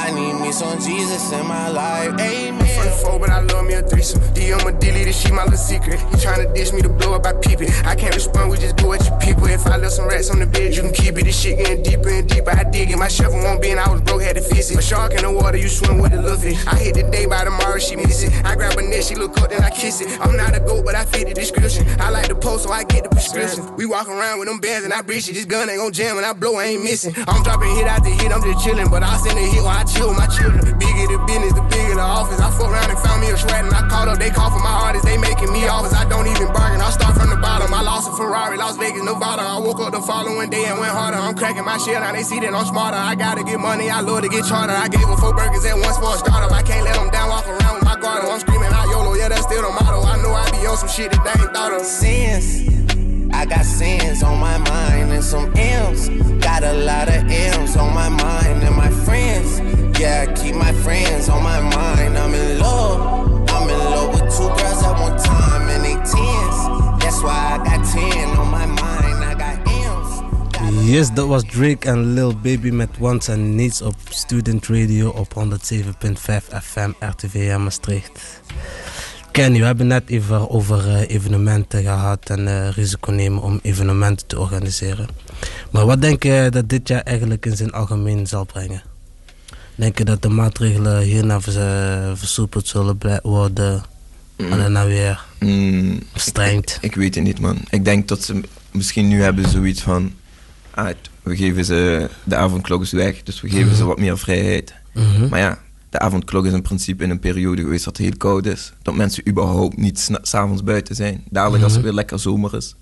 I 0.00 0.10
need 0.12 0.40
me 0.40 0.50
some 0.50 0.80
Jesus 0.80 1.30
in 1.30 1.46
my 1.46 1.68
life. 1.68 2.18
Amen. 2.18 2.58
The 2.84 2.90
four, 3.02 3.20
but 3.20 3.28
I 3.28 3.40
love 3.40 3.66
me 3.66 3.74
a 3.74 3.82
threesome. 3.82 4.20
DM 4.32 4.64
a 4.66 4.72
delete 4.72 5.04
this 5.04 5.20
shit, 5.20 5.32
my 5.32 5.44
little 5.44 5.58
secret. 5.58 6.00
You 6.10 6.16
tryna 6.16 6.54
dish 6.54 6.72
me 6.72 6.80
to 6.80 6.88
blow 6.88 7.14
up, 7.14 7.26
I 7.26 7.34
peep 7.34 7.60
it. 7.60 7.70
I 7.84 7.94
can't 7.94 8.14
respond, 8.14 8.50
we 8.50 8.56
just 8.56 8.76
do 8.76 8.86
what 8.88 9.04
you 9.04 9.12
people. 9.20 9.46
If 9.46 9.66
I 9.66 9.76
left 9.76 9.92
some 9.92 10.08
rats 10.08 10.30
on 10.30 10.38
the 10.38 10.46
bed, 10.46 10.74
you 10.74 10.82
can 10.82 10.92
keep 10.92 11.18
it. 11.18 11.24
This 11.24 11.38
shit 11.38 11.58
getting 11.58 11.82
deeper 11.82 12.08
and 12.08 12.26
deeper. 12.26 12.50
I 12.50 12.64
dig 12.64 12.90
it. 12.90 12.96
My 12.96 13.08
shovel 13.08 13.38
won't 13.40 13.60
be, 13.60 13.70
and 13.70 13.80
I 13.80 13.90
was 13.92 14.00
broke, 14.00 14.22
had 14.22 14.36
to 14.36 14.42
fix 14.42 14.70
it. 14.70 14.78
A 14.78 14.82
shark 14.82 15.12
in 15.12 15.22
the 15.22 15.30
water, 15.30 15.58
you 15.58 15.68
swim 15.68 15.98
with 15.98 16.12
the 16.12 16.22
little. 16.22 16.40
I 16.40 16.76
hit 16.76 16.94
the 16.94 17.04
day 17.10 17.26
by 17.26 17.44
tomorrow, 17.44 17.78
she 17.78 17.96
miss 17.96 18.22
it. 18.22 18.32
I 18.44 18.56
grab 18.56 18.78
a 18.78 18.82
net, 18.82 19.04
she 19.04 19.14
look 19.14 19.38
up, 19.38 19.50
then 19.50 19.62
I 19.62 19.68
kiss 19.68 20.00
it. 20.00 20.08
I'm 20.20 20.34
not 20.34 20.56
a 20.56 20.60
goat, 20.60 20.86
but 20.86 20.94
I 20.94 21.04
fit 21.04 21.28
the 21.28 21.34
description. 21.34 21.86
I 22.00 22.08
like 22.08 22.28
the 22.28 22.34
post, 22.34 22.64
so 22.64 22.72
I 22.72 22.84
get 22.84 23.04
the 23.04 23.10
prescription. 23.10 23.76
We 23.76 23.84
walk 23.84 24.08
around 24.08 24.38
with 24.38 24.48
them 24.48 24.60
bands 24.60 24.84
and 24.84 24.94
I 24.94 25.02
breach 25.02 25.28
it. 25.28 25.34
This 25.34 25.44
gun 25.44 25.68
ain't 25.68 25.78
gon' 25.78 25.92
jam 25.92 26.16
and 26.16 26.24
I 26.24 26.32
blow, 26.32 26.56
I 26.56 26.64
ain't 26.72 26.82
missing. 26.82 27.14
I'm 27.28 27.42
dropping 27.42 27.76
hit 27.76 27.86
after 27.86 28.08
hit, 28.08 28.32
I'm 28.32 28.42
just 28.42 28.66
chillin', 28.66 28.90
but 28.90 29.02
I 29.02 29.16
send 29.18 29.38
a 29.38 29.42
hit 29.42 29.62
while 29.62 29.76
I 29.76 29.84
chill 29.90 30.14
my 30.14 30.26
children. 30.26 30.62
The 30.62 30.74
bigger 30.78 31.06
the 31.10 31.18
business, 31.26 31.52
the 31.52 31.64
bigger 31.66 31.98
the 31.98 32.06
office. 32.06 32.38
I 32.40 32.50
fuck 32.54 32.70
around 32.70 32.90
and 32.90 32.98
found 32.98 33.20
me 33.20 33.30
a 33.30 33.36
shred 33.36 33.64
and 33.66 33.74
I 33.74 33.82
called 33.88 34.08
up. 34.08 34.18
They 34.18 34.30
call 34.30 34.50
for 34.50 34.62
my 34.62 34.70
artists, 34.86 35.06
they 35.06 35.18
making 35.18 35.52
me 35.52 35.66
offers. 35.66 35.92
I 35.92 36.06
don't 36.08 36.26
even 36.26 36.48
bargain. 36.52 36.80
I 36.80 36.90
start 36.90 37.18
from 37.18 37.30
the 37.30 37.36
bottom. 37.36 37.72
I 37.74 37.82
lost 37.82 38.08
a 38.08 38.12
Ferrari, 38.14 38.56
Las 38.56 38.76
Vegas, 38.76 39.02
Nevada. 39.02 39.42
I 39.42 39.58
woke 39.58 39.80
up 39.80 39.92
the 39.92 40.02
following 40.02 40.50
day 40.50 40.64
and 40.66 40.78
went 40.78 40.92
harder. 40.92 41.18
I'm 41.18 41.34
cracking 41.34 41.64
my 41.64 41.78
shit 41.78 41.98
now. 41.98 42.12
They 42.12 42.22
see 42.22 42.40
that 42.40 42.54
I'm 42.54 42.66
smarter. 42.66 42.96
I 42.96 43.14
gotta 43.14 43.42
get 43.42 43.58
money. 43.58 43.90
I 43.90 44.00
love 44.00 44.22
to 44.22 44.28
get 44.28 44.46
charter. 44.46 44.72
I 44.72 44.88
gave 44.88 45.06
them 45.06 45.18
four 45.18 45.34
burgers 45.34 45.64
at 45.66 45.76
once 45.76 45.98
for 45.98 46.14
a 46.14 46.18
startup. 46.18 46.52
I 46.52 46.62
can't 46.62 46.84
let 46.84 46.94
them 46.94 47.10
down. 47.10 47.28
Walk 47.28 47.46
around 47.46 47.74
with 47.74 47.84
my 47.84 47.96
guard. 47.98 48.24
I'm 48.24 48.40
screaming 48.40 48.72
out 48.72 48.86
YOLO. 48.88 49.14
Yeah, 49.14 49.28
that's 49.28 49.42
still 49.42 49.62
the 49.62 49.70
motto. 49.70 50.02
I 50.06 50.16
know 50.22 50.32
I 50.32 50.50
be 50.50 50.66
on 50.66 50.76
some 50.76 50.88
shit 50.88 51.10
that 51.12 51.22
they 51.24 51.34
ain't 51.42 51.52
thought 51.52 51.72
of. 51.72 51.82
Sins. 51.82 52.99
I 53.40 53.46
got 53.46 53.64
sins 53.64 54.22
on 54.22 54.38
my 54.38 54.58
mind 54.58 55.12
and 55.12 55.24
some 55.24 55.50
M's. 55.56 56.10
Got 56.44 56.62
a 56.62 56.74
lot 56.74 57.08
of 57.08 57.24
M's 57.24 57.74
on 57.74 57.94
my 57.94 58.10
mind 58.10 58.62
and 58.62 58.76
my 58.76 58.90
friends. 58.90 59.60
Yeah, 59.98 60.26
I 60.28 60.32
keep 60.34 60.54
my 60.54 60.74
friends 60.84 61.30
on 61.30 61.42
my 61.42 61.58
mind. 61.58 62.18
I'm 62.18 62.34
in 62.34 62.58
love. 62.58 63.48
I'm 63.48 63.66
in 63.70 63.78
love 63.78 64.08
with 64.12 64.36
two 64.36 64.46
girls 64.58 64.82
at 64.84 64.94
one 65.00 65.16
time 65.16 65.70
and 65.70 65.82
they 65.82 65.96
tens. 66.12 66.58
That's 67.00 67.22
why 67.22 67.56
I 67.56 67.64
got 67.64 67.82
10 67.86 68.28
on 68.36 68.50
my 68.50 68.66
mind. 68.66 69.24
I 69.24 69.34
got 69.34 69.56
M's. 69.66 70.86
Yes, 70.86 71.08
that 71.08 71.26
was 71.26 71.42
Drake 71.42 71.86
and 71.86 72.14
Lil 72.14 72.34
Baby 72.34 72.70
met 72.70 72.90
Wants 72.98 73.30
and 73.30 73.56
Needs 73.56 73.80
op 73.80 73.96
Student 74.10 74.66
Radio 74.66 75.08
op 75.12 75.34
107.5 75.34 76.62
FM 76.62 76.92
RTVM 76.98 77.62
Maastricht. 77.62 78.42
Kenny, 79.32 79.58
we 79.58 79.64
hebben 79.64 79.86
net 79.86 80.02
even 80.06 80.50
over 80.50 80.88
eh, 80.88 81.14
evenementen 81.14 81.82
gehad 81.82 82.30
en 82.30 82.48
eh, 82.48 82.70
risico 82.72 83.10
nemen 83.10 83.42
om 83.42 83.58
evenementen 83.62 84.26
te 84.26 84.38
organiseren. 84.38 85.08
Maar 85.70 85.86
wat 85.86 86.00
denk 86.00 86.22
je 86.22 86.46
dat 86.50 86.68
dit 86.68 86.88
jaar 86.88 87.00
eigenlijk 87.02 87.46
in 87.46 87.56
zijn 87.56 87.72
algemeen 87.72 88.26
zal 88.26 88.44
brengen? 88.44 88.82
Denk 89.74 89.98
je 89.98 90.04
dat 90.04 90.22
de 90.22 90.28
maatregelen 90.28 91.00
hierna 91.02 91.34
eh, 91.46 92.10
versoepeld 92.14 92.66
zullen 92.68 92.98
worden? 93.22 93.82
En 94.36 94.50
daarna 94.58 94.86
weer 94.86 95.28
Mm, 95.38 96.02
verstrengd? 96.12 96.78
ik 96.80 96.94
weet 96.94 97.14
het 97.14 97.24
niet, 97.24 97.40
man. 97.40 97.58
Ik 97.70 97.84
denk 97.84 98.08
dat 98.08 98.22
ze 98.22 98.40
misschien 98.70 99.08
nu 99.08 99.22
hebben 99.22 99.48
zoiets 99.48 99.80
van... 99.80 100.12
Ah, 100.70 100.88
we 101.22 101.36
geven 101.36 101.64
ze... 101.64 102.08
De 102.24 102.36
avondklok 102.36 102.82
is 102.82 102.92
weg, 102.92 103.22
dus 103.22 103.40
we 103.40 103.48
geven 103.50 103.76
ze 103.76 103.84
wat 103.84 103.98
meer 103.98 104.18
vrijheid. 104.18 104.74
Mhm. 104.94 105.28
Maar 105.28 105.38
ja, 105.40 105.58
de 105.90 105.98
avondklok 105.98 106.46
is 106.46 106.52
in 106.52 106.62
principe 106.62 107.04
in 107.04 107.10
een 107.10 107.18
periode 107.20 107.62
geweest 107.62 107.84
dat 107.84 107.96
het 107.96 108.06
heel 108.06 108.16
koud 108.16 108.46
is. 108.46 108.72
Dat 108.82 108.94
mensen 108.94 109.28
überhaupt 109.28 109.76
niet 109.76 110.08
s'avonds 110.22 110.62
buiten 110.62 110.94
zijn. 110.94 111.24
Dadelijk 111.30 111.62
als 111.64 111.72
het 111.72 111.82
weer 111.82 111.92
lekker 111.92 112.18
zomer 112.18 112.54
is, 112.56 112.74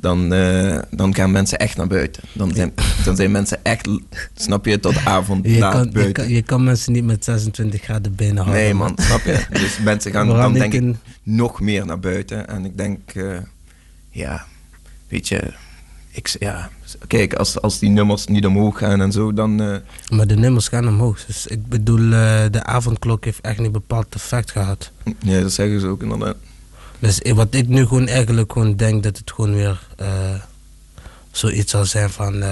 dan, 0.00 0.32
eh, 0.32 0.78
dan 0.90 1.14
gaan 1.14 1.30
mensen 1.30 1.58
echt 1.58 1.76
naar 1.76 1.86
buiten. 1.86 2.22
Dan 2.32 2.54
zijn, 2.54 2.72
dan 3.04 3.16
zijn 3.16 3.30
mensen 3.30 3.64
echt, 3.64 3.88
snap 4.34 4.64
je, 4.66 4.80
tot 4.80 5.04
avond 5.04 5.44
Je 5.46 5.58
laat 5.58 5.72
kan, 5.72 5.84
je, 5.84 5.90
buiten. 5.90 6.12
kan, 6.12 6.28
je 6.32 6.42
kan 6.42 6.64
mensen 6.64 6.92
niet 6.92 7.04
met 7.04 7.24
26 7.24 7.82
graden 7.82 8.14
binnen 8.14 8.44
houden. 8.44 8.64
nee 8.64 8.74
man, 8.74 8.92
snap 9.00 9.20
je? 9.24 9.44
Dus 9.60 9.78
mensen 9.78 10.12
gaan 10.12 10.26
dan 10.28 10.52
denk 10.52 10.72
ik 10.72 10.80
in- 10.80 10.96
nog 11.22 11.60
meer 11.60 11.86
naar 11.86 12.00
buiten. 12.00 12.48
En 12.48 12.64
ik 12.64 12.76
denk, 12.76 13.10
eh, 13.14 13.38
ja, 14.10 14.46
weet 15.08 15.28
je... 15.28 15.52
Ik, 16.20 16.36
ja, 16.38 16.70
kijk, 17.06 17.34
als, 17.34 17.60
als 17.60 17.78
die 17.78 17.88
nummers 17.90 18.26
niet 18.26 18.46
omhoog 18.46 18.78
gaan 18.78 19.00
en 19.00 19.12
zo, 19.12 19.32
dan... 19.32 19.60
eh, 19.60 19.76
Maar 20.16 20.26
de 20.26 20.36
nummers 20.36 20.68
gaan 20.68 20.88
omhoog. 20.88 21.24
Dus 21.24 21.46
ik 21.46 21.68
bedoel, 21.68 22.12
eh, 22.12 22.44
de 22.50 22.64
avondklok 22.64 23.24
heeft 23.24 23.40
echt 23.40 23.58
niet 23.58 23.72
bepaald 23.72 24.14
effect 24.14 24.50
gehad. 24.50 24.90
ja, 25.18 25.40
dat 25.40 25.52
zeggen 25.52 25.80
ze 25.80 25.86
ook 25.86 26.02
inderdaad. 26.02 26.36
Dus 26.98 27.20
wat 27.34 27.54
ik 27.54 27.68
nu 27.68 27.86
gewoon 27.86 28.06
eigenlijk 28.06 28.52
gewoon 28.52 28.76
denk 28.76 29.02
dat 29.02 29.16
het 29.18 29.30
gewoon 29.32 29.54
weer 29.54 29.86
eh, 29.96 30.08
zoiets 31.30 31.70
zal 31.70 31.84
zijn 31.84 32.10
van 32.10 32.42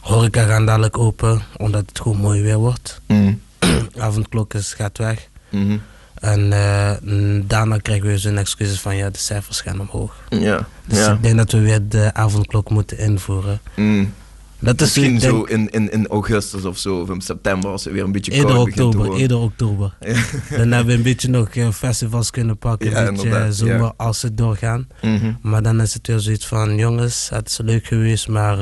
horeca 0.00 0.44
gaan 0.44 0.66
dadelijk 0.66 0.98
open, 0.98 1.42
omdat 1.56 1.84
het 1.88 2.00
gewoon 2.00 2.18
mooi 2.18 2.42
weer 2.42 2.58
wordt. 2.58 3.00
Mm. 3.06 3.40
Avondklok 3.98 4.54
is, 4.54 4.74
gaat 4.74 4.98
weg. 4.98 5.28
Mhm. 5.50 5.76
En 6.22 6.52
eh, 6.52 6.90
mm, 7.02 7.44
daarna 7.46 7.78
krijgen 7.78 8.06
we 8.06 8.18
zo'n 8.18 8.38
excuses 8.38 8.80
van 8.80 8.96
ja, 8.96 9.10
de 9.10 9.18
cijfers 9.18 9.60
gaan 9.60 9.80
omhoog. 9.80 10.14
Ja, 10.28 10.66
Dus 10.86 10.98
ja. 10.98 11.12
ik 11.12 11.22
denk 11.22 11.36
dat 11.36 11.52
we 11.52 11.60
weer 11.60 11.88
de 11.88 12.14
avondklok 12.14 12.70
moeten 12.70 12.98
invoeren. 12.98 13.60
Mm. 13.76 14.12
Dat 14.58 14.74
is 14.74 14.80
Misschien 14.80 15.18
denk, 15.18 15.32
zo 15.32 15.42
in, 15.42 15.70
in, 15.70 15.92
in 15.92 16.06
augustus 16.06 16.64
of 16.64 16.78
zo, 16.78 17.00
of 17.00 17.10
in 17.10 17.20
september, 17.20 17.70
als 17.70 17.84
het 17.84 17.92
weer 17.92 18.04
een 18.04 18.12
beetje 18.12 18.32
Eerder 18.32 18.54
koud 18.54 18.74
te 18.74 18.84
oktober, 18.84 19.16
eerder 19.16 19.38
oktober. 19.38 19.94
Dan 20.58 20.72
hebben 20.72 20.86
we 20.86 20.92
een 20.92 21.02
beetje 21.02 21.28
nog 21.28 21.48
eh, 21.48 21.70
festivals 21.70 22.30
kunnen 22.30 22.56
pakken, 22.56 22.90
Ja, 22.90 23.06
een 23.06 23.14
beetje 23.14 23.28
eh, 23.30 23.46
zomer 23.50 23.80
ja. 23.80 23.92
als 23.96 24.20
ze 24.20 24.34
doorgaan. 24.34 24.88
Mhm. 25.02 25.32
Maar 25.40 25.62
dan 25.62 25.80
is 25.80 25.94
het 25.94 26.06
weer 26.06 26.18
zoiets 26.18 26.46
van, 26.46 26.76
jongens, 26.76 27.28
het 27.32 27.48
is 27.48 27.58
leuk 27.62 27.86
geweest, 27.86 28.28
maar 28.28 28.56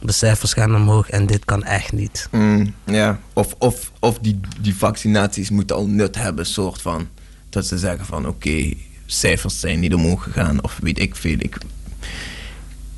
de 0.00 0.12
cijfers 0.12 0.52
gaan 0.52 0.74
omhoog 0.74 1.10
en 1.10 1.26
dit 1.26 1.44
kan 1.44 1.64
echt 1.64 1.92
niet. 1.92 2.28
Mm, 2.30 2.74
ja, 2.84 3.20
of, 3.32 3.54
of, 3.58 3.92
of 4.00 4.18
die, 4.18 4.40
die 4.60 4.76
vaccinaties 4.76 5.50
moeten 5.50 5.76
al 5.76 5.86
nut 5.86 6.16
hebben, 6.16 6.46
soort 6.46 6.80
van. 6.80 7.08
Dat 7.48 7.66
ze 7.66 7.78
zeggen 7.78 8.06
van, 8.06 8.26
oké, 8.26 8.72
cijfers 9.06 9.60
zijn 9.60 9.80
niet 9.80 9.94
omhoog 9.94 10.22
gegaan, 10.22 10.62
of 10.62 10.78
weet 10.82 10.98
ik 10.98 11.16
veel. 11.16 11.36
Ik, 11.38 11.58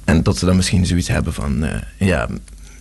en 0.04 0.22
dat 0.22 0.38
ze 0.38 0.44
dan 0.46 0.56
misschien 0.56 0.86
zoiets 0.86 1.08
hebben 1.08 1.32
van, 1.32 1.64
eh, 1.64 1.80
ja, 1.98 2.28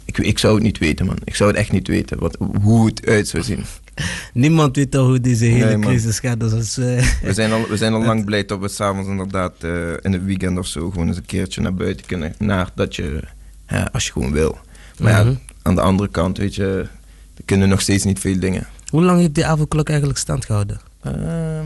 ik, 0.05 0.17
ik 0.17 0.39
zou 0.39 0.53
het 0.53 0.63
niet 0.63 0.77
weten, 0.77 1.05
man. 1.05 1.17
Ik 1.23 1.36
zou 1.36 1.49
het 1.49 1.60
echt 1.60 1.71
niet 1.71 1.88
weten, 1.88 2.19
wat, 2.19 2.38
hoe 2.62 2.86
het 2.86 3.05
uit 3.05 3.27
zou 3.27 3.43
zien. 3.43 3.63
Niemand 4.34 4.75
weet 4.75 4.95
al 4.95 5.05
hoe 5.05 5.19
deze 5.19 5.45
hele 5.45 5.77
Nee, 5.77 5.89
crisis 5.89 6.19
gaat. 6.19 6.39
Dus 6.39 6.51
als, 6.51 6.77
eh, 6.77 7.08
We 7.27 7.34
zijn 7.34 7.51
al, 7.51 7.67
we 7.67 7.77
zijn 7.77 7.93
al 7.93 8.03
lang 8.12 8.25
blij 8.25 8.45
dat 8.45 8.60
we 8.60 8.67
s'avonds 8.67 9.10
inderdaad 9.10 9.53
eh, 9.60 9.93
in 10.01 10.13
het 10.13 10.25
weekend 10.25 10.58
of 10.58 10.67
zo 10.67 10.89
gewoon 10.89 11.08
eens 11.08 11.17
een 11.17 11.25
keertje 11.25 11.62
naar 11.62 11.73
buiten 11.73 12.05
kunnen. 12.05 12.34
Naar 12.38 12.69
dat 12.75 12.95
je, 12.95 13.23
ja, 13.69 13.89
als 13.91 14.05
je 14.05 14.12
gewoon 14.12 14.32
wil. 14.32 14.58
Maar 14.99 15.25
Mhm. 15.25 15.32
ja, 15.32 15.38
aan 15.62 15.75
de 15.75 15.82
andere 15.82 16.10
kant, 16.10 16.38
weet 16.38 16.55
je, 16.55 16.88
er 17.38 17.43
kunnen 17.45 17.70
nog 17.70 17.82
steeds 17.82 18.03
niet 18.03 18.20
veel 18.20 18.39
dingen. 18.39 18.67
hoe 18.89 19.01
lang 19.03 19.20
heeft 19.20 19.36
die 19.36 19.45
avondklok 19.45 19.89
eigenlijk 19.89 20.20
stand 20.20 20.45
gehouden? 20.45 20.80
Ehm, 21.03 21.65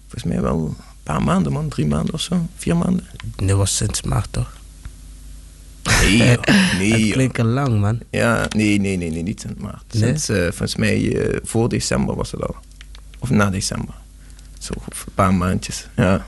volgens 0.00 0.24
mij 0.24 0.40
wel 0.40 0.64
een 0.66 0.76
paar 1.02 1.22
maanden, 1.22 1.52
man. 1.52 1.68
Drie 1.68 1.86
maanden 1.86 2.14
of 2.14 2.20
zo. 2.20 2.46
Vier 2.56 2.76
maanden. 2.76 3.06
Dat 3.36 3.56
was 3.56 3.76
sinds 3.76 4.02
maart 4.02 4.28
toch? 4.32 4.56
Nee, 6.00 6.16
joh. 6.28 6.42
nee. 6.78 7.02
Het 7.04 7.12
klinkt 7.12 7.38
lang, 7.38 7.80
man. 7.80 7.98
Ja, 8.10 8.46
nee, 8.56 8.80
nee, 8.80 8.96
nee, 8.96 9.10
nee, 9.10 9.22
niet 9.22 9.40
sinds 9.40 9.60
maart. 9.60 9.84
Nee? 9.92 10.02
Sinds, 10.02 10.28
eh, 10.28 10.36
volgens 10.42 10.76
mij 10.76 11.16
eh, 11.28 11.38
voor 11.42 11.68
december 11.68 12.14
was 12.14 12.30
het 12.30 12.42
al. 12.46 12.56
Of 13.18 13.30
na 13.30 13.50
december. 13.50 13.94
Zo, 14.58 14.72
een 14.76 15.12
paar 15.14 15.34
maandjes, 15.34 15.88
ja. 15.96 16.26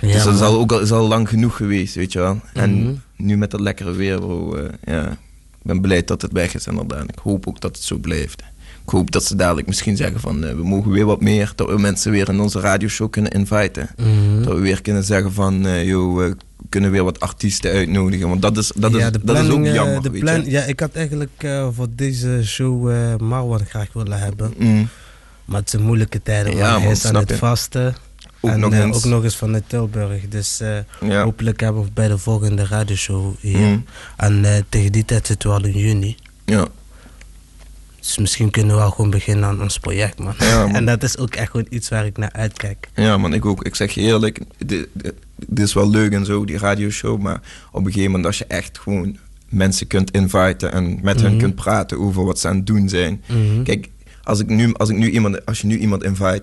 Ja, 0.00 0.12
dus 0.12 0.24
dat 0.24 0.34
is 0.34 0.40
al, 0.40 0.58
ook 0.58 0.72
al, 0.72 0.80
is 0.80 0.90
al 0.92 1.08
lang 1.08 1.28
genoeg 1.28 1.56
geweest, 1.56 1.94
weet 1.94 2.12
je 2.12 2.18
wel. 2.18 2.40
En 2.54 2.82
Mhm. 2.82 2.92
nu 3.16 3.36
met 3.36 3.50
dat 3.50 3.60
lekkere 3.60 3.92
weer, 3.92 4.18
bro, 4.18 4.54
eh, 4.54 4.64
ja. 4.84 5.10
Ik 5.10 5.74
ben 5.74 5.80
blij 5.80 6.04
dat 6.04 6.22
het 6.22 6.32
weg 6.32 6.54
is 6.54 6.66
inderdaad. 6.66 7.02
Ik 7.04 7.18
hoop 7.22 7.46
ook 7.46 7.60
dat 7.60 7.76
het 7.76 7.84
zo 7.84 7.96
blijft. 7.96 8.40
Ik 8.84 8.94
hoop 8.94 9.10
dat 9.10 9.24
ze 9.24 9.36
dadelijk 9.36 9.66
misschien 9.66 9.96
zeggen 9.96 10.20
van 10.20 10.44
eh, 10.44 10.54
we 10.54 10.62
mogen 10.64 10.90
weer 10.90 11.04
wat 11.04 11.20
meer. 11.20 11.52
Dat 11.54 11.68
we 11.68 11.78
mensen 11.78 12.10
weer 12.10 12.28
in 12.28 12.40
onze 12.40 12.60
radioshow 12.60 13.10
kunnen 13.10 13.30
inviten. 13.32 13.88
Mhm. 13.96 14.42
Dat 14.42 14.54
we 14.54 14.60
weer 14.60 14.82
kunnen 14.82 15.04
zeggen 15.04 15.32
van 15.32 15.66
eh 15.66 15.84
joh, 15.86 16.16
we 16.16 16.36
kunnen 16.68 16.90
weer 16.90 17.04
wat 17.04 17.20
artiesten 17.20 17.70
uitnodigen. 17.72 18.28
Want 18.28 18.42
dat 18.42 18.56
is, 18.56 18.72
dat 18.76 18.94
is, 18.94 19.10
dat 19.22 19.38
is 19.38 19.48
ook 19.50 19.64
jammer. 19.66 20.02
de 20.02 20.10
weet 20.10 20.20
plan, 20.20 20.44
je. 20.44 20.50
ja, 20.50 20.62
ik 20.62 20.80
had 20.80 20.90
eigenlijk 20.92 21.46
voor 21.74 21.86
deze 21.94 22.40
show 22.44 22.90
Marwan 23.20 23.64
graag 23.66 23.92
willen 23.92 24.18
hebben. 24.18 24.52
Mm. 24.58 24.88
Maar 25.44 25.60
het 25.60 25.70
zijn 25.70 25.82
moeilijke 25.82 26.22
tijden. 26.22 26.56
Ja, 26.56 26.80
Hij 26.80 26.90
is 26.90 27.04
aan 27.06 27.14
het 27.14 27.32
vasten. 27.32 27.94
Ook 28.40 28.50
en 28.50 28.60
nog 28.60 28.72
eh, 28.72 28.86
ook 28.94 29.04
nog 29.04 29.24
eens 29.24 29.36
vanuit 29.36 29.64
Tilburg. 29.66 30.28
Dus 30.28 30.60
eh, 30.60 30.78
Ja. 31.00 31.22
hopelijk 31.22 31.60
hebben 31.60 31.82
we 31.82 31.88
bij 31.94 32.08
de 32.08 32.18
volgende 32.18 32.66
radioshow 32.66 33.34
hier. 33.40 33.58
Mm. 33.58 33.84
En 34.16 34.44
eh, 34.44 34.62
tegen 34.68 34.92
die 34.92 35.04
tijd 35.04 35.26
zitten 35.26 35.48
we 35.50 35.54
al 35.56 35.64
in 35.64 35.78
juni. 35.78 36.16
Ja. 36.44 36.66
Dus 38.00 38.18
misschien 38.18 38.50
kunnen 38.50 38.76
we 38.76 38.82
al 38.82 38.90
gewoon 38.90 39.10
beginnen 39.10 39.44
aan 39.48 39.62
ons 39.62 39.78
project, 39.78 40.18
man. 40.18 40.34
Ja, 40.38 40.62
man. 40.66 40.74
en 40.74 40.84
dat 40.84 41.02
is 41.02 41.18
ook 41.18 41.34
echt 41.34 41.50
gewoon 41.50 41.66
iets 41.70 41.88
waar 41.88 42.06
ik 42.06 42.16
naar 42.16 42.32
uitkijk. 42.32 42.88
Ja, 42.94 43.16
man, 43.16 43.32
ik 43.34 43.44
ook. 43.44 43.64
Ik 43.64 43.74
zeg 43.74 43.92
je 43.92 44.00
eerlijk, 44.00 44.40
dit, 44.58 44.88
dit, 44.92 45.14
dit 45.36 45.64
is 45.66 45.72
wel 45.72 45.90
leuk 45.90 46.12
en 46.12 46.24
zo, 46.24 46.44
die 46.44 46.58
radioshow. 46.58 47.20
Maar 47.20 47.40
op 47.72 47.80
een 47.80 47.86
gegeven 47.86 48.06
moment, 48.10 48.26
als 48.26 48.38
je 48.38 48.44
echt 48.46 48.78
gewoon 48.78 49.16
mensen 49.48 49.86
kunt 49.86 50.10
inviten 50.10 50.72
en 50.72 50.98
met 51.02 51.20
hen 51.20 51.30
Mhm. 51.30 51.40
kunt 51.40 51.54
praten 51.54 51.98
over 51.98 52.24
wat 52.24 52.38
ze 52.38 52.48
aan 52.48 52.56
het 52.56 52.66
doen 52.66 52.88
zijn. 52.88 53.22
Mhm. 53.26 53.62
Kijk, 53.62 53.88
als, 54.22 54.40
ik 54.40 54.46
nu, 54.48 54.72
als, 54.74 54.88
ik 54.88 54.96
nu 54.96 55.10
iemand, 55.10 55.46
als 55.46 55.60
je 55.60 55.66
nu 55.66 55.78
iemand 55.78 56.02
invite, 56.04 56.42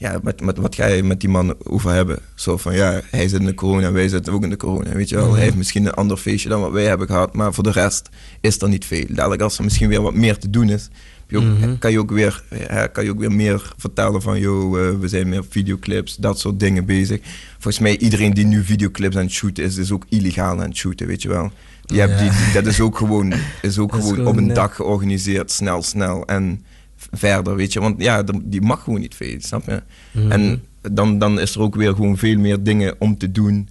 ja, 0.00 0.18
met, 0.22 0.40
met, 0.40 0.58
wat 0.58 0.74
ga 0.74 0.86
je 0.86 1.02
met 1.02 1.20
die 1.20 1.28
man 1.28 1.54
over 1.62 1.90
hebben? 1.92 2.18
Zo 2.34 2.56
van, 2.56 2.74
ja, 2.74 3.00
hij 3.10 3.28
zit 3.28 3.40
in 3.40 3.46
de 3.46 3.54
corona, 3.54 3.92
wij 3.92 4.08
zitten 4.08 4.32
ook 4.32 4.42
in 4.42 4.50
de 4.50 4.56
corona, 4.56 4.92
weet 4.92 5.08
je 5.08 5.14
wel. 5.16 5.24
Mhm. 5.24 5.34
Hij 5.34 5.42
heeft 5.44 5.56
misschien 5.56 5.86
een 5.86 5.94
ander 5.94 6.16
feestje 6.16 6.48
dan 6.48 6.60
wat 6.60 6.72
wij 6.72 6.84
hebben 6.84 7.06
gehad, 7.06 7.34
maar 7.34 7.54
voor 7.54 7.64
de 7.64 7.70
rest 7.70 8.08
is 8.40 8.60
er 8.62 8.68
niet 8.68 8.84
veel. 8.84 9.04
Dadelijk 9.08 9.42
als 9.42 9.58
er 9.58 9.64
misschien 9.64 9.88
weer 9.88 10.02
wat 10.02 10.14
meer 10.14 10.38
te 10.38 10.50
doen 10.50 10.68
is, 10.68 10.88
je 11.28 11.36
ook- 11.36 11.42
Mhm. 11.44 11.78
kan, 11.78 11.90
je 11.92 11.98
ook 11.98 12.10
weer, 12.10 12.42
ja, 12.68 12.86
kan 12.86 13.04
je 13.04 13.10
ook 13.10 13.18
weer 13.18 13.32
meer 13.32 13.72
vertellen 13.76 14.22
van, 14.22 14.40
joh, 14.40 14.80
eh, 14.88 14.94
we 15.00 15.08
zijn 15.08 15.28
meer 15.28 15.44
videoclips, 15.48 16.16
dat 16.16 16.38
soort 16.38 16.60
dingen 16.60 16.84
bezig. 16.84 17.20
Volgens 17.52 17.78
mij, 17.78 17.98
iedereen 17.98 18.34
die 18.34 18.46
nu 18.46 18.64
videoclips 18.64 19.16
aan 19.16 19.22
het 19.22 19.32
shooten 19.32 19.64
is, 19.64 19.76
is 19.76 19.92
ook 19.92 20.04
illegaal 20.08 20.50
aan 20.60 20.68
het 20.68 20.76
shooten, 20.76 21.06
weet 21.06 21.22
je 21.22 21.28
wel. 21.28 21.50
Die 21.84 21.96
Ja. 21.96 22.06
die, 22.06 22.16
die- 22.30 22.52
dat 22.52 22.66
is 22.66 22.80
ook 22.80 22.96
gewoon, 22.96 23.32
is 23.62 23.78
ook 23.78 23.90
Dat 23.92 24.00
is 24.02 24.08
gewoon, 24.08 24.26
op 24.26 24.36
een 24.36 24.52
dag 24.54 24.76
georganiseerd, 24.76 25.50
snel, 25.50 25.82
snel 25.82 26.26
en 26.26 26.64
verder, 27.12 27.56
weet 27.56 27.72
je. 27.72 27.80
Want 27.80 28.02
ja, 28.02 28.22
die 28.42 28.60
mag 28.60 28.82
gewoon 28.82 29.00
niet 29.00 29.14
veel, 29.14 29.36
snap 29.38 29.66
je? 29.66 29.82
Mhm. 30.12 30.30
En 30.32 30.62
dan, 30.92 31.18
dan 31.18 31.40
is 31.40 31.54
er 31.54 31.60
ook 31.60 31.74
weer 31.74 31.94
gewoon 31.94 32.16
veel 32.16 32.38
meer 32.38 32.62
dingen 32.62 32.94
om 32.98 33.18
te 33.18 33.32
doen. 33.32 33.68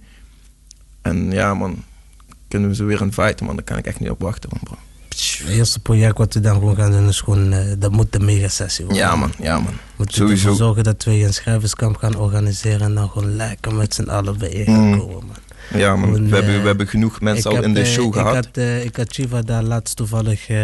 En 1.02 1.30
ja, 1.30 1.54
man, 1.54 1.84
kunnen 2.48 2.68
we 2.68 2.74
ze 2.74 2.84
weer 2.84 3.00
inviten, 3.00 3.46
man. 3.46 3.54
Daar 3.56 3.64
kan 3.64 3.76
ik 3.78 3.86
echt 3.86 4.00
niet 4.00 4.10
op 4.10 4.20
wachten, 4.20 4.50
man, 4.52 4.60
bro. 4.64 4.76
Het 5.08 5.42
eerste 5.48 5.80
project 5.80 6.18
wat 6.18 6.34
we 6.34 6.40
dan 6.40 6.54
gewoon 6.54 6.76
gaan 6.76 6.90
doen 6.90 7.08
is 7.08 7.20
gewoon, 7.20 7.52
eh, 7.52 7.72
dat 7.78 7.92
moet 7.92 8.12
de 8.12 8.20
mega 8.20 8.48
sessie 8.48 8.84
worden. 8.84 9.02
Ja, 9.02 9.16
man, 9.16 9.32
ja, 9.38 9.54
man. 9.60 9.72
We 9.72 9.78
moeten 9.96 10.16
Sowieso. 10.16 10.42
ervoor 10.42 10.56
zorgen 10.64 10.84
dat 10.84 11.04
we 11.04 11.10
een 11.24 11.34
schrijverskamp 11.34 11.96
gaan 11.96 12.16
organiseren 12.16 12.80
en 12.80 12.94
dan 12.94 13.08
gewoon 13.10 13.36
lekker 13.36 13.74
met 13.74 13.94
z'n 13.94 14.08
allen 14.08 14.38
bijeen 14.38 14.64
gaan 14.64 14.88
Mm. 14.90 14.98
komen, 14.98 15.14
man. 15.26 15.36
Ja, 15.74 15.96
man. 15.96 16.04
Gewoon, 16.14 16.28
we, 16.28 16.34
hebben, 16.36 16.54
eh, 16.54 16.60
we 16.60 16.66
hebben 16.66 16.86
genoeg 16.88 17.20
mensen 17.20 17.50
al 17.50 17.56
heb, 17.56 17.64
in 17.64 17.74
de 17.74 17.80
eh, 17.80 17.86
show 17.86 18.12
gehad. 18.12 18.34
Had, 18.34 18.48
eh, 18.56 18.84
ik 18.84 18.96
had 18.96 19.12
Chiva 19.12 19.42
daar 19.42 19.62
laatst 19.62 19.96
toevallig 19.96 20.48
eh, 20.48 20.58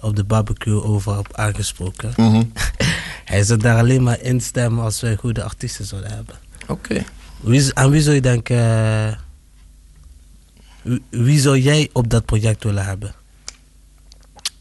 op 0.00 0.16
de 0.16 0.24
barbecue 0.24 0.82
over 0.82 1.18
op 1.18 1.28
aangesproken. 1.32 2.12
Mhm. 2.16 2.42
Hij 3.24 3.42
zou 3.44 3.58
daar 3.58 3.78
alleen 3.78 4.02
maar 4.02 4.20
instemmen 4.22 4.84
als 4.84 5.00
wij 5.00 5.16
goede 5.16 5.42
artiesten 5.42 5.84
zouden 5.84 6.10
hebben. 6.10 6.34
Oké. 6.66 7.04
Aan 7.74 7.90
wie 7.90 8.00
zou 8.00 8.14
je 8.14 8.20
denken... 8.20 8.56
eh, 8.58 9.12
wie, 10.82 11.02
wie 11.10 11.38
zou 11.40 11.58
jij 11.58 11.88
op 11.92 12.10
dat 12.10 12.24
project 12.24 12.64
willen 12.64 12.84
hebben? 12.84 13.14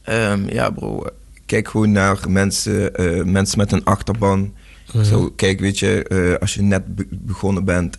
Ehm, 0.03 0.49
ja, 0.49 0.69
bro. 0.69 1.05
Kijk 1.45 1.67
gewoon 1.67 1.91
naar 1.91 2.17
mensen, 2.29 2.95
eh, 2.95 3.23
mensen 3.23 3.57
met 3.57 3.71
een 3.71 3.83
achterban. 3.83 4.53
Mhm. 4.93 5.03
Zo, 5.03 5.29
kijk, 5.35 5.59
weet 5.59 5.79
je, 5.79 6.03
eh, 6.03 6.41
als 6.41 6.53
je 6.53 6.61
net 6.61 6.95
be- 6.95 7.07
begonnen 7.09 7.65
bent. 7.65 7.97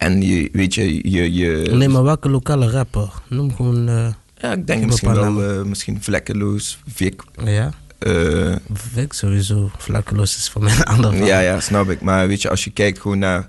En 0.00 0.22
je, 0.22 0.48
weet 0.52 0.74
je, 0.74 1.10
je... 1.10 1.32
je 1.32 1.70
Nee, 1.72 1.88
maar 1.88 2.02
welke 2.02 2.28
lokale 2.30 2.70
rapper? 2.70 3.12
Noem 3.28 3.54
gewoon... 3.54 3.88
eh, 3.88 4.08
Ja, 4.36 4.52
ik 4.52 4.66
denk 4.66 4.86
misschien 4.86 5.14
wel, 5.14 5.42
eh, 5.42 5.62
misschien 5.62 6.02
vlekkeloos, 6.02 6.78
Vic. 6.86 7.22
ja, 7.44 7.72
eh, 7.98 8.56
Vic 8.72 9.12
sowieso. 9.12 9.70
Vlakkeloos 9.78 10.36
is 10.36 10.48
voor 10.50 10.62
mij 10.62 10.72
een 10.76 10.84
ander 10.84 11.14
ja, 11.24 11.40
ja, 11.40 11.60
snap 11.60 11.90
ik. 11.90 12.00
Maar 12.00 12.28
weet 12.28 12.42
je, 12.42 12.50
als 12.50 12.64
je 12.64 12.70
kijkt 12.70 13.00
gewoon 13.00 13.18
naar, 13.18 13.48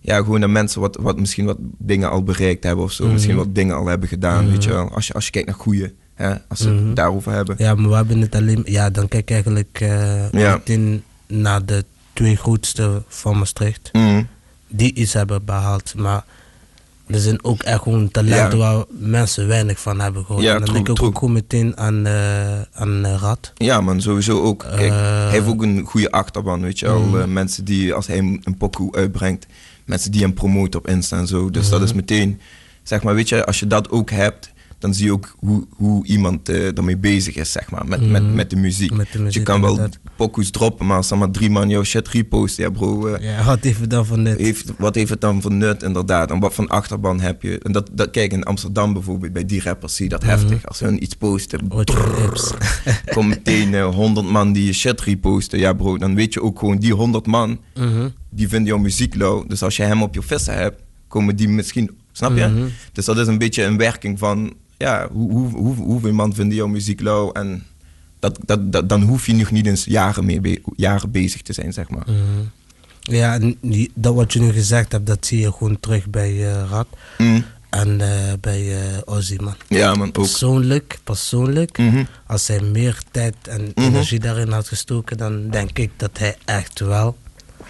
ja, 0.00 0.16
gewoon 0.16 0.40
naar 0.40 0.50
mensen 0.50 0.80
wat, 0.80 0.96
wat 1.00 1.18
misschien 1.18 1.44
wat 1.44 1.56
dingen 1.78 2.10
al 2.10 2.22
bereikt 2.22 2.64
hebben 2.64 2.84
of 2.84 2.92
zo. 2.92 3.04
Mhm. 3.04 3.12
Misschien 3.12 3.36
wat 3.36 3.54
dingen 3.54 3.76
al 3.76 3.86
hebben 3.86 4.08
gedaan, 4.08 4.42
Mhm. 4.42 4.52
weet 4.52 4.64
je 4.64 4.70
wel. 4.70 4.88
Als 4.90 5.06
je, 5.06 5.12
als 5.12 5.24
je 5.24 5.30
kijkt 5.30 5.48
naar 5.48 5.56
goeie, 5.58 5.94
hè, 6.14 6.34
als 6.48 6.58
ze 6.60 6.70
Mhm. 6.70 6.86
het 6.86 6.96
daarover 6.96 7.32
hebben. 7.32 7.54
Ja, 7.58 7.74
maar 7.74 7.88
we 7.90 7.94
hebben 7.96 8.20
het 8.20 8.34
alleen... 8.34 8.62
Ja, 8.64 8.90
dan 8.90 9.08
kijk 9.08 9.22
ik 9.22 9.30
eigenlijk 9.30 9.78
eh 9.80 10.30
Ja. 10.32 10.52
meteen 10.52 11.02
naar 11.26 11.64
de 11.66 11.84
twee 12.12 12.36
grootste 12.36 13.02
van 13.08 13.38
Maastricht. 13.38 13.88
Mhm. 13.92 14.22
Die 14.76 14.94
iets 14.94 15.12
hebben 15.12 15.44
behaald. 15.44 15.94
Maar 15.96 16.24
er 17.06 17.18
zijn 17.20 17.44
ook 17.44 17.62
echt 17.62 17.82
gewoon 17.82 18.10
talenten 18.10 18.58
Ja. 18.58 18.74
waar 18.74 18.84
mensen 18.88 19.46
weinig 19.48 19.80
van 19.80 20.00
hebben 20.00 20.24
gehoord. 20.24 20.44
Ja, 20.44 20.54
en 20.54 20.64
dan 20.64 20.74
denk 20.74 20.88
ik 20.88 21.02
ook, 21.02 21.28
meteen 21.28 21.76
aan, 21.76 22.06
eh 22.06 22.60
aan 22.72 23.04
eh, 23.04 23.14
Rad. 23.20 23.52
Ja, 23.54 23.80
man, 23.80 24.00
sowieso 24.00 24.42
ook. 24.42 24.58
Kijk, 24.76 24.80
Eh. 24.90 24.96
hij 24.98 25.30
heeft 25.30 25.46
ook 25.46 25.62
een 25.62 25.84
goede 25.84 26.10
achterban, 26.10 26.60
weet 26.60 26.78
je 26.78 26.86
wel. 26.86 27.18
Eh, 27.20 27.24
mensen 27.26 27.64
die, 27.64 27.94
als 27.94 28.06
hij 28.06 28.18
een 28.18 28.56
pokoe 28.58 28.94
uitbrengt, 28.94 29.46
mensen 29.84 30.10
die 30.10 30.20
hem 30.20 30.34
promoten 30.34 30.80
op 30.80 30.88
Insta 30.88 31.16
en 31.16 31.26
zo. 31.26 31.50
Dus 31.50 31.68
dat 31.68 31.82
is 31.82 31.92
meteen, 31.92 32.40
zeg 32.82 33.02
maar, 33.02 33.14
weet 33.14 33.28
je, 33.28 33.46
als 33.46 33.58
je 33.58 33.66
dat 33.66 33.90
ook 33.90 34.10
hebt, 34.10 34.52
dan 34.84 34.94
zie 34.94 35.04
je 35.04 35.12
ook 35.12 35.34
hoe, 35.38 35.66
hoe 35.76 36.06
iemand 36.06 36.48
eh 36.48 36.68
daarmee 36.74 36.96
bezig 36.96 37.34
is, 37.34 37.52
zeg 37.52 37.70
maar, 37.70 37.86
met, 37.86 38.10
met, 38.10 38.22
Mhm. 38.22 38.34
met 38.34 38.50
de 38.50 38.56
muziek. 38.56 38.92
Met 38.94 39.12
de 39.12 39.18
muziek, 39.18 39.34
je 39.34 39.42
kan 39.42 39.60
wel 39.60 39.88
pokoes 40.16 40.50
droppen, 40.50 40.86
maar 40.86 40.96
als 40.96 41.08
dan 41.08 41.18
maar 41.18 41.30
drie 41.30 41.50
man 41.50 41.68
jouw 41.68 41.82
shit 41.84 42.08
reposten, 42.08 42.64
ja 42.64 42.70
bro, 42.70 43.06
eh, 43.06 43.36
Ja, 43.36 43.44
wat 43.44 43.58
heeft 43.64 43.80
het 43.80 43.90
dan 43.90 44.06
van 44.06 44.24
dit? 44.24 44.38
heeft, 44.38 44.72
wat 44.78 44.94
heeft 44.94 45.10
het 45.10 45.20
dan 45.20 45.42
voor 45.42 45.52
nut 45.52 45.82
inderdaad? 45.82 46.30
En 46.30 46.40
wat 46.40 46.54
voor 46.54 46.66
achterban 46.66 47.20
heb 47.20 47.42
je? 47.42 47.58
En 47.58 47.72
dat, 47.72 47.90
dat, 47.92 48.10
kijk, 48.10 48.32
in 48.32 48.42
Amsterdam 48.44 48.92
bijvoorbeeld, 48.92 49.32
bij 49.32 49.44
die 49.44 49.62
rappers 49.62 49.94
zie 49.96 50.04
je 50.04 50.10
dat 50.10 50.22
Mhm. 50.22 50.30
heftig. 50.30 50.66
Als 50.66 50.80
hun 50.80 51.02
iets 51.02 51.14
posten, 51.14 51.60
voor 51.68 51.84
tips. 51.84 52.52
komt 53.14 53.28
meteen 53.28 53.74
eh, 53.74 53.94
100 53.94 54.26
man 54.30 54.52
die 54.52 54.64
je 54.64 54.72
shit 54.72 55.00
reposten. 55.00 55.58
Ja 55.58 55.72
bro, 55.72 55.98
dan 55.98 56.14
weet 56.14 56.32
je 56.34 56.42
ook 56.42 56.58
gewoon, 56.58 56.78
die 56.78 56.92
100 56.92 57.26
man, 57.26 57.60
Mhm. 57.74 58.08
die 58.30 58.48
vinden 58.48 58.68
jouw 58.68 58.78
muziek 58.78 59.14
low. 59.14 59.48
Dus 59.48 59.62
als 59.62 59.76
je 59.76 59.82
hem 59.82 60.02
op 60.02 60.14
je 60.14 60.22
vissen 60.22 60.54
hebt, 60.54 60.82
komen 61.08 61.36
die 61.36 61.48
misschien, 61.48 61.90
snap 62.12 62.36
je? 62.36 62.46
Mhm. 62.46 62.64
Dus 62.92 63.04
dat 63.04 63.18
is 63.18 63.26
een 63.26 63.38
beetje 63.38 63.62
een 63.64 63.76
werking 63.76 64.18
van, 64.18 64.52
ja, 64.84 65.08
hoe, 65.12 65.30
hoe, 65.32 65.48
hoe, 65.50 65.74
hoeveel 65.76 66.12
man 66.12 66.34
vinden 66.34 66.56
jouw 66.56 66.66
muziek 66.66 67.00
low? 67.00 67.30
En 67.36 67.62
dat, 68.18 68.38
dat, 68.44 68.72
dat, 68.72 68.88
dan 68.88 69.02
hoef 69.02 69.26
je 69.26 69.34
nog 69.34 69.50
niet 69.50 69.66
eens 69.66 69.84
jaren, 69.84 70.24
mee 70.24 70.40
be- 70.40 70.62
jaren 70.76 71.10
bezig 71.10 71.42
te 71.42 71.52
zijn, 71.52 71.72
zeg 71.72 71.88
maar. 71.90 72.06
Mhm. 72.06 72.42
Ja, 73.00 73.34
en 73.34 73.56
die- 73.60 73.90
dat 73.94 74.14
wat 74.14 74.32
je 74.32 74.40
nu 74.40 74.52
gezegd 74.52 74.92
hebt, 74.92 75.06
dat 75.06 75.26
zie 75.26 75.40
je 75.40 75.52
gewoon 75.52 75.80
terug 75.80 76.08
bij 76.08 76.30
eh 76.52 76.62
Rad. 76.70 76.86
Mm. 77.18 77.44
En 77.70 78.00
eh, 78.00 78.32
bij 78.40 78.72
eh 78.92 78.98
Ozzy, 79.04 79.36
man. 79.40 79.54
Ja 79.68 79.94
man, 79.94 80.06
ook. 80.06 80.12
Persoonlijk, 80.12 80.98
persoonlijk, 81.04 81.78
Mhm. 81.78 82.04
als 82.26 82.46
hij 82.48 82.60
meer 82.60 82.98
tijd 83.10 83.34
en 83.48 83.60
Mhm. 83.74 83.86
energie 83.86 84.18
daarin 84.20 84.50
had 84.50 84.68
gestoken, 84.68 85.16
dan 85.16 85.50
denk 85.50 85.78
ik 85.78 85.90
dat 85.96 86.18
hij 86.18 86.36
echt 86.44 86.80
wel 86.80 87.16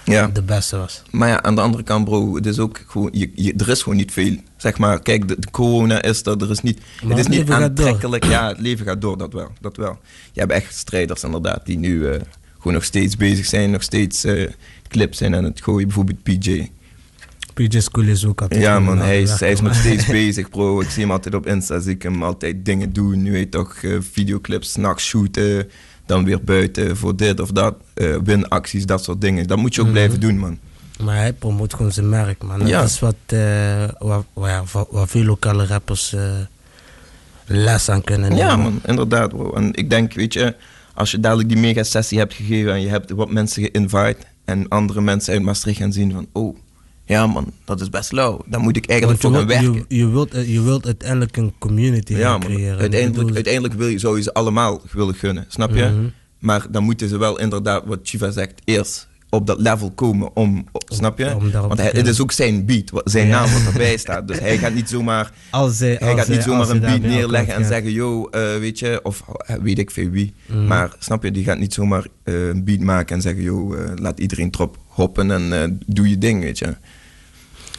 Ja. 0.05 0.27
de 0.27 0.43
beste 0.43 0.77
was. 0.77 1.03
Maar 1.11 1.29
ja, 1.29 1.43
aan 1.43 1.55
de 1.55 1.61
andere 1.61 1.83
kant, 1.83 2.05
bro, 2.05 2.35
het 2.35 2.47
is 2.47 2.59
ook 2.59 2.85
gewoon, 2.89 3.09
je, 3.13 3.31
je- 3.35 3.55
er 3.57 3.69
is 3.69 3.83
gewoon 3.83 3.99
niet 3.99 4.13
veel. 4.13 4.37
Zeg 4.65 4.79
maar, 4.79 5.01
kijk, 5.03 5.29
de, 5.29 5.37
de 5.39 5.51
corona 5.51 6.03
is 6.03 6.23
er, 6.27 6.43
er 6.43 6.51
is 6.51 6.61
niet, 6.61 6.79
Maar 7.03 7.11
het 7.17 7.19
is 7.19 7.37
het 7.37 7.47
niet 7.47 7.51
aantrekkelijk. 7.51 8.25
Ja, 8.25 8.49
het 8.49 8.61
leven 8.61 8.87
gaat 8.87 9.01
door, 9.01 9.19
dat 9.19 9.33
wel, 9.33 9.51
dat 9.61 9.77
wel. 9.77 9.99
Je 10.33 10.41
hebt 10.41 10.53
echt 10.53 10.75
strijders 10.75 11.23
inderdaad, 11.25 11.67
die 11.67 11.79
nu 11.79 12.07
eh, 12.09 12.21
gewoon 12.59 12.73
nog 12.73 12.85
steeds 12.85 13.17
bezig 13.17 13.47
zijn, 13.47 13.71
nog 13.71 13.83
steeds 13.83 14.25
eh, 14.25 14.49
clips 14.89 15.19
zijn 15.19 15.35
aan 15.35 15.45
het 15.45 15.63
gooien. 15.63 15.87
Bijvoorbeeld 15.87 16.23
PJ. 16.23 16.69
PJ 17.55 17.81
School 17.81 18.05
is 18.05 18.27
ook 18.27 18.41
altijd 18.43 18.61
Ja 18.61 18.81
man, 18.81 18.99
hij 18.99 19.23
is, 19.23 19.41
hij 19.41 19.53
is 19.53 19.61
nog 19.61 19.75
steeds 19.75 20.07
bezig, 20.21 20.49
bro. 20.51 20.81
Ik 20.81 20.91
zie 20.91 21.03
hem 21.03 21.11
altijd 21.11 21.35
op 21.35 21.47
Insta, 21.47 21.81
zie 21.81 21.95
ik 21.95 22.03
hem 22.03 22.23
altijd 22.23 22.65
dingen 22.65 22.93
doen. 22.93 23.23
Nu 23.23 23.33
weet 23.33 23.51
toch, 23.51 23.75
eh, 23.75 23.97
videoclips, 24.13 24.73
s'nachts 24.73 25.05
shooten, 25.05 25.69
dan 26.07 26.25
weer 26.25 26.45
buiten 26.45 26.97
voor 26.97 27.17
dit 27.17 27.41
of 27.41 27.51
dat. 27.51 27.77
winacties, 28.25 28.87
dat 28.87 29.05
soort 29.05 29.21
dingen. 29.21 29.47
Dat 29.47 29.59
moet 29.59 29.75
je 29.75 29.81
ook 29.81 29.87
Mhm. 29.87 29.97
blijven 29.97 30.21
doen, 30.21 30.39
man. 30.39 30.59
Maar 31.03 31.17
hij 31.17 31.33
promoot 31.33 31.75
gewoon 31.75 31.93
zijn 31.93 32.09
merk, 32.09 32.43
man. 32.43 32.59
Dat 32.59 32.69
Ja. 32.69 32.83
is 32.83 32.99
wat, 33.01 33.15
eh, 33.27 33.85
waar, 34.33 34.63
veel 35.07 35.25
lokale 35.25 35.67
rappers 35.67 36.13
eh, 36.13 36.33
les 37.47 37.89
aan 37.89 38.03
kunnen 38.05 38.29
nemen. 38.31 38.47
Ja, 38.47 38.57
man, 38.57 38.81
inderdaad, 38.87 39.29
bro. 39.29 39.53
En 39.53 39.75
ik 39.75 39.91
denk, 39.91 40.13
weet 40.13 40.33
je, 40.33 40.55
als 40.95 41.11
je 41.11 41.21
dadelijk 41.21 41.49
die 41.49 41.59
mega 41.59 41.83
sessie 41.83 42.19
hebt 42.19 42.35
gegeven 42.35 42.73
en 42.73 42.81
je 42.81 42.89
hebt 42.89 43.11
wat 43.11 43.31
mensen 43.31 43.63
geïnvite 43.63 44.17
en 44.45 44.69
andere 44.69 45.01
mensen 45.01 45.33
uit 45.33 45.43
Maastricht 45.43 45.79
gaan 45.79 45.93
zien 45.93 46.13
van, 46.13 46.27
oh, 46.33 46.57
ja 47.05 47.27
man, 47.27 47.53
dat 47.65 47.81
is 47.81 47.91
best 47.91 48.13
low. 48.13 48.41
Dan 48.47 48.61
moet 48.61 48.77
ik 48.77 48.87
eigenlijk 48.87 49.21
voor 49.21 49.33
gaan 49.35 49.47
werken. 49.47 49.73
je, 49.89 49.97
je, 49.97 50.09
wilt, 50.09 50.35
eh, 50.35 50.53
je 50.53 50.63
wilt 50.63 50.87
uiteindelijk 50.87 51.37
een 51.37 51.53
community 51.59 52.15
ja, 52.15 52.39
creëren. 52.39 52.79
Uiteindelijk, 52.79 53.19
bedoel, 53.19 53.35
uiteindelijk 53.35 53.75
wil 53.75 53.87
je, 53.89 53.99
zou 53.99 54.17
je 54.17 54.23
ze 54.23 54.33
allemaal 54.35 54.83
willen 54.93 55.15
gunnen, 55.15 55.45
snap 55.49 55.75
je? 55.75 55.85
Mhm. 55.85 56.05
Maar 56.39 56.67
dan 56.71 56.85
moeten 56.85 57.09
ze 57.09 57.17
wel 57.19 57.39
inderdaad, 57.39 57.83
wat 57.87 57.99
Chiva 58.03 58.31
zegt, 58.31 58.53
eerst 58.65 59.09
op 59.35 59.47
dat 59.47 59.61
level 59.61 59.91
komen 59.91 60.37
om, 60.37 60.65
snap 60.85 61.19
je? 61.19 61.35
om 61.37 61.51
Want 61.51 61.79
hij, 61.79 61.91
het 61.95 62.07
is 62.07 62.21
ook 62.21 62.33
zijn 62.33 62.65
beat, 62.67 62.91
wat- 62.91 63.11
zijn 63.11 63.27
Ja. 63.27 63.41
naam 63.41 63.53
wat 63.53 63.73
erbij 63.73 63.97
staat. 64.07 64.29
Dus 64.29 64.39
hij 64.39 64.59
gaat 64.59 64.75
niet 64.75 64.89
zomaar, 64.89 65.33
Als 65.51 65.79
hij, 65.79 65.97
hij 65.99 66.11
als 66.11 66.19
gaat 66.21 66.29
niet 66.29 66.43
zomaar 66.43 66.69
een 66.69 66.81
beat 66.81 67.01
neerleggen 67.01 67.55
en 67.55 67.65
zeggen, 67.65 67.93
yo, 67.93 68.29
eh, 68.29 68.41
weet 68.57 68.79
je, 68.79 69.01
of 69.03 69.25
eh, 69.47 69.57
weet 69.63 69.79
ik 69.79 69.91
veel 69.91 70.09
wie. 70.09 70.35
Mhm. 70.47 70.67
Maar 70.67 70.97
snap 70.99 71.23
je, 71.23 71.31
die 71.31 71.45
gaat 71.45 71.59
niet 71.59 71.75
zomaar 71.75 72.07
eh, 72.23 72.47
een 72.49 72.65
beat 72.65 72.81
maken 72.81 73.17
en 73.17 73.23
zeggen, 73.23 73.43
yo, 73.43 73.77
laat 73.97 74.19
iedereen 74.21 74.49
erop 74.51 74.79
hoppen 74.87 75.31
en 75.31 75.63
eh, 75.63 75.69
doe 75.87 76.09
je 76.09 76.19
ding, 76.19 76.43
weet 76.43 76.59
je. 76.59 76.77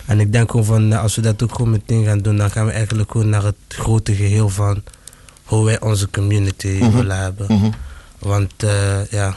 En 0.05 0.19
ik 0.19 0.31
denk 0.31 0.51
gewoon 0.51 0.65
van, 0.65 0.93
als 0.93 1.15
we 1.15 1.21
dat 1.21 1.43
ook 1.43 1.55
gewoon 1.55 1.71
meteen 1.71 2.05
gaan 2.05 2.19
doen, 2.19 2.37
dan 2.37 2.51
gaan 2.51 2.65
we 2.65 2.71
eigenlijk 2.71 3.11
gewoon 3.11 3.29
naar 3.29 3.43
het 3.43 3.55
grote 3.67 4.15
geheel 4.15 4.49
van 4.49 4.83
hoe 5.43 5.65
wij 5.65 5.81
onze 5.81 6.09
community 6.09 6.77
Mhm. 6.81 6.95
willen 6.95 7.17
hebben. 7.17 7.45
Mhm. 7.49 7.69
Want 8.19 8.51
eh, 8.57 9.05
ja, 9.09 9.35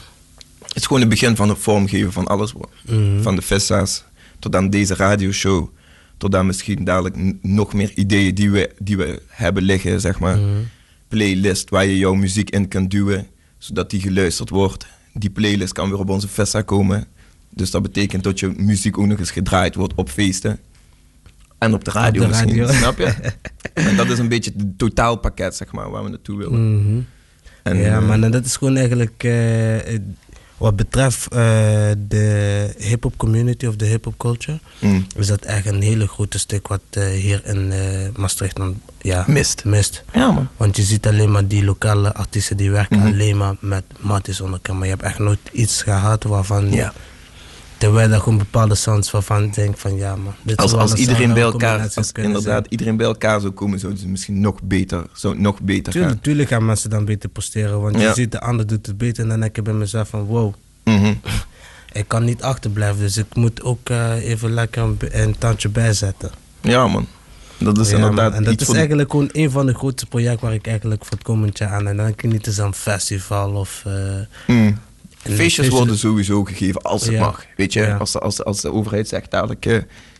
is 0.75 0.87
gewoon 0.87 1.01
het 1.01 1.11
begin 1.11 1.37
van 1.37 1.49
het 1.49 1.59
vormgeven 1.59 2.13
van 2.13 2.27
alles. 2.27 2.53
Mhm. 2.87 3.23
Van 3.23 3.37
de 3.37 3.43
Vesta's 3.43 4.05
tot 4.39 4.57
aan 4.57 4.71
deze 4.71 4.95
radioshow. 4.95 5.69
Tot 6.17 6.35
aan 6.35 6.47
misschien 6.47 6.85
dadelijk 6.85 7.17
nog 7.43 7.73
meer 7.73 7.93
ideeën 7.95 8.35
die 8.35 8.51
we, 8.51 8.71
die 8.79 8.97
we 8.97 9.23
hebben 9.29 9.63
liggen, 9.63 10.01
zeg 10.01 10.19
maar. 10.19 10.37
Mhm. 10.39 10.49
Playlist 11.09 11.71
waar 11.71 11.87
je 11.87 11.99
jouw 11.99 12.15
muziek 12.15 12.51
in 12.51 12.69
kan 12.69 12.89
duwen, 12.89 13.27
zodat 13.59 13.91
die 13.91 14.01
geluisterd 14.01 14.51
wordt. 14.51 14.87
Die 15.13 15.31
playlist 15.31 15.73
kan 15.73 15.91
weer 15.91 15.99
op 15.99 16.09
onze 16.09 16.29
Vesta 16.29 16.63
komen. 16.63 17.07
Dus 17.51 17.71
dat 17.71 17.83
betekent 17.83 18.23
dat 18.23 18.41
je 18.41 18.53
muziek 18.57 18.99
ook 18.99 19.07
nog 19.07 19.19
eens 19.19 19.31
gedraaid 19.31 19.75
wordt 19.75 19.95
op 19.95 20.11
feesten. 20.11 20.59
En 21.59 21.75
op 21.75 21.85
de 21.85 21.91
radio, 21.91 22.23
Op 22.25 22.33
de 22.33 22.37
misschien, 22.37 22.61
radio. 22.65 22.79
snap 22.79 22.99
je? 22.99 23.15
en 23.89 23.97
dat 23.97 24.11
is 24.11 24.19
een 24.19 24.29
beetje 24.29 24.53
het 24.57 24.79
totaalpakket, 24.79 25.57
zeg 25.57 25.73
maar, 25.73 25.91
waar 25.91 26.03
we 26.03 26.09
naartoe 26.09 26.39
willen. 26.39 26.77
Mhm. 26.77 27.01
En, 27.63 27.77
ja, 27.77 27.97
eh, 28.01 28.07
maar 28.07 28.31
dat 28.31 28.45
is 28.45 28.57
gewoon 28.57 28.77
eigenlijk 28.77 29.25
eh, 29.25 29.95
wat 30.59 30.77
betreft 30.77 31.27
eh, 31.29 31.39
de 31.99 32.75
hip-hop 32.79 33.15
community 33.17 33.67
of 33.67 33.77
de 33.77 33.85
hip-hop 33.85 34.15
culture. 34.19 34.59
Mm. 34.79 35.07
Is 35.17 35.27
dat 35.27 35.41
echt 35.45 35.67
een 35.67 35.83
hele 35.83 36.07
grote 36.09 36.39
stuk 36.39 36.69
wat 36.69 36.81
eh, 36.91 37.07
hier 37.07 37.41
in 37.47 37.73
eh, 37.73 38.09
Maastricht 38.17 38.57
dan, 38.57 38.81
ja, 39.01 39.25
Mist. 39.27 39.65
mist. 39.65 40.05
Ja, 40.13 40.31
man. 40.31 40.49
Want 40.57 40.77
je 40.77 40.83
ziet 40.83 41.07
alleen 41.07 41.31
maar 41.31 41.47
die 41.47 41.65
lokale 41.65 42.15
artiesten 42.15 42.57
die 42.57 42.71
werken 42.71 42.99
Mhm. 42.99 43.07
alleen 43.07 43.37
maar 43.37 43.55
met 43.61 43.85
matties 44.01 44.41
onder 44.41 44.55
elkaar. 44.57 44.75
Maar 44.77 44.85
je 44.87 44.93
hebt 44.93 45.05
echt 45.05 45.19
nooit 45.19 45.39
iets 45.53 45.83
gehad 45.83 46.23
waarvan. 46.25 46.71
Ja. 46.73 46.93
Terwijl 47.79 48.11
er 48.11 48.21
gewoon 48.21 48.39
bepaalde 48.39 48.75
sounds 48.75 49.11
waarvan 49.11 49.43
je 49.43 49.51
denkt 49.51 49.81
van 49.81 49.97
ja 49.97 50.17
man. 50.17 50.35
Dit 50.43 50.57
Als, 50.57 50.73
als 50.73 50.91
een 50.93 50.99
iedereen 50.99 51.21
sound 51.23 51.35
bij 51.35 51.43
een 51.43 51.53
elkaar, 51.53 51.81
als 51.95 52.13
inderdaad 52.13 52.43
zijn. 52.43 52.67
iedereen 52.69 52.97
bij 52.97 53.07
elkaar 53.07 53.41
zou 53.41 53.53
komen, 53.53 53.79
zou 53.79 53.93
het 53.93 54.07
misschien 54.07 54.41
nog 54.41 54.63
beter, 54.63 55.07
zou 55.13 55.33
het 55.35 55.43
nog 55.43 55.61
beter 55.61 55.93
Tuurlijk, 55.93 56.13
gaan. 56.13 56.23
tuurlijk 56.23 56.49
gaan 56.49 56.65
mensen 56.65 56.91
dan 56.91 57.05
beter 57.05 57.29
posteren. 57.29 57.81
Want 57.81 58.01
je 58.01 58.13
ziet 58.15 58.33
de 58.33 58.41
ander 58.41 58.67
doet 58.67 58.87
het 58.87 58.99
beter. 58.99 59.23
En 59.23 59.29
dan 59.29 59.41
denk 59.41 59.57
ik 59.57 59.65
bij 59.65 59.73
mezelf 59.73 60.09
van 60.09 60.23
wow. 60.25 60.55
Mhm. 60.85 61.15
Ik 61.93 62.09
kan 62.09 62.25
niet 62.25 62.43
achterblijven. 62.43 62.99
Dus 63.01 63.17
ik 63.17 63.35
moet 63.35 63.63
ook 63.63 63.89
eh, 63.89 64.29
even 64.29 64.53
lekker 64.53 64.83
een, 64.83 64.97
een 65.11 65.39
tandje 65.39 65.69
bijzetten. 65.69 66.31
Ja, 66.61 66.87
man. 66.87 67.07
Dat 67.59 67.79
is 67.79 67.91
Ja, 67.91 67.95
inderdaad 67.97 68.31
man. 68.31 68.35
En 68.39 68.45
dat 68.45 68.61
is 68.61 68.69
eigenlijk 68.73 69.11
gewoon 69.11 69.29
een 69.33 69.51
van 69.51 69.67
de 69.67 69.75
grootste 69.75 70.07
projecten 70.07 70.45
waar 70.47 70.55
ik 70.55 70.67
eigenlijk 70.67 71.05
voor 71.05 71.13
het 71.17 71.23
komend 71.27 71.59
jaar 71.59 71.71
aan. 71.71 71.87
En 71.89 71.97
dan 71.97 72.07
denk 72.07 72.23
ik 72.23 72.31
niet 72.33 72.47
eens 72.47 72.61
aan 72.61 72.67
een 72.67 72.75
festival 72.75 73.51
of... 73.53 73.83
eh, 73.87 73.93
Mm. 74.47 74.79
Feestjes 75.35 75.55
feestje- 75.55 75.77
worden 75.77 75.99
sowieso 75.99 76.45
gegeven 76.45 76.83
als 76.83 77.03
het 77.03 77.13
Ja. 77.13 77.21
mag. 77.21 77.45
Weet 77.57 77.73
je, 77.73 77.81
Ja. 77.81 77.97
als, 77.97 78.13
de- 78.13 78.19
als, 78.19 78.37
de- 78.37 78.45
als 78.45 78.61
de 78.61 78.73
overheid 78.73 79.09
zegt 79.09 79.31
dadelijk 79.31 79.67
eh 79.67 79.79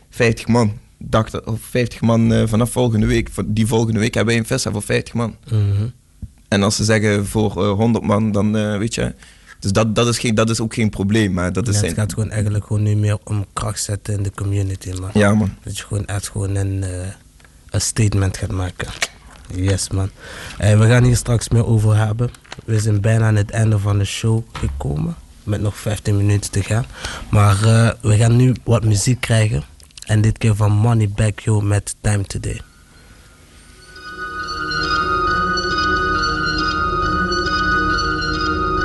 50 0.09 0.47
man, 0.47 0.77
dacht, 0.97 1.45
of 1.45 1.59
50 1.61 2.01
man 2.01 2.33
eh, 2.33 2.43
vanaf 2.47 2.71
volgende 2.71 3.05
week, 3.05 3.29
voor 3.31 3.43
die 3.47 3.67
volgende 3.67 3.99
week 3.99 4.13
hebben 4.13 4.33
wij 4.33 4.41
een 4.43 4.47
festival 4.49 4.73
voor 4.79 4.89
50 4.95 5.13
man. 5.13 5.35
Mhm. 5.51 5.87
En 6.47 6.63
als 6.63 6.75
ze 6.75 6.83
zeggen 6.83 7.25
voor 7.27 7.63
eh, 7.65 7.71
100 7.71 8.05
man, 8.05 8.31
dan 8.31 8.57
eh, 8.57 8.77
weet 8.77 8.95
je. 8.95 9.13
Dus 9.59 9.71
dat, 9.71 9.95
dat, 9.95 10.07
is 10.07 10.17
geen, 10.19 10.35
dat 10.35 10.49
is 10.49 10.59
ook 10.59 10.73
geen 10.73 10.89
probleem. 10.89 11.33
Maar 11.33 11.53
dat 11.53 11.67
is 11.67 11.73
Ja, 11.73 11.79
zijn, 11.79 11.91
het 11.91 11.99
gaat 11.99 12.13
gewoon 12.13 12.29
eigenlijk 12.31 12.65
gewoon 12.65 12.83
nu 12.83 12.95
meer 12.95 13.17
om 13.23 13.45
kracht 13.53 13.83
zetten 13.83 14.13
in 14.13 14.23
de 14.23 14.31
community. 14.35 14.91
Man. 14.99 15.09
Ja, 15.13 15.33
man. 15.33 15.55
Dat 15.63 15.77
je 15.77 15.83
gewoon 15.83 16.05
echt 16.05 16.29
gewoon 16.29 16.55
een, 16.55 16.83
eh, 16.83 17.07
een 17.69 17.81
statement 17.81 18.37
gaat 18.37 18.51
maken. 18.51 18.87
Yes, 19.55 19.89
man. 19.89 20.09
Eh, 20.57 20.79
we 20.79 20.87
gaan 20.87 21.03
hier 21.03 21.15
straks 21.15 21.49
meer 21.49 21.65
over 21.65 21.97
hebben. 21.97 22.29
We 22.65 22.79
zijn 22.79 23.01
bijna 23.01 23.27
aan 23.27 23.35
het 23.35 23.51
einde 23.51 23.79
van 23.79 23.97
de 23.97 24.05
show 24.05 24.43
gekomen. 24.53 25.15
Met 25.43 25.61
nog 25.61 25.77
15 25.77 26.17
minuten 26.17 26.51
te 26.51 26.63
gaan. 26.63 26.85
Maar 27.29 27.63
eh, 27.63 27.89
we 28.01 28.17
gaan 28.17 28.35
nu 28.35 28.55
wat 28.63 28.83
muziek 28.83 29.21
krijgen. 29.21 29.63
En 30.05 30.21
dit 30.21 30.37
keer 30.37 30.55
van 30.55 30.71
Money 30.71 31.09
Back 31.09 31.39
Yo 31.39 31.61
met 31.61 31.95
Time 32.01 32.23
Today. 32.23 32.61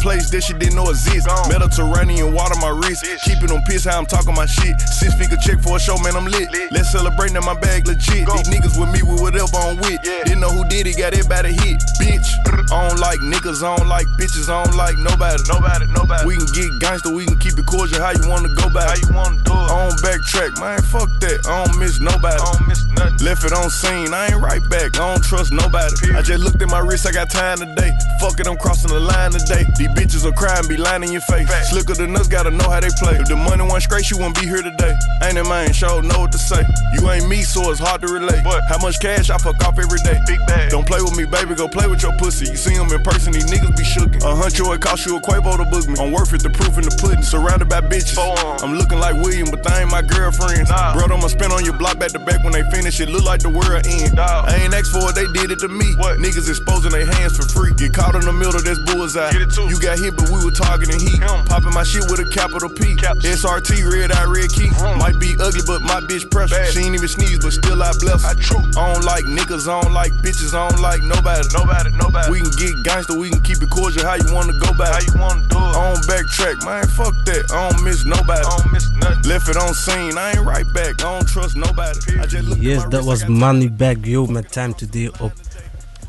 place 0.00 0.30
that 0.30 0.42
she 0.42 0.52
didn't 0.54 0.76
know 0.76 0.88
exist. 0.90 1.28
Mediterranean 1.48 2.32
water 2.32 2.56
my 2.60 2.72
wrist. 2.72 3.04
Keeping 3.24 3.52
them 3.52 3.62
pissed 3.68 3.86
how 3.86 3.98
I'm 3.98 4.06
talking 4.06 4.34
my 4.34 4.46
shit. 4.46 4.80
Six 4.80 5.14
figure 5.14 5.36
check 5.36 5.60
for 5.60 5.76
a 5.76 5.80
show, 5.80 5.96
man, 5.98 6.16
I'm 6.16 6.26
lit. 6.26 6.48
Let's 6.72 6.90
celebrate 6.90 7.32
now 7.32 7.40
my 7.40 7.54
bag 7.54 7.86
legit. 7.86 8.26
These 8.26 8.48
niggas 8.48 8.74
with 8.80 8.90
me 8.90 9.02
with 9.02 9.20
whatever 9.20 9.56
I'm 9.56 9.76
with. 9.76 10.00
Didn't 10.02 10.40
know 10.40 10.50
who 10.50 10.64
did 10.68 10.86
it, 10.86 10.96
got 10.96 11.12
everybody 11.12 11.52
hit. 11.52 11.78
Bitch, 12.00 12.26
I 12.72 12.88
don't 12.88 12.98
like 12.98 13.20
niggas, 13.20 13.62
I 13.62 13.76
don't 13.76 13.88
like 13.88 14.06
bitches, 14.18 14.48
I 14.48 14.64
don't 14.64 14.76
like 14.76 14.96
nobody. 14.98 15.42
Nobody, 15.48 15.86
nobody. 15.92 16.26
We 16.26 16.36
can 16.36 16.48
get 16.52 16.68
gangster, 16.80 17.12
we 17.12 17.26
can 17.26 17.38
keep 17.38 17.58
it 17.58 17.66
cordial. 17.66 18.00
How 18.00 18.16
you 18.16 18.28
wanna 18.28 18.50
go 18.56 18.72
back? 18.72 18.88
How 18.88 18.96
you 18.96 19.12
wanna 19.14 19.42
do 19.44 19.52
it? 19.52 19.68
I 19.70 19.88
don't 19.88 19.98
backtrack, 20.00 20.60
man, 20.60 20.80
fuck 20.82 21.08
that. 21.20 21.46
I 21.46 21.64
don't 21.64 21.78
miss 21.78 22.00
nobody. 22.00 22.40
I 22.40 22.44
don't 22.52 22.68
miss 22.68 22.84
nothing. 22.96 23.26
Left 23.26 23.44
it 23.44 23.52
on 23.52 23.68
scene, 23.70 24.12
I 24.14 24.32
ain't 24.32 24.40
right 24.40 24.62
back. 24.70 24.96
I 24.96 25.12
don't 25.12 25.22
trust 25.22 25.52
nobody. 25.52 25.92
I 26.16 26.22
just 26.22 26.42
looked 26.42 26.62
at 26.62 26.68
my 26.68 26.80
wrist, 26.80 27.06
I 27.06 27.12
got 27.12 27.30
time 27.30 27.58
today. 27.58 27.92
Fuck 28.20 28.40
it, 28.40 28.46
I'm 28.46 28.56
crossing 28.56 28.90
the 28.90 29.00
line 29.00 29.32
today. 29.32 29.66
These 29.76 29.89
bitches 29.94 30.24
will 30.24 30.32
cry 30.32 30.56
and 30.58 30.68
be 30.68 30.76
lying 30.76 31.02
in 31.02 31.12
your 31.12 31.22
face. 31.22 31.48
Slicker 31.70 31.94
than 31.94 32.16
us, 32.16 32.28
gotta 32.28 32.50
know 32.50 32.68
how 32.68 32.80
they 32.80 32.90
play. 32.98 33.16
If 33.16 33.28
the 33.28 33.36
money 33.36 33.62
went 33.62 33.82
straight, 33.82 34.04
she 34.04 34.14
wouldn't 34.14 34.38
be 34.38 34.46
here 34.46 34.62
today. 34.62 34.94
Ain't 35.22 35.38
it 35.38 35.46
man, 35.46 35.72
show 35.72 36.00
know 36.00 36.20
what 36.20 36.32
to 36.32 36.38
say. 36.38 36.62
You 36.94 37.08
ain't 37.10 37.28
me, 37.28 37.42
so 37.42 37.70
it's 37.70 37.80
hard 37.80 38.00
to 38.02 38.08
relate. 38.08 38.42
But 38.44 38.62
how 38.68 38.78
much 38.78 39.00
cash 39.00 39.30
I 39.30 39.38
fuck 39.38 39.62
off 39.64 39.78
every 39.78 39.98
day? 40.00 40.20
Big 40.26 40.40
bag. 40.46 40.70
Don't 40.70 40.86
play 40.86 41.00
with 41.02 41.16
me, 41.16 41.24
baby, 41.24 41.54
go 41.54 41.68
play 41.68 41.86
with 41.86 42.02
your 42.02 42.16
pussy. 42.18 42.50
You 42.50 42.56
see 42.56 42.76
them 42.76 42.90
in 42.92 43.02
person, 43.02 43.32
these 43.32 43.50
niggas 43.50 43.76
be 43.76 43.84
shookin'. 43.84 44.22
A 44.22 44.34
huncho, 44.34 44.74
it 44.74 44.80
cost 44.80 45.06
you 45.06 45.16
a 45.16 45.20
Quavo 45.20 45.56
to 45.56 45.64
book 45.64 45.86
me. 45.88 45.94
I'm 45.98 46.12
worth 46.12 46.32
it, 46.32 46.42
the 46.42 46.50
proof 46.50 46.76
in 46.78 46.84
the 46.84 46.94
pudding. 47.00 47.22
Surrounded 47.22 47.68
by 47.68 47.80
bitches. 47.80 48.18
I'm 48.62 48.74
looking 48.74 48.98
like 48.98 49.14
William, 49.14 49.50
but 49.50 49.62
they 49.62 49.82
ain't 49.82 49.90
my 49.90 50.02
girlfriends. 50.02 50.70
Nah. 50.70 50.94
Bro, 50.94 51.16
I'ma 51.16 51.28
spin 51.28 51.52
on 51.52 51.64
your 51.64 51.76
block 51.76 51.98
back 51.98 52.10
to 52.12 52.18
back 52.18 52.42
when 52.44 52.52
they 52.52 52.62
finish. 52.70 53.00
It 53.00 53.08
look 53.08 53.24
like 53.24 53.40
the 53.40 53.50
world 53.50 53.86
end. 53.86 54.18
I 54.18 54.56
ain't 54.60 54.74
asked 54.74 54.92
for 54.92 55.08
it, 55.10 55.14
they 55.14 55.26
did 55.32 55.50
it 55.50 55.60
to 55.60 55.68
me. 55.68 55.94
What? 55.96 56.18
Niggas 56.18 56.48
exposing 56.48 56.92
their 56.92 57.06
hands 57.06 57.36
for 57.36 57.46
free. 57.48 57.72
Get 57.74 57.94
caught 57.94 58.14
in 58.14 58.22
the 58.22 58.32
middle, 58.32 58.60
that's 58.60 58.80
bullseye. 58.90 59.32
Get 59.32 59.42
it 59.42 59.52
too. 59.54 59.69
You 59.70 59.78
got 59.78 60.02
hit, 60.02 60.18
but 60.18 60.26
we 60.34 60.42
were 60.42 60.50
targeting 60.50 60.98
heat. 60.98 61.22
Popping 61.46 61.70
my 61.70 61.86
shit 61.86 62.02
with 62.10 62.18
a 62.18 62.26
capital 62.34 62.66
P. 62.66 62.98
SRT, 62.98 63.86
red 63.86 64.10
eye, 64.10 64.26
red 64.26 64.50
key. 64.50 64.66
Might 64.98 65.22
be 65.22 65.38
ugly, 65.38 65.62
but 65.62 65.78
my 65.86 66.02
bitch 66.02 66.26
precious. 66.26 66.74
She 66.74 66.82
ain't 66.82 66.98
even 66.98 67.06
sneeze, 67.06 67.38
but 67.38 67.54
still 67.54 67.78
I 67.78 67.94
bless. 68.02 68.26
I 68.26 68.34
true. 68.34 68.58
I 68.74 68.90
don't 68.90 69.06
like 69.06 69.30
niggas, 69.30 69.70
I 69.70 69.78
don't 69.80 69.94
like 69.94 70.10
bitches, 70.26 70.58
I 70.58 70.66
don't 70.66 70.82
like 70.82 71.06
nobody. 71.06 71.46
Nobody, 71.54 71.90
nobody. 71.94 72.32
We 72.34 72.42
can 72.42 72.50
get 72.58 72.74
gangster, 72.82 73.14
we 73.14 73.30
can 73.30 73.38
keep 73.46 73.62
it 73.62 73.70
cordial. 73.70 74.02
How 74.02 74.18
you 74.18 74.34
wanna 74.34 74.58
go 74.58 74.74
back? 74.74 74.90
How 74.90 75.06
you 75.06 75.14
wanna 75.14 75.46
do 75.46 75.62
it? 75.62 75.74
I 75.78 75.94
don't 75.94 76.02
backtrack, 76.02 76.66
man. 76.66 76.82
Fuck 76.90 77.14
that. 77.30 77.54
I 77.54 77.70
don't 77.70 77.84
miss 77.86 78.04
nobody. 78.04 78.42
I 78.42 78.50
don't 78.50 78.72
miss 78.74 78.90
nothing. 78.98 79.22
Left 79.30 79.48
it 79.48 79.56
on 79.56 79.70
scene, 79.72 80.18
I 80.18 80.34
ain't 80.34 80.42
right 80.42 80.66
back. 80.74 80.98
I 80.98 81.14
don't 81.14 81.28
trust 81.30 81.54
nobody. 81.54 82.18
I 82.18 82.26
just 82.26 82.58
Yes, 82.58 82.82
dat 82.90 83.04
was 83.04 83.22
Money 83.28 83.68
Back 83.68 84.02
Yo 84.02 84.26
met 84.26 84.50
Time 84.50 84.74
Today 84.74 85.10
op 85.20 85.32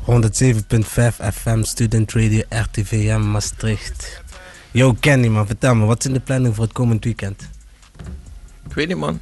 107.5 0.06 1.20
FM 1.32 1.62
Student 1.62 2.12
Radio 2.12 2.42
RTVM 2.48 3.20
Maastricht. 3.30 4.22
Yo 4.70 4.92
Kenny 5.00 5.28
man, 5.28 5.46
vertel 5.46 5.74
me, 5.74 5.84
wat 5.86 5.98
is 5.98 6.06
in 6.06 6.12
de 6.12 6.20
planning 6.20 6.54
voor 6.54 6.64
het 6.64 6.72
komend 6.72 7.04
weekend? 7.04 7.42
Ik 8.68 8.74
weet 8.74 8.88
niet, 8.88 8.96
man. 8.96 9.20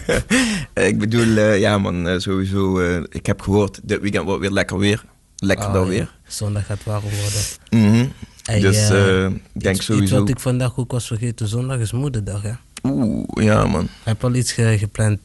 ik 0.88 0.98
bedoel, 0.98 1.36
eh, 1.36 1.60
ja, 1.60 1.78
man, 1.78 2.08
eh, 2.08 2.18
sowieso. 2.18 2.80
eh, 2.80 3.02
ik 3.10 3.26
heb 3.26 3.40
gehoord, 3.40 3.80
dit 3.82 4.00
weekend 4.00 4.24
wordt 4.24 4.40
weer 4.40 4.50
lekker 4.50 4.78
weer. 4.78 5.04
Lekker 5.36 5.66
Oh, 5.66 5.72
dan 5.72 5.82
ja. 5.84 5.88
weer. 5.88 6.10
Zondag 6.26 6.66
gaat 6.66 6.84
warm 6.84 7.02
worden. 7.02 7.42
Mhm. 7.70 8.06
Hey, 8.42 8.60
dus 8.60 8.90
ik 8.90 9.62
denk 9.62 9.76
iets, 9.76 9.84
sowieso. 9.84 10.02
Iets 10.02 10.12
wat 10.12 10.28
ik 10.28 10.40
vandaag 10.40 10.76
ook 10.76 10.92
was 10.92 11.06
vergeten, 11.06 11.48
zondag 11.48 11.78
is 11.78 11.92
moederdag 11.92 12.42
hè? 12.42 12.52
Oeh, 12.82 13.24
ja, 13.44 13.66
man. 13.66 13.88
Heb 14.02 14.24
al 14.24 14.34
iets 14.34 14.52
ge- 14.52 14.76
gepland 14.78 15.20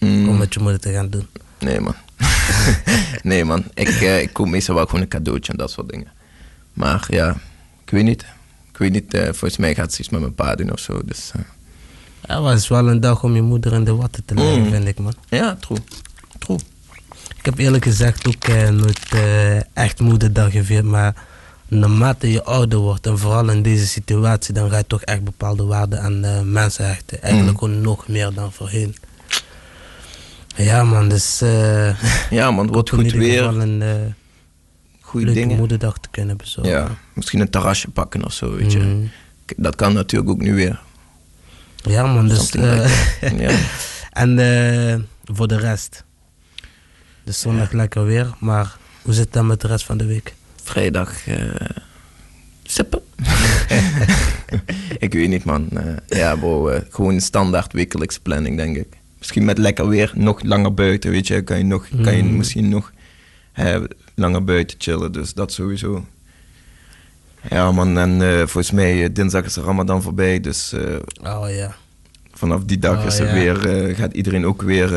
Mm. 0.00 0.28
om 0.28 0.36
met 0.36 0.54
je 0.54 0.60
moeder 0.60 0.80
te 0.80 0.92
gaan 0.92 1.08
doen? 1.10 1.26
Nee, 1.58 1.80
man. 1.80 1.94
nee, 3.22 3.44
man. 3.44 3.64
Ik, 3.74 3.88
eh, 3.88 4.20
ik 4.20 4.32
koop 4.32 4.46
meestal 4.46 4.74
wel 4.74 4.86
gewoon 4.86 5.00
een 5.00 5.08
cadeautje 5.08 5.52
en 5.52 5.58
dat 5.58 5.70
soort 5.70 5.88
dingen. 5.88 6.08
Maar 6.72 7.06
ja, 7.10 7.36
ik 7.84 7.90
weet 7.90 8.04
niet. 8.04 8.24
Ik 8.72 8.78
weet 8.78 8.92
niet, 8.92 9.14
eh, 9.14 9.22
volgens 9.24 9.56
mij 9.56 9.74
gaat 9.74 9.92
ze 9.92 10.00
iets 10.00 10.08
met 10.08 10.20
mijn 10.20 10.34
pa 10.34 10.54
doen 10.54 10.72
of 10.72 10.78
zo. 10.78 11.00
Dus, 11.04 11.30
eh, 11.34 11.40
Ja, 12.28 12.52
is 12.52 12.68
wel 12.68 12.88
een 12.88 13.00
dag 13.00 13.22
om 13.22 13.34
je 13.34 13.42
moeder 13.42 13.72
in 13.72 13.84
de 13.84 13.94
watten 13.94 14.24
te 14.24 14.34
leggen, 14.34 14.62
Mm. 14.62 14.70
vind 14.70 14.86
ik, 14.88 14.98
man. 14.98 15.14
ja, 15.28 15.56
true. 15.60 15.78
True. 16.38 16.58
Ik 17.38 17.44
heb 17.44 17.58
eerlijk 17.58 17.84
gezegd 17.84 18.26
ook 18.26 18.48
nooit 18.70 19.00
echt 19.72 20.00
moederdag 20.00 20.52
gevierd, 20.52 20.84
maar 20.84 21.14
naarmate 21.68 22.30
je 22.30 22.42
ouder 22.44 22.78
wordt 22.78 23.06
en 23.06 23.18
vooral 23.18 23.48
in 23.50 23.62
deze 23.62 23.86
situatie, 23.86 24.54
dan 24.54 24.70
ga 24.70 24.76
je 24.76 24.86
toch 24.86 25.02
echt 25.02 25.24
bepaalde 25.24 25.64
waarden 25.64 26.00
aan 26.02 26.24
eh, 26.24 26.40
mensen 26.40 26.86
hechten. 26.86 27.22
Eigenlijk 27.22 27.52
Mm. 27.52 27.58
gewoon 27.58 27.80
nog 27.80 28.08
meer 28.08 28.32
dan 28.34 28.52
voorheen. 28.52 28.96
Ja 30.56 30.84
man, 30.84 31.08
dus 31.08 31.40
eh 31.40 32.02
Ja, 32.30 32.50
man, 32.50 32.66
wordt 32.66 32.90
goed 32.90 33.12
weer. 33.12 33.42
geval 33.42 33.60
een 33.60 33.82
eh, 33.82 33.94
Goede 35.00 35.26
leuke 35.26 35.40
dingen. 35.40 35.56
moederdag 35.56 35.98
te 35.98 36.08
kunnen 36.10 36.36
bezorgen. 36.36 36.72
Ja, 36.72 36.96
misschien 37.12 37.40
een 37.40 37.50
terrasje 37.50 37.90
pakken 37.90 38.24
of 38.24 38.32
zo, 38.32 38.56
weet 38.56 38.72
je. 38.72 38.78
Mm. 38.78 39.10
Dat 39.56 39.74
kan 39.74 39.92
natuurlijk 39.92 40.30
ook 40.30 40.40
nu 40.40 40.54
weer. 40.54 40.80
Ja 41.76 42.06
man, 42.06 42.28
dus... 42.28 42.50
That. 42.50 42.90
Ja. 43.36 43.50
en 44.22 45.08
voor 45.24 45.48
de 45.48 45.58
rest. 45.58 46.04
De 47.24 47.32
zondag 47.32 47.72
lekker 47.72 48.04
weer, 48.04 48.34
maar 48.38 48.76
hoe 49.02 49.14
zit 49.14 49.24
het 49.24 49.32
dan 49.32 49.46
met 49.46 49.60
de 49.60 49.66
rest 49.66 49.84
van 49.84 49.96
de 49.96 50.04
week? 50.06 50.34
Vrijdag 50.62 51.12
sippen. 52.62 53.00
ik 54.98 55.12
weet 55.12 55.28
niet, 55.28 55.44
man. 55.44 55.68
Ja, 56.06 56.36
bro, 56.36 56.80
gewoon 56.90 57.20
standaard 57.20 57.72
wekelijkse 57.72 58.20
planning, 58.20 58.56
denk 58.56 58.76
ik. 58.76 58.96
Misschien 59.18 59.44
met 59.44 59.58
lekker 59.58 59.88
weer, 59.88 60.12
nog 60.14 60.42
langer 60.42 60.74
buiten, 60.74 61.10
weet 61.10 61.26
je. 61.26 61.42
Kan 61.42 61.58
je, 61.58 61.64
nog, 61.64 61.86
kan 62.02 62.16
je 62.16 62.22
Mm. 62.22 62.36
misschien 62.36 62.68
nog 62.68 62.92
langer 64.14 64.44
buiten 64.44 64.76
chillen, 64.80 65.12
dus 65.12 65.34
dat 65.34 65.52
sowieso. 65.52 66.04
Ja, 67.50 67.72
man, 67.72 67.98
en 67.98 68.22
eh, 68.22 68.36
volgens 68.36 68.70
mij 68.70 69.04
eh, 69.04 69.08
dinsdag 69.12 69.44
is 69.44 69.54
de 69.54 69.60
Ramadan 69.60 70.02
voorbij, 70.02 70.40
dus 70.40 70.72
eh, 70.72 70.96
Oh 71.24 71.50
ja. 71.50 71.74
vanaf 72.32 72.64
die 72.64 72.78
dag 72.78 72.98
Oh, 73.00 73.04
is 73.06 73.18
er 73.18 73.26
ja. 73.26 73.32
weer, 73.32 73.94
gaat 73.94 74.12
iedereen 74.12 74.46
ook 74.46 74.62
weer. 74.62 74.92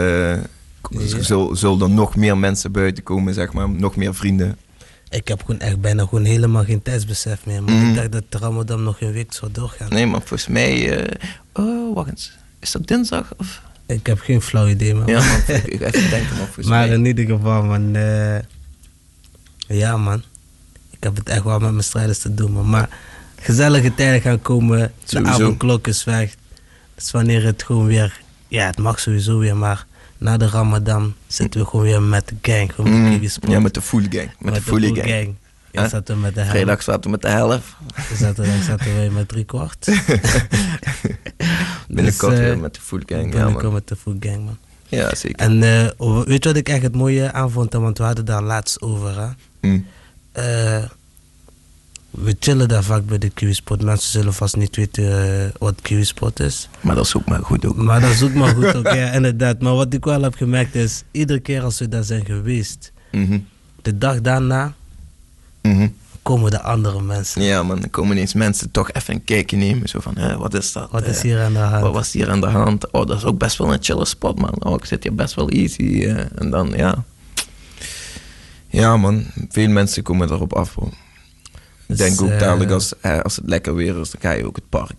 Ja. 0.89 1.21
zul- 1.21 1.55
Zullen 1.55 1.81
er 1.81 1.89
nog 1.89 2.15
meer 2.15 2.37
mensen 2.37 2.71
buiten 2.71 3.03
komen, 3.03 3.33
zeg 3.33 3.53
maar, 3.53 3.69
nog 3.69 3.95
meer 3.95 4.15
vrienden. 4.15 4.57
Ik 5.09 5.27
heb 5.27 5.41
gewoon 5.41 5.59
echt 5.61 5.81
bijna 5.81 6.03
gewoon 6.03 6.23
helemaal 6.23 6.63
geen 6.63 6.81
tijdsbesef 6.81 7.45
meer. 7.45 7.63
Maar 7.63 7.73
Mm. 7.73 7.89
ik 7.89 7.95
dacht 7.95 8.11
dat 8.11 8.23
de 8.29 8.37
Ramadan 8.37 8.83
nog 8.83 9.01
een 9.01 9.11
week 9.11 9.33
zou 9.33 9.51
doorgaan. 9.51 9.89
Nee, 9.89 10.05
maar 10.05 10.19
volgens 10.19 10.47
mij. 10.47 10.97
eh, 11.05 11.15
oh, 11.53 11.95
wacht 11.95 12.09
eens. 12.09 12.31
Is 12.59 12.71
dat 12.71 12.87
dinsdag? 12.87 13.33
Of? 13.37 13.61
Ik 13.95 14.05
heb 14.05 14.19
geen 14.19 14.41
flauw 14.41 14.67
idee, 14.67 14.93
man. 14.95 15.07
Ja, 15.07 15.19
man. 15.19 15.37
ik- 15.55 15.63
ik 15.67 15.81
even 15.81 16.09
denken, 16.09 16.35
man. 16.37 16.45
Volgens 16.45 16.67
maar 16.67 16.87
in 16.87 17.05
ieder 17.05 17.25
geval, 17.25 17.63
man. 17.63 17.95
eh, 17.95 18.39
ja, 19.67 19.97
man. 19.97 20.23
Ik 20.91 20.97
heb 21.03 21.15
het 21.15 21.29
echt 21.29 21.43
wel 21.43 21.59
met 21.59 21.71
mijn 21.71 21.83
strijders 21.83 22.19
te 22.19 22.33
doen, 22.33 22.51
man. 22.51 22.69
Maar 22.69 22.89
gezellige 23.39 23.95
tijden 23.95 24.21
gaan 24.21 24.41
komen. 24.41 24.79
De 24.79 24.91
Sowieso. 25.03 25.33
avondklok 25.33 25.87
is 25.87 26.03
weg. 26.03 26.35
Dus 26.95 27.11
wanneer 27.11 27.43
het 27.43 27.63
gewoon 27.63 27.85
weer... 27.85 28.19
Ja, 28.47 28.65
het 28.65 28.77
mag 28.77 28.99
sowieso 28.99 29.37
weer, 29.39 29.55
maar... 29.57 29.85
Na 30.17 30.37
de 30.37 30.47
Ramadan 30.47 31.13
zitten 31.27 31.61
we 31.61 31.67
gewoon 31.67 31.85
weer 31.85 32.01
met 32.01 32.27
de 32.27 32.35
gang. 32.41 32.73
Gewoon 32.73 33.09
met 33.09 33.39
Mm, 33.43 33.51
ja, 33.51 33.59
met 33.59 33.73
de 33.73 33.81
full 33.81 34.05
gang. 34.09 34.29
Met, 34.39 34.55
de 34.55 34.61
full 34.61 34.93
gang. 34.95 35.35
Ja, 35.71 35.81
Huh? 35.81 35.89
zaten 35.89 36.15
we 36.15 36.21
met 36.21 36.33
de 36.33 36.39
helft. 36.39 36.53
Vrijdag 36.55 36.81
zaten 36.83 37.01
we 37.03 37.09
met 37.09 37.21
de 37.21 37.27
helft. 37.27 37.75
Zaterdag 38.15 38.63
zaten 38.63 38.95
wij 38.95 39.09
met 39.09 39.27
drie 39.27 39.43
kwart. 39.43 39.85
Binnenkort 41.87 42.31
Dus, 42.31 42.39
eh, 42.39 42.45
weer 42.45 42.57
met 42.59 42.73
de 42.73 42.81
full 42.81 43.01
gang. 43.05 43.23
Ja, 43.25 43.29
Binnenkort 43.29 43.63
man. 43.63 43.73
met 43.73 43.87
de 43.87 43.95
full 43.95 44.15
gang, 44.19 44.45
man. 44.45 44.57
Ja, 44.87 45.15
zeker. 45.15 45.39
En 45.39 45.63
eh, 45.63 46.21
weet 46.25 46.43
je 46.43 46.49
wat 46.49 46.57
ik 46.57 46.69
echt 46.69 46.81
het 46.81 46.95
mooie 46.95 47.31
aan 47.31 47.51
vond? 47.51 47.73
Want 47.73 47.97
we 47.97 48.03
hadden 48.03 48.25
daar 48.25 48.43
laatst 48.43 48.81
over. 48.81 49.19
Hè? 49.19 49.27
Mm. 49.69 49.85
Eh, 50.31 50.83
we 52.09 52.35
chillen 52.39 52.67
daar 52.67 52.83
vaak 52.83 53.05
bij 53.05 53.17
de 53.17 53.29
Kiwispot. 53.29 53.81
Mensen 53.83 54.11
zullen 54.11 54.33
vast 54.33 54.55
niet 54.55 54.75
weten 54.75 55.51
wat 55.57 55.81
Kiwispot 55.81 56.39
is. 56.39 56.69
Maar 56.81 56.95
dat 56.95 57.05
is 57.05 57.15
ook 57.15 57.25
maar 57.25 57.43
goed 57.43 57.65
ook. 57.65 57.75
Maar 57.75 58.01
dat 58.01 58.09
is 58.11 58.21
ook 58.23 58.33
maar 58.33 58.53
goed 58.55 58.75
ook, 58.75 58.85
ja, 59.01 59.11
inderdaad. 59.11 59.59
Maar 59.61 59.73
wat 59.75 59.93
ik 59.93 60.05
wel 60.05 60.21
heb 60.21 60.35
gemerkt 60.35 60.75
is, 60.75 61.03
iedere 61.11 61.39
keer 61.39 61.61
als 61.61 61.79
we 61.79 61.87
daar 61.89 62.03
zijn 62.03 62.25
geweest, 62.25 62.91
Mhm. 63.11 63.39
de 63.81 63.97
dag 63.97 64.21
daarna 64.21 64.73
Mhm. 65.75 65.87
komen 66.21 66.51
de 66.51 66.61
andere 66.61 67.01
mensen. 67.01 67.41
Ja, 67.41 67.63
man. 67.63 67.79
Dan 67.79 67.89
komen 67.89 68.15
ineens 68.15 68.33
mensen 68.33 68.71
toch 68.71 68.91
even 68.91 69.13
een 69.13 69.23
kijkje 69.23 69.57
nemen. 69.57 69.89
Zo 69.89 69.99
van, 69.99 70.17
hè, 70.17 70.37
wat 70.37 70.53
is 70.53 70.71
dat? 70.71 70.91
Wat 70.91 71.05
is 71.07 71.15
Eh, 71.17 71.21
hier 71.23 71.41
aan 71.41 71.53
de 71.53 71.59
hand? 71.59 71.81
Wat 71.83 71.93
was 71.93 72.11
hier 72.11 72.29
aan 72.29 72.41
de 72.41 72.47
hand? 72.47 72.91
Oh, 72.91 73.05
dat 73.07 73.17
is 73.17 73.23
ook 73.25 73.37
best 73.37 73.57
wel 73.57 73.73
een 73.73 73.83
chille 73.83 74.05
spot, 74.05 74.39
man. 74.39 74.63
Oh, 74.65 74.73
ik 74.73 74.85
zit 74.85 75.03
hier 75.03 75.15
best 75.15 75.33
wel 75.35 75.49
easy. 75.49 76.03
eh, 76.03 76.17
en 76.35 76.49
dan, 76.49 76.73
ja. 76.75 77.03
Ja, 78.67 78.97
man. 78.97 79.25
Veel 79.49 79.69
mensen 79.69 80.03
komen 80.03 80.31
erop 80.31 80.53
af, 80.53 80.73
bro. 80.73 80.85
Ik 80.87 81.97
Dus, 81.97 81.97
denk 81.97 82.21
ook 82.21 82.29
eh, 82.29 82.39
dadelijk 82.39 82.71
als, 82.71 82.93
als 83.23 83.35
het 83.35 83.45
lekker 83.47 83.75
weer 83.75 83.99
is, 83.99 84.09
dan 84.11 84.21
ga 84.21 84.31
je 84.31 84.45
ook 84.45 84.55
het 84.55 84.69
park. 84.69 84.93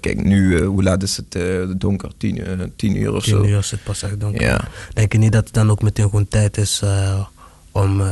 kijk, 0.00 0.24
nu, 0.24 0.62
hoe 0.64 0.82
laat 0.82 1.02
is 1.02 1.16
het 1.16 1.36
donker? 1.80 2.10
Tien, 2.18 2.72
tien 2.76 2.96
uur 2.96 3.14
of 3.14 3.22
Tien 3.24 3.34
zo. 3.36 3.44
uur 3.44 3.58
is 3.58 3.70
het 3.70 3.82
pas 3.84 4.02
echt 4.02 4.20
donker. 4.20 4.42
Ja. 4.42 4.60
Denk 4.92 5.12
je 5.12 5.18
niet 5.18 5.32
dat 5.32 5.44
het 5.44 5.54
dan 5.54 5.70
ook 5.70 5.82
meteen 5.82 6.04
gewoon 6.04 6.28
tijd 6.28 6.56
is 6.56 6.82
om 7.72 8.02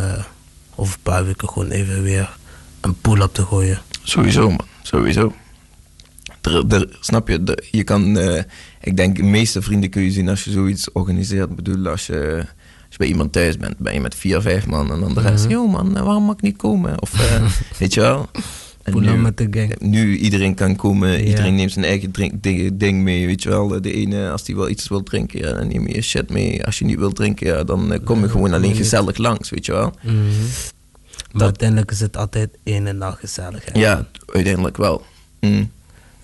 over 0.80 0.94
een 0.94 1.02
paar 1.02 1.24
weken 1.26 1.48
gewoon 1.48 1.70
even 1.70 2.02
weer 2.02 2.36
een 2.80 2.94
pull-up 3.00 3.34
te 3.34 3.42
gooien? 3.42 3.78
Sowieso, 4.02 4.48
man. 4.48 4.66
Sowieso. 4.82 5.32
Er, 6.40 6.64
er- 6.68 6.96
snap 7.00 7.28
je? 7.28 7.42
Er- 7.44 7.64
je 7.70 7.84
kan, 7.84 8.18
eh, 8.18 8.42
ik 8.80 8.96
denk, 8.96 9.16
de 9.16 9.22
meeste 9.22 9.62
vrienden 9.62 9.90
kun 9.90 10.02
je 10.02 10.10
zien 10.10 10.28
als 10.28 10.44
je 10.44 10.50
zoiets 10.50 10.92
organiseert. 10.92 11.50
Ik 11.50 11.56
bedoel, 11.56 11.86
als 11.88 12.06
je, 12.06 12.36
als 12.38 12.46
je 12.90 12.96
bij 12.98 13.06
iemand 13.06 13.32
thuis 13.32 13.56
bent, 13.56 13.78
ben 13.78 13.92
je 13.94 14.00
met 14.00 14.14
vier, 14.14 14.40
vijf 14.40 14.66
man. 14.66 14.92
En 14.92 15.00
dan 15.00 15.14
de 15.14 15.20
rest, 15.20 15.44
Mhm. 15.44 15.52
yo 15.52 15.66
man, 15.66 15.96
eh, 15.96 16.02
waarom 16.02 16.24
mag 16.24 16.34
ik 16.34 16.40
niet 16.42 16.56
komen? 16.56 17.02
Of, 17.02 17.20
eh, 17.20 17.42
weet 17.78 17.94
je 17.94 18.00
wel? 18.00 18.30
En 18.82 19.00
nu, 19.00 19.16
met 19.16 19.36
de 19.36 19.46
gang. 19.50 19.80
nu 19.80 20.16
iedereen 20.16 20.54
kan 20.54 20.76
komen, 20.76 21.10
Ja. 21.10 21.18
iedereen 21.18 21.54
neemt 21.54 21.72
zijn 21.72 21.84
eigen 21.84 22.10
drink, 22.10 22.42
ding, 22.78 23.02
mee, 23.02 23.26
weet 23.26 23.42
je 23.42 23.48
wel. 23.48 23.80
De 23.80 23.92
ene, 23.92 24.30
als 24.30 24.44
die 24.44 24.56
wel 24.56 24.68
iets 24.68 24.88
wil 24.88 25.02
drinken, 25.02 25.38
ja, 25.38 25.52
dan 25.52 25.68
neem 25.68 25.88
je 25.88 25.94
je 25.94 26.02
shit 26.02 26.30
mee. 26.30 26.64
Als 26.64 26.78
je 26.78 26.84
niet 26.84 26.98
wil 26.98 27.12
drinken, 27.12 27.46
ja, 27.46 27.64
dan 27.64 27.92
eh, 27.92 27.98
kom 28.04 28.20
je 28.20 28.28
gewoon 28.28 28.52
alleen 28.52 28.74
gezellig 28.74 29.16
langs, 29.16 29.50
weet 29.50 29.66
je 29.66 29.72
wel. 29.72 29.92
Mhm. 30.02 30.14
Maar 31.32 31.42
uiteindelijk 31.42 31.90
is 31.90 32.00
het 32.00 32.16
altijd 32.16 32.50
een 32.64 32.86
en 32.86 33.02
al 33.02 33.12
gezelligheid. 33.12 33.76
Ja, 33.76 34.06
uiteindelijk 34.26 34.76
wel. 34.76 35.04
Mm. 35.40 35.70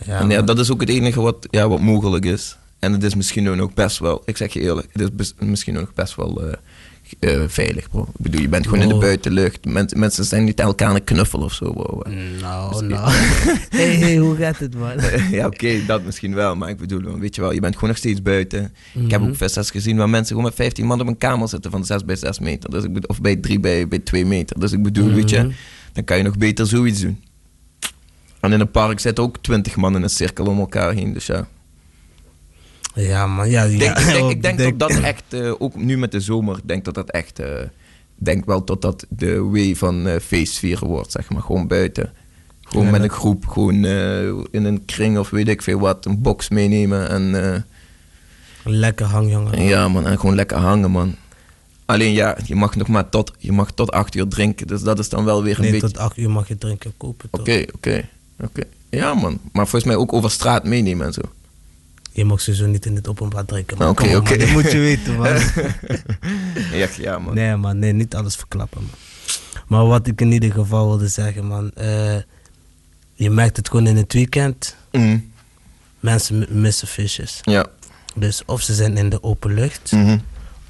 Ja, 0.04 0.20
en 0.20 0.30
ja, 0.30 0.42
dat 0.42 0.59
is 0.59 0.70
ook 0.70 0.80
het 0.80 0.88
enige 0.88 1.20
wat, 1.20 1.46
ja, 1.50 1.68
wat 1.68 1.80
mogelijk 1.80 2.24
is. 2.24 2.57
En 2.78 2.92
het 2.92 3.02
is 3.02 3.14
misschien 3.14 3.48
ook 3.48 3.57
nog 3.57 3.74
best 3.74 3.98
wel, 3.98 4.22
ik 4.24 4.36
zeg 4.36 4.52
je 4.52 4.61
eerlijk, 4.61 4.88
het 4.92 5.12
is 5.18 5.34
misschien 5.38 5.78
ook 5.78 5.94
best 5.94 6.14
wel 6.14 6.42
eh, 6.46 6.52
eh, 7.18 7.42
veilig, 7.46 7.90
bro. 7.90 8.02
Ik 8.02 8.09
bedoel, 8.22 8.40
je 8.40 8.48
bent 8.48 8.64
gewoon 8.64 8.80
in 8.80 8.88
de 8.88 8.94
Bro. 8.94 9.02
buitenlucht. 9.02 9.64
Men- 9.64 9.90
mensen 9.96 10.24
zijn 10.24 10.44
niet 10.44 10.61
elkaar 10.61 10.88
aan 10.88 10.94
het 10.94 11.04
knuffelen 11.04 11.44
of 11.44 11.52
zo, 11.52 11.72
bro. 11.72 12.02
Nou, 12.40 12.68
Misschien- 12.68 12.88
nou. 12.88 13.11
hey, 13.78 13.96
hey, 13.96 14.16
hoe 14.16 14.36
gaat 14.36 14.59
het, 14.59 14.74
man? 14.78 14.92
ja, 15.38 15.46
oké, 15.46 15.84
dat 15.86 16.04
misschien 16.04 16.34
wel. 16.34 16.57
Maar 16.57 16.68
ik 16.68 16.76
bedoel, 16.76 17.18
weet 17.18 17.34
je 17.34 17.40
wel, 17.40 17.52
je 17.52 17.61
bent 17.61 17.74
gewoon 17.74 17.88
nog 17.88 17.98
steeds 17.98 18.22
buiten. 18.22 18.72
Ik 18.94 19.11
heb 19.11 19.20
Mhm. 19.20 19.30
ook 19.30 19.36
vestes 19.36 19.70
gezien 19.70 19.96
waar 19.96 20.09
mensen 20.11 20.28
gewoon 20.28 20.44
met 20.44 20.54
15 20.54 20.86
man 20.86 21.00
op 21.00 21.07
een 21.07 21.18
kamer 21.18 21.48
zitten 21.48 21.70
van 21.70 21.84
6 21.84 22.04
bij 22.04 22.16
6 22.16 22.38
meter. 22.38 22.70
Dus 22.70 22.84
ik 22.84 22.92
bedoel, 22.92 23.09
of 23.11 23.20
bij 23.20 23.36
3 23.36 23.61
bij, 23.61 23.88
bij 23.88 23.98
2 23.98 24.26
meter. 24.26 24.61
Dus 24.61 24.72
ik 24.72 24.82
bedoel, 24.82 25.12
weet 25.12 25.30
je, 25.30 25.38
Mhm. 25.38 25.50
dan 25.92 26.04
kan 26.04 26.16
je 26.16 26.22
nog 26.22 26.38
beter 26.38 26.66
zoiets 26.66 27.00
doen. 27.00 27.20
En 28.40 28.52
in 28.52 28.61
een 28.61 28.70
park 28.70 29.00
zitten 29.00 29.24
ook 29.24 29.36
20 29.40 29.76
man 29.76 29.96
in 29.96 30.02
een 30.02 30.11
cirkel 30.11 30.46
om 30.46 30.59
elkaar 30.59 30.92
heen. 30.92 31.12
Dus 31.12 31.26
ja. 31.26 31.48
Ja, 32.97 33.26
man. 33.26 33.51
Ja, 33.51 33.62
Ik 33.64 33.80
ja. 33.80 33.94
denk, 33.94 33.99
ik 33.99 34.07
denk, 34.12 34.30
ik 34.36 34.42
denk 34.42 34.59
Denk- 34.59 34.78
dat 34.78 34.88
dat 34.90 35.01
echt, 35.01 35.34
ook 35.59 35.74
nu 35.76 35.99
met 35.99 36.12
de 36.12 36.20
zomer, 36.20 36.59
denk 36.64 36.84
dat 36.84 36.94
dat 36.94 37.11
echt, 37.11 37.38
ik 37.38 37.68
denk 38.14 38.44
wel 38.44 38.64
dat 38.64 38.82
dat 38.82 39.07
de 39.09 39.38
way 39.42 39.74
van 39.74 40.07
eh 40.07 40.20
feestvieren 40.20 40.88
wordt, 40.88 41.12
zeg 41.12 41.30
maar. 41.30 41.42
Gewoon 41.42 41.66
buiten. 41.66 42.12
Gewoon 42.62 42.84
Ja, 42.84 42.90
met 42.90 43.03
een 43.03 43.11
groep, 43.11 43.47
gewoon 43.47 43.84
eh, 43.84 44.26
in 44.51 44.64
een 44.64 44.84
kring 44.84 45.18
of 45.18 45.30
weet 45.30 45.49
ik 45.49 45.62
veel 45.62 45.78
wat, 45.78 46.05
een 46.07 46.20
box 46.22 46.49
meenemen 46.49 47.09
en... 47.09 47.53
eh, 47.55 47.61
Lekker 48.64 49.07
hang, 49.07 49.30
jongen. 49.30 49.62
ja, 49.62 49.88
man, 49.88 50.07
en 50.07 50.18
gewoon 50.20 50.34
lekker 50.34 50.57
hangen, 50.59 50.90
man. 50.90 51.14
Alleen 51.84 52.12
ja, 52.12 52.36
je 52.44 52.55
mag 52.55 52.76
nog 52.76 52.88
maar 52.88 53.09
tot, 53.09 53.32
je 53.38 53.53
mag 53.53 53.70
tot 53.72 53.90
acht 53.90 54.14
uur 54.14 54.28
drinken, 54.28 54.66
dus 54.66 54.82
dat 54.82 54.99
is 54.99 55.09
dan 55.09 55.24
wel 55.24 55.42
weer 55.42 55.55
een 55.57 55.61
Nee, 55.62 55.70
beetje... 55.70 55.86
tot 55.86 55.99
acht 55.99 56.16
uur 56.16 56.30
mag 56.30 56.49
je 56.49 56.59
drinken 56.59 56.92
kopen, 56.97 57.30
toch? 57.30 57.40
Oké, 57.40 57.64
oké, 57.74 58.09
oké. 58.40 58.62
Ja, 58.90 59.14
man. 59.14 59.38
Maar 59.53 59.66
volgens 59.68 59.84
mij 59.84 59.97
ook 59.97 60.12
over 60.12 60.30
straat 60.30 60.64
meenemen 60.64 61.07
en 61.07 61.12
zo. 61.12 61.20
Je 62.16 62.24
mag 62.24 62.40
sowieso 62.40 62.66
niet 62.66 62.86
in 62.86 62.94
het 62.94 63.08
openbaar 63.08 63.44
drinken. 63.44 63.88
Oké, 63.88 64.16
oké. 64.16 64.36
Dat 64.36 64.48
moet 64.50 64.72
je 64.72 64.78
weten, 64.78 65.16
man. 65.16 65.26
Ja, 66.72 66.88
ja, 66.98 67.18
man. 67.18 67.34
Nee, 67.34 67.56
man. 67.56 67.78
Nee, 67.78 67.92
niet 67.92 68.14
alles 68.14 68.36
verklappen, 68.36 68.80
man. 68.82 68.90
Maar 69.66 69.86
wat 69.86 70.06
ik 70.06 70.20
in 70.20 70.32
ieder 70.32 70.52
geval 70.52 70.88
wilde 70.88 71.08
zeggen, 71.08 71.46
man. 71.46 71.70
eh, 71.74 72.16
je 73.14 73.30
merkt 73.30 73.56
het 73.56 73.68
gewoon 73.68 73.86
in 73.86 73.96
het 73.96 74.12
weekend. 74.12 74.76
Mm, 74.92 75.30
Mensen 76.00 76.46
missen 76.50 76.88
visjes. 76.88 77.38
ja. 77.42 77.66
Dus 78.14 78.42
of 78.46 78.62
ze 78.62 78.74
zijn 78.74 78.96
in 78.96 79.08
de 79.08 79.22
open 79.22 79.54
lucht, 79.54 79.92
Mhm. 79.92 80.18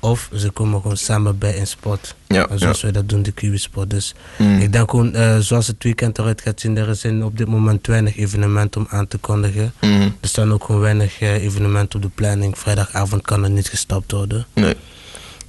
Of 0.07 0.31
ze 0.35 0.51
komen 0.51 0.81
gewoon 0.81 0.97
samen 0.97 1.39
bij 1.39 1.59
een 1.61 1.67
spot. 1.67 2.15
Ja, 2.27 2.47
zoals 2.55 2.77
ja. 2.81 2.83
wij 2.83 2.93
dat 2.93 3.09
doen, 3.09 3.23
de 3.23 3.59
Spot. 3.59 3.91
Dus 3.91 4.15
Mm. 4.39 4.59
ik 4.61 4.73
denk 4.73 4.91
gewoon, 4.91 5.15
eh, 5.15 5.39
zoals 5.39 5.67
het 5.67 5.83
weekend 5.83 6.19
eruit 6.19 6.41
gaat 6.41 6.61
zien, 6.61 6.77
er 6.77 6.95
zijn 6.97 7.25
op 7.25 7.39
dit 7.39 7.47
moment 7.49 7.87
weinig 7.87 8.17
evenementen 8.17 8.81
om 8.81 8.87
aan 8.91 9.09
te 9.09 9.19
kondigen. 9.19 9.73
Mhm. 9.81 10.03
Er 10.21 10.29
staan 10.29 10.53
ook 10.53 10.65
gewoon 10.65 10.81
weinig 10.81 11.21
eh, 11.21 11.45
evenementen 11.45 11.97
op 11.99 12.05
de 12.05 12.11
planning. 12.15 12.59
Vrijdagavond 12.59 13.23
kan 13.23 13.45
er 13.45 13.51
niet 13.51 13.69
gestapt 13.69 14.13
worden. 14.13 14.47
Nee. 14.53 14.75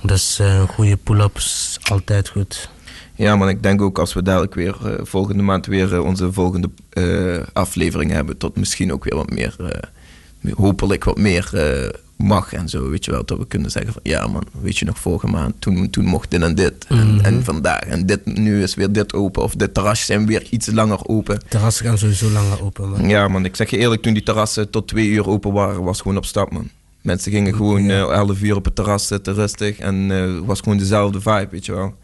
Dus 0.01 0.39
eh, 0.39 0.55
een 0.57 0.67
goede 0.67 0.97
pull-up 0.97 1.35
is 1.37 1.77
altijd 1.89 2.29
goed. 2.29 2.69
Ja, 3.15 3.35
maar 3.35 3.49
ik 3.49 3.63
denk 3.63 3.81
ook 3.81 3.99
als 3.99 4.13
we 4.13 4.21
dadelijk 4.21 4.53
weer 4.53 4.75
eh, 4.85 5.05
volgende 5.05 5.43
maand 5.43 5.65
weer 5.65 5.93
eh, 5.93 6.03
onze 6.03 6.33
volgende 6.33 6.69
eh, 6.89 7.37
aflevering 7.53 8.11
hebben, 8.11 8.37
tot 8.37 8.55
misschien 8.57 8.93
ook 8.93 9.03
weer 9.03 9.15
wat 9.15 9.29
meer, 9.29 9.55
eh, 9.59 10.53
hopelijk 10.55 11.03
wat 11.03 11.17
meer 11.17 11.49
eh, 11.53 11.89
mag 12.17 12.53
en 12.53 12.69
zo, 12.69 12.89
weet 12.89 13.05
je 13.05 13.11
wel. 13.11 13.25
Dat 13.25 13.37
we 13.37 13.47
kunnen 13.47 13.71
zeggen 13.71 13.93
van, 13.93 14.01
ja 14.03 14.27
man, 14.27 14.43
weet 14.61 14.77
je 14.77 14.85
nog, 14.85 14.97
vorige 14.99 15.27
maand, 15.27 15.53
toen, 15.59 15.89
toen 15.89 16.05
mocht 16.05 16.31
dit 16.31 16.41
en 16.41 16.55
dit. 16.55 16.85
En, 16.87 17.15
Mhm. 17.15 17.25
en 17.25 17.43
vandaag, 17.43 17.79
en 17.79 18.05
dit, 18.05 18.25
nu 18.25 18.61
is 18.63 18.75
weer 18.75 18.91
dit 18.91 19.13
open. 19.13 19.43
Of 19.43 19.55
de 19.55 19.71
terrassen 19.71 20.05
zijn 20.05 20.25
weer 20.25 20.47
iets 20.49 20.67
langer 20.71 21.05
open. 21.07 21.41
Terrassen 21.47 21.85
gaan 21.85 21.97
sowieso 21.97 22.29
langer 22.29 22.63
open, 22.63 22.89
man. 22.89 23.09
Ja 23.09 23.27
man, 23.27 23.45
ik 23.45 23.55
zeg 23.55 23.69
je 23.69 23.77
eerlijk, 23.77 24.01
toen 24.01 24.13
die 24.13 24.23
terrassen 24.23 24.69
tot 24.69 24.87
twee 24.87 25.07
uur 25.07 25.27
open 25.27 25.51
waren, 25.53 25.83
was 25.83 26.01
gewoon 26.01 26.17
op 26.17 26.25
stap 26.25 26.51
man. 26.51 26.69
Mensen 27.01 27.31
gingen 27.31 27.55
gewoon 27.55 27.89
eh 27.89 27.99
11 28.01 28.41
uur 28.41 28.55
op 28.55 28.65
het 28.65 28.75
terras 28.75 29.07
zitten, 29.07 29.33
rustig. 29.33 29.77
En 29.77 29.95
het 29.95 30.45
was 30.45 30.59
gewoon 30.59 30.77
dezelfde 30.77 31.21
vibe, 31.21 31.47
weet 31.51 31.65
je 31.65 31.73
wel. 31.73 31.95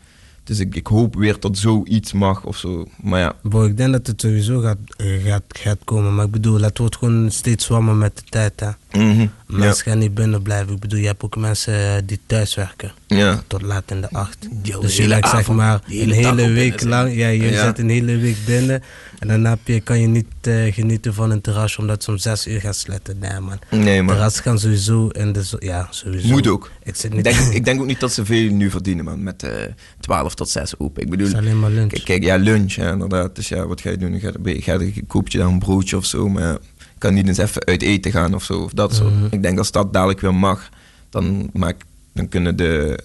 Dus 0.43 0.59
ik, 0.59 0.75
ik 0.75 0.87
hoop 0.87 1.15
weer 1.15 1.35
dat 1.39 1.57
zoiets 1.57 2.13
mag 2.13 2.43
of 2.43 2.57
zo. 2.57 2.87
Maar 3.01 3.19
ja, 3.19 3.35
Bro, 3.41 3.65
ik 3.65 3.77
denk 3.77 3.91
dat 3.91 4.07
het 4.07 4.21
sowieso 4.21 4.59
gaat, 4.61 4.77
eh, 4.97 5.07
gaat, 5.25 5.43
gaat 5.49 5.77
komen. 5.83 6.15
Maar 6.15 6.25
ik 6.25 6.31
bedoel, 6.31 6.61
het 6.61 6.77
wordt 6.77 6.95
gewoon 6.97 7.31
steeds 7.31 7.67
warmer 7.67 7.95
met 7.95 8.17
de 8.17 8.23
tijd. 8.29 8.53
Hè. 8.59 8.69
Mhm, 8.99 9.27
Mensen 9.47 9.83
gaan 9.85 9.97
niet 9.97 10.13
binnen 10.13 10.41
blijven. 10.41 10.73
Ik 10.73 10.79
bedoel, 10.79 10.99
je 10.99 11.05
hebt 11.07 11.23
ook 11.23 11.37
mensen 11.37 11.73
eh, 11.73 12.01
die 12.05 12.19
thuis 12.25 12.55
werken. 12.55 12.91
Ja. 13.07 13.43
Tot 13.47 13.61
laat 13.61 13.91
in 13.91 14.01
de 14.01 14.09
acht. 14.11 14.47
Die 14.51 14.79
dus 14.79 14.97
je 14.97 15.07
lijkt 15.07 15.29
zeg 15.29 15.47
maar 15.47 15.81
een 15.87 16.11
hele 16.11 16.49
week 16.51 16.83
lang. 16.83 17.15
Ja, 17.15 17.27
je 17.27 17.43
Ja. 17.51 17.65
zit 17.65 17.79
een 17.79 17.89
hele 17.89 18.17
week 18.17 18.37
binnen. 18.45 18.83
En 19.30 19.41
dan 19.41 19.45
heb 19.51 19.59
je, 19.67 19.80
kan 19.82 19.99
je 19.99 20.07
niet 20.07 20.26
eh, 20.41 20.74
genieten 20.74 21.13
van 21.13 21.32
een 21.32 21.41
terrasje 21.41 21.80
omdat 21.80 22.03
ze 22.03 22.11
om 22.11 22.17
zes 22.17 22.47
uur 22.47 22.59
gaan 22.59 22.74
sluiten. 22.74 23.17
Nee, 23.19 23.39
man. 23.39 23.59
Nee, 23.71 24.01
man. 24.01 24.15
Terras 24.15 24.39
gaan 24.39 24.59
sowieso 24.59 25.07
in 25.07 25.34
de 25.34 25.45
zo- 25.45 25.57
Ja, 25.59 25.88
sowieso. 25.89 26.28
moet 26.28 26.47
ook. 26.47 26.71
Ik 26.84 26.95
zit 26.95 27.03
Ik 27.05 27.13
niet 27.13 27.24
denk, 27.24 27.38
ik 27.59 27.65
denk 27.65 27.80
ook 27.82 27.86
niet 27.88 27.99
dat 27.99 28.11
ze 28.13 28.26
veel 28.26 28.51
nu 28.51 28.69
verdienen, 28.69 29.05
man. 29.05 29.24
Met 29.24 29.43
eh 29.43 29.51
12 29.99 30.36
tot 30.36 30.49
6 30.49 30.80
open. 30.80 31.03
Ik 31.03 31.09
bedoel, 31.09 31.28
Het 31.28 31.36
is 31.36 31.41
alleen 31.41 31.59
maar 31.59 31.69
lunch. 31.71 32.03
Kijk, 32.03 32.24
ja, 32.24 32.36
lunch, 32.36 32.74
ja, 32.74 32.91
inderdaad. 32.91 33.36
Dus 33.36 33.47
ja, 33.47 33.67
wat 33.67 33.82
ga 33.82 33.89
je 33.89 33.97
doen? 33.97 34.19
Gaat, 34.19 34.36
je 34.43 34.61
gaat, 34.61 34.82
je 35.26 35.38
dan 35.38 35.51
een 35.53 35.59
broodje 35.59 35.97
of 35.97 36.05
zo, 36.05 36.30
maar 36.30 36.43
ja, 36.43 36.51
je 36.78 36.86
kan 36.97 37.13
niet 37.13 37.28
eens 37.28 37.38
even 37.38 37.65
uit 37.65 37.82
eten 37.82 38.11
gaan 38.11 38.34
of 38.36 38.43
zo. 38.43 38.53
Of 38.59 38.71
dat 38.74 38.95
soort. 38.95 39.13
Mhm. 39.15 39.26
Ik 39.30 39.41
denk 39.41 39.57
als 39.57 39.71
dat 39.71 39.93
dadelijk 39.93 40.19
weer 40.19 40.36
mag, 40.36 40.69
dan, 41.09 41.49
maak, 41.53 41.82
dan 42.13 42.30
kunnen 42.30 42.55
de, 42.55 42.99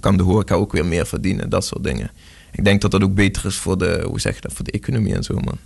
kan 0.00 0.16
de 0.16 0.22
horeca 0.22 0.54
ook 0.54 0.72
weer 0.72 0.86
meer 0.86 1.06
verdienen. 1.06 1.48
Dat 1.50 1.64
soort 1.66 1.84
dingen. 1.84 2.10
Ik 2.54 2.64
denk 2.64 2.80
dat 2.80 2.90
dat 2.90 3.02
ook 3.02 3.14
beter 3.14 3.44
is 3.46 3.56
voor 3.56 3.78
de, 3.78 4.04
hoe 4.06 4.20
zeg 4.20 4.34
je 4.34 4.40
dat, 4.40 4.52
voor 4.52 4.64
de 4.64 4.70
economie 4.72 5.14
en 5.14 5.22
zo, 5.22 5.34
man. 5.34 5.58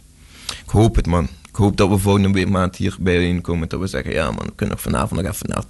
Ik 0.49 0.70
hoop 0.70 0.97
het, 0.97 1.07
man. 1.07 1.28
Ik 1.49 1.57
hoop 1.57 1.76
dat 1.76 1.89
we 1.89 1.99
volgende 1.99 2.47
maand 2.47 2.76
hier 2.76 2.97
bijeenkomen. 3.01 3.68
Dat 3.68 3.80
we 3.80 3.86
zeggen, 3.86 4.12
ja, 4.12 4.30
man, 4.30 4.47
we 4.47 4.53
kunnen 4.55 4.78
vanavond 4.78 5.22
nog 5.22 5.32
even 5.32 5.49
na, 5.49 5.64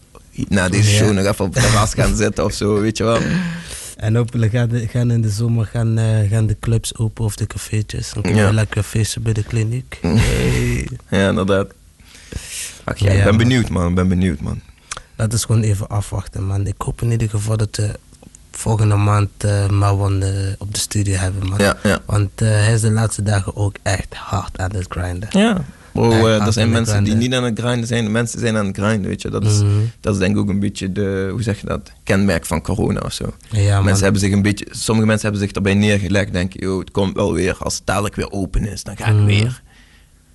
na 0.49 0.69
deze 0.69 0.91
Ja. 0.91 0.97
show 0.97 1.13
nog 1.13 1.25
even 1.27 1.45
op 1.45 1.55
het 1.55 1.63
terras 1.63 1.95
gaan 1.95 2.17
zitten 2.17 2.45
of 2.45 2.53
zo, 2.53 2.81
weet 2.81 2.97
je 2.97 3.05
wel. 3.05 3.19
En 3.97 4.17
hopelijk 4.17 4.53
gaan, 4.53 4.69
de- 4.69 4.87
gaan 4.89 5.11
in 5.11 5.21
de 5.23 5.31
zomer 5.31 5.67
gaan, 5.67 5.99
eh, 5.99 6.31
gaan 6.31 6.47
de 6.47 6.57
clubs 6.61 6.97
open 6.97 7.25
of 7.25 7.37
de 7.37 7.47
cafeetjes. 7.47 8.11
Dan 8.13 8.23
kunnen 8.23 8.43
Ja. 8.43 8.49
we 8.49 8.55
lekker 8.55 8.83
feesten 8.83 9.23
bij 9.23 9.33
de 9.33 9.43
kliniek. 9.43 9.99
Hey. 10.03 10.89
Ja, 11.21 11.29
inderdaad. 11.29 11.73
Ach 12.85 12.97
ja, 12.99 13.11
ik 13.11 13.25
ben 13.25 13.37
benieuwd, 13.37 13.69
man. 13.69 13.95
Ben 13.95 14.09
benieuwd, 14.09 14.41
man. 14.41 14.61
Dat 15.17 15.33
is 15.33 15.45
gewoon 15.45 15.63
even 15.63 15.89
afwachten, 15.89 16.47
man. 16.47 16.67
Ik 16.67 16.75
hoop 16.79 17.03
in 17.03 17.11
ieder 17.11 17.29
geval 17.29 17.57
dat 17.57 17.77
we 17.77 17.99
volgende 18.59 18.97
maand 18.97 19.29
eh 19.39 19.69
Marwan 19.69 20.23
eh, 20.23 20.31
op 20.59 20.75
de 20.75 20.81
studio 20.81 21.15
hebben, 21.17 21.49
man. 21.49 21.59
Ja, 21.59 21.77
ja. 21.83 21.99
Want 22.07 22.31
eh, 22.35 22.49
hij 22.49 22.73
is 22.73 22.81
de 22.81 22.91
laatste 22.91 23.23
dagen 23.23 23.57
ook 23.57 23.77
echt 23.83 24.15
hard 24.15 24.59
aan 24.59 24.71
het 24.75 24.87
grinden. 24.89 25.29
Ja. 25.33 25.65
Bro, 25.93 26.11
eh, 26.11 26.21
hard 26.37 26.47
er 26.47 26.53
zijn 26.53 26.71
mensen 26.71 27.05
die 27.05 27.15
niet 27.15 27.35
aan 27.35 27.45
het 27.45 27.59
grinden 27.59 27.87
zijn. 27.87 28.11
Mensen 28.13 28.41
zijn 28.41 28.57
aan 28.57 28.67
het 28.67 28.77
grinden, 28.77 29.09
weet 29.09 29.23
je. 29.23 29.31
Dat 29.31 29.45
is, 29.45 29.59
Mhm. 29.63 29.71
dat 30.01 30.13
is 30.15 30.21
denk 30.21 30.33
ik 30.35 30.39
ook 30.41 30.49
een 30.49 30.59
beetje 30.61 30.93
de, 30.93 31.29
hoe 31.31 31.43
zeg 31.43 31.61
je 31.61 31.67
dat, 31.67 31.93
kenmerk 32.05 32.47
van 32.47 32.63
corona 32.63 33.01
of 33.01 33.13
zo. 33.13 33.35
Ja, 33.51 33.75
man. 33.75 33.85
mensen 33.85 34.03
hebben 34.03 34.21
zich 34.21 34.33
een 34.33 34.43
beetje, 34.43 34.67
sommige 34.71 35.07
mensen 35.07 35.29
hebben 35.29 35.47
zich 35.47 35.57
erbij 35.57 35.75
neergelegd. 35.75 36.33
Denken, 36.33 36.61
joh, 36.61 36.79
het 36.79 36.91
komt 36.91 37.15
wel 37.17 37.33
weer. 37.33 37.57
Als 37.59 37.75
het 37.75 37.87
dadelijk 37.87 38.15
weer 38.15 38.31
open 38.31 38.67
is, 38.67 38.83
dan 38.83 38.97
ga 38.97 39.07
ik 39.07 39.15
Mhm. 39.15 39.25
weer. 39.25 39.63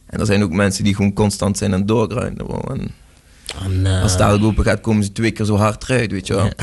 En 0.06 0.20
er 0.20 0.26
zijn 0.26 0.44
ook 0.44 0.52
mensen 0.52 0.84
die 0.84 0.96
gewoon 0.96 1.14
constant 1.14 1.58
zijn 1.58 1.74
aan 1.74 1.80
het 1.80 1.88
doorgrinden. 1.88 2.46
bro. 2.46 2.60
En 2.74 2.92
En, 3.64 3.86
eh, 3.86 4.02
als 4.02 4.12
het 4.12 4.20
dadelijk 4.20 4.46
open 4.46 4.64
gaat, 4.64 4.82
komen 4.82 5.04
ze 5.04 5.12
twee 5.12 5.32
keer 5.32 5.46
zo 5.46 5.56
hard 5.56 5.84
eruit, 5.90 6.12
weet 6.12 6.28
je 6.28 6.34
wel. 6.34 6.50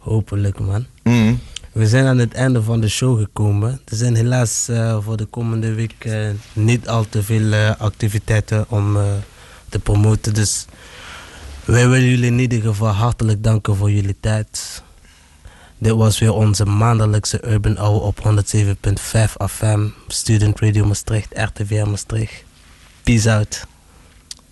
Hopelijk, 0.00 0.58
man. 0.58 0.86
Mhm. 1.02 1.34
We 1.72 1.86
zijn 1.86 2.06
aan 2.06 2.18
het 2.18 2.34
einde 2.34 2.62
van 2.62 2.80
de 2.80 2.88
show 2.88 3.18
gekomen. 3.18 3.80
Er 3.84 3.96
zijn 3.96 4.14
helaas 4.14 4.68
eh, 4.68 4.98
voor 5.02 5.16
de 5.16 5.24
komende 5.24 5.74
week 5.74 5.94
eh, 5.98 6.28
niet 6.52 6.88
al 6.88 7.06
te 7.08 7.22
veel 7.22 7.52
eh, 7.52 7.80
activiteiten 7.80 8.64
om 8.68 8.96
eh, 8.96 9.02
te 9.68 9.78
promoten. 9.78 10.34
Dus 10.34 10.66
wij 11.64 11.88
willen 11.88 12.08
jullie 12.08 12.26
in 12.26 12.38
ieder 12.38 12.60
geval 12.60 12.88
hartelijk 12.92 13.42
danken 13.42 13.76
voor 13.76 13.90
jullie 13.90 14.16
tijd. 14.20 14.82
Dit 15.78 15.92
was 15.92 16.18
weer 16.18 16.32
onze 16.32 16.64
maandelijkse 16.64 17.46
Urban 17.46 17.76
Hour 17.76 18.00
op 18.00 18.18
107.5 18.24 19.32
FM. 19.48 19.88
Student 20.08 20.60
Radio 20.60 20.84
Maastricht, 20.86 21.28
RTVR 21.34 21.88
Maastricht. 21.88 22.44
Peace 23.02 23.32
out. 23.32 23.64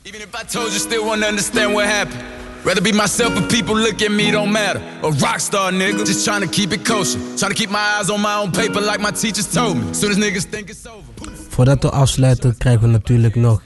Even 0.03 0.20
if 0.20 0.42
I 0.42 0.46
told 0.46 0.66
you, 0.68 0.78
still 0.78 1.01
wouldn't 1.01 1.28
understand 1.28 1.72
what 1.72 1.84
happened. 1.84 2.47
Rather 2.64 2.80
be 2.80 2.92
myself, 2.92 3.34
but 3.34 3.50
people 3.50 3.74
look 3.74 4.02
at 4.02 4.11
me, 4.11 4.30
don't 4.30 4.52
matter. 4.52 4.80
A 5.02 5.11
rock 5.11 5.40
star, 5.40 5.70
nigga, 5.72 6.04
just 6.04 6.24
trying 6.24 6.42
to 6.42 6.48
keep 6.48 6.72
it 6.72 6.84
kosher. 6.84 7.18
Trying 7.36 7.52
to 7.52 7.56
keep 7.56 7.70
my 7.70 7.96
eyes 7.98 8.11
on 8.11 8.20
my 8.20 8.36
own 8.36 8.52
paper, 8.52 8.80
like 8.80 9.00
my 9.00 9.11
teachers 9.12 9.52
told 9.54 9.76
me. 9.76 9.94
Soon 9.94 10.11
as 10.11 10.18
niggas 10.18 10.44
think 10.50 10.68
it's 10.70 10.86
over. 10.86 11.02
Voordat 11.48 11.82
we 11.82 11.90
afsluiten 11.90 12.56
krijgen 12.59 12.82
we 12.82 12.88
natuurlijk 12.88 13.34
nog 13.34 13.62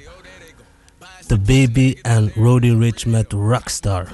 The 1.26 1.38
Baby 1.38 1.99
en 2.03 2.32
Roddy 2.34 2.70
Rich 2.78 3.07
met 3.07 3.32
Rockstar. 3.32 4.09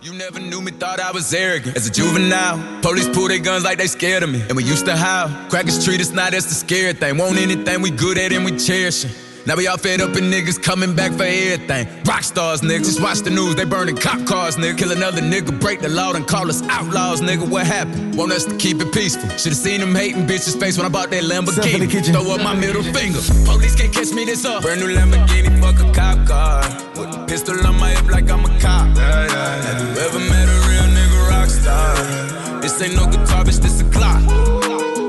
You 0.00 0.14
never 0.16 0.40
knew 0.40 0.60
me, 0.60 0.70
thought 0.70 1.00
I 1.00 1.12
was 1.12 1.34
arrogant. 1.34 1.76
As 1.76 1.86
a 1.86 1.90
juvenile, 1.90 2.80
police 2.80 3.08
pull 3.08 3.28
their 3.28 3.42
guns 3.42 3.62
like 3.64 3.76
they 3.76 3.88
scared 3.88 4.22
of 4.22 4.30
me. 4.30 4.40
And 4.48 4.56
we 4.56 4.62
used 4.62 4.84
to 4.86 4.96
howl. 4.96 5.28
Crackers 5.48 5.84
treat 5.84 6.00
us 6.00 6.10
now, 6.10 6.30
that's 6.30 6.46
the 6.46 6.54
scary 6.54 6.92
thing. 6.94 7.18
Want 7.18 7.38
anything 7.38 7.82
we 7.82 7.90
good 7.90 8.18
at 8.18 8.32
and 8.32 8.44
we 8.44 8.56
cherish 8.56 9.04
it. 9.04 9.27
Now 9.48 9.56
we 9.56 9.66
all 9.66 9.78
fed 9.78 10.02
up 10.02 10.14
and 10.14 10.30
niggas 10.30 10.62
coming 10.62 10.94
back 10.94 11.10
for 11.12 11.22
everything. 11.22 11.88
Rock 12.04 12.22
stars, 12.22 12.60
nigga. 12.60 12.84
Just 12.84 13.00
watch 13.00 13.20
the 13.20 13.30
news, 13.30 13.54
they 13.54 13.64
burning 13.64 13.96
cop 13.96 14.26
cars, 14.26 14.56
nigga. 14.56 14.76
Kill 14.76 14.92
another 14.92 15.22
nigga, 15.22 15.58
break 15.58 15.80
the 15.80 15.88
law, 15.88 16.12
and 16.12 16.28
call 16.28 16.50
us 16.50 16.60
outlaws, 16.64 17.22
nigga. 17.22 17.48
What 17.48 17.66
happened? 17.66 18.14
Want 18.14 18.30
us 18.30 18.44
to 18.44 18.54
keep 18.58 18.78
it 18.82 18.92
peaceful. 18.92 19.26
Should've 19.38 19.56
seen 19.56 19.80
them 19.80 19.94
hating 19.94 20.26
bitches' 20.26 20.60
face 20.60 20.76
when 20.76 20.84
I 20.84 20.90
bought 20.90 21.08
that 21.12 21.22
Lamborghini. 21.22 21.88
Throw 22.12 22.34
up 22.34 22.42
my 22.42 22.54
middle 22.54 22.82
finger. 22.82 23.20
Police 23.46 23.74
can't 23.74 23.90
catch 23.90 24.12
me 24.12 24.26
this 24.26 24.44
up. 24.44 24.60
Brand 24.60 24.82
new 24.82 24.94
Lamborghini, 24.94 25.58
fuck 25.62 25.80
a 25.80 25.90
cop 25.94 26.26
car. 26.28 26.60
With 27.00 27.16
a 27.16 27.24
pistol 27.26 27.58
on 27.66 27.80
my 27.80 27.88
hip 27.88 28.10
like 28.10 28.28
I'm 28.30 28.44
a 28.44 28.60
cop. 28.60 28.94
Have 28.98 29.80
you 29.80 30.02
ever 30.02 30.18
met 30.28 30.46
a 30.46 30.58
real 30.68 30.88
nigga 30.92 31.30
rock 31.30 31.48
star? 31.48 32.60
This 32.60 32.78
ain't 32.82 32.96
no 32.96 33.06
guitar, 33.06 33.44
bitch, 33.44 33.62
this 33.62 33.80
a 33.80 33.84
clock. 33.84 34.20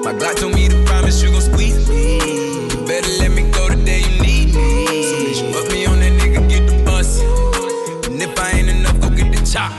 My 0.05 0.13
Glock 0.13 0.39
told 0.39 0.53
me 0.53 0.69
to 0.69 0.81
promise 0.85 1.21
you 1.21 1.29
gon' 1.29 1.41
squeeze 1.41 1.89
me. 1.89 2.19
Better 2.87 3.11
let 3.19 3.31
me 3.31 3.51
go 3.51 3.67
the 3.67 3.75
day 3.83 3.99
you 3.99 4.21
need. 4.21 4.28
So 4.89 5.51
put 5.51 5.71
me 5.71 5.85
on 5.85 5.99
that 5.99 6.19
nigga, 6.19 6.49
get 6.49 6.65
the 6.65 6.83
bus. 6.83 7.21
And 8.07 8.19
if 8.19 8.39
I 8.39 8.57
ain't 8.57 8.69
enough, 8.69 8.99
go 8.99 9.09
get 9.11 9.31
the 9.31 9.45
chop. 9.45 9.78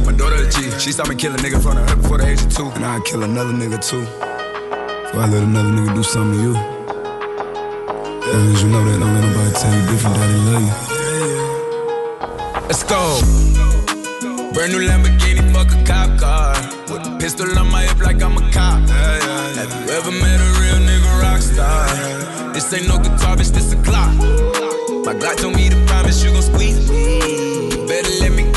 My 0.11 0.17
daughter 0.17 0.43
a 0.43 0.49
G, 0.49 0.69
she 0.77 0.91
saw 0.91 1.07
me 1.07 1.15
kill 1.15 1.33
a 1.33 1.37
nigga 1.37 1.55
in 1.55 1.61
front 1.61 1.79
of 1.79 1.89
her 1.89 1.95
before 1.95 2.17
the 2.17 2.27
age 2.27 2.41
of 2.43 2.53
two. 2.53 2.67
And 2.75 2.83
I'd 2.83 3.01
kill 3.05 3.23
another 3.23 3.53
nigga 3.53 3.79
too. 3.79 4.01
Before 4.01 5.23
I 5.23 5.27
let 5.31 5.41
another 5.41 5.69
nigga 5.71 5.95
do 5.95 6.03
something 6.03 6.35
to 6.35 6.43
you. 6.43 6.53
Long 8.27 8.51
as 8.51 8.61
you 8.61 8.67
know 8.67 8.83
that, 8.83 8.99
don't 8.99 9.13
let 9.15 9.23
nobody 9.23 9.51
tell 9.55 9.71
you 9.71 9.87
different 9.87 10.19
they 10.19 10.35
love 10.51 10.67
you. 10.67 10.75
Let's 12.67 12.83
go. 12.83 12.99
Brand 14.51 14.73
new 14.73 14.83
Lamborghini, 14.83 15.47
fuck 15.55 15.71
a 15.71 15.79
cop 15.87 16.19
car. 16.19 16.59
A 16.91 17.17
pistol 17.17 17.47
on 17.57 17.71
my 17.71 17.83
hip 17.83 18.01
like 18.01 18.21
I'm 18.21 18.35
a 18.35 18.51
cop. 18.51 18.83
Have 18.89 19.71
you 19.71 19.95
ever 19.95 20.11
met 20.11 20.41
a 20.43 20.49
real 20.59 20.79
nigga 20.83 21.21
rock 21.23 21.39
star? 21.39 21.87
This 22.51 22.67
ain't 22.73 22.85
no 22.89 22.97
guitar, 22.97 23.37
bitch, 23.37 23.53
this 23.55 23.71
a 23.71 23.77
clock. 23.81 24.11
My 25.05 25.15
Glock 25.15 25.37
told 25.37 25.55
me 25.55 25.69
to 25.69 25.77
promise 25.85 26.21
you 26.21 26.33
gon' 26.33 26.41
squeeze 26.41 26.91
me. 26.91 27.87
Better 27.87 28.11
let 28.19 28.33
me 28.33 28.50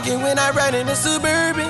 Glockin' 0.00 0.22
when 0.22 0.38
I 0.38 0.50
ride 0.50 0.74
in 0.74 0.86
the 0.86 0.94
Suburban. 0.94 1.68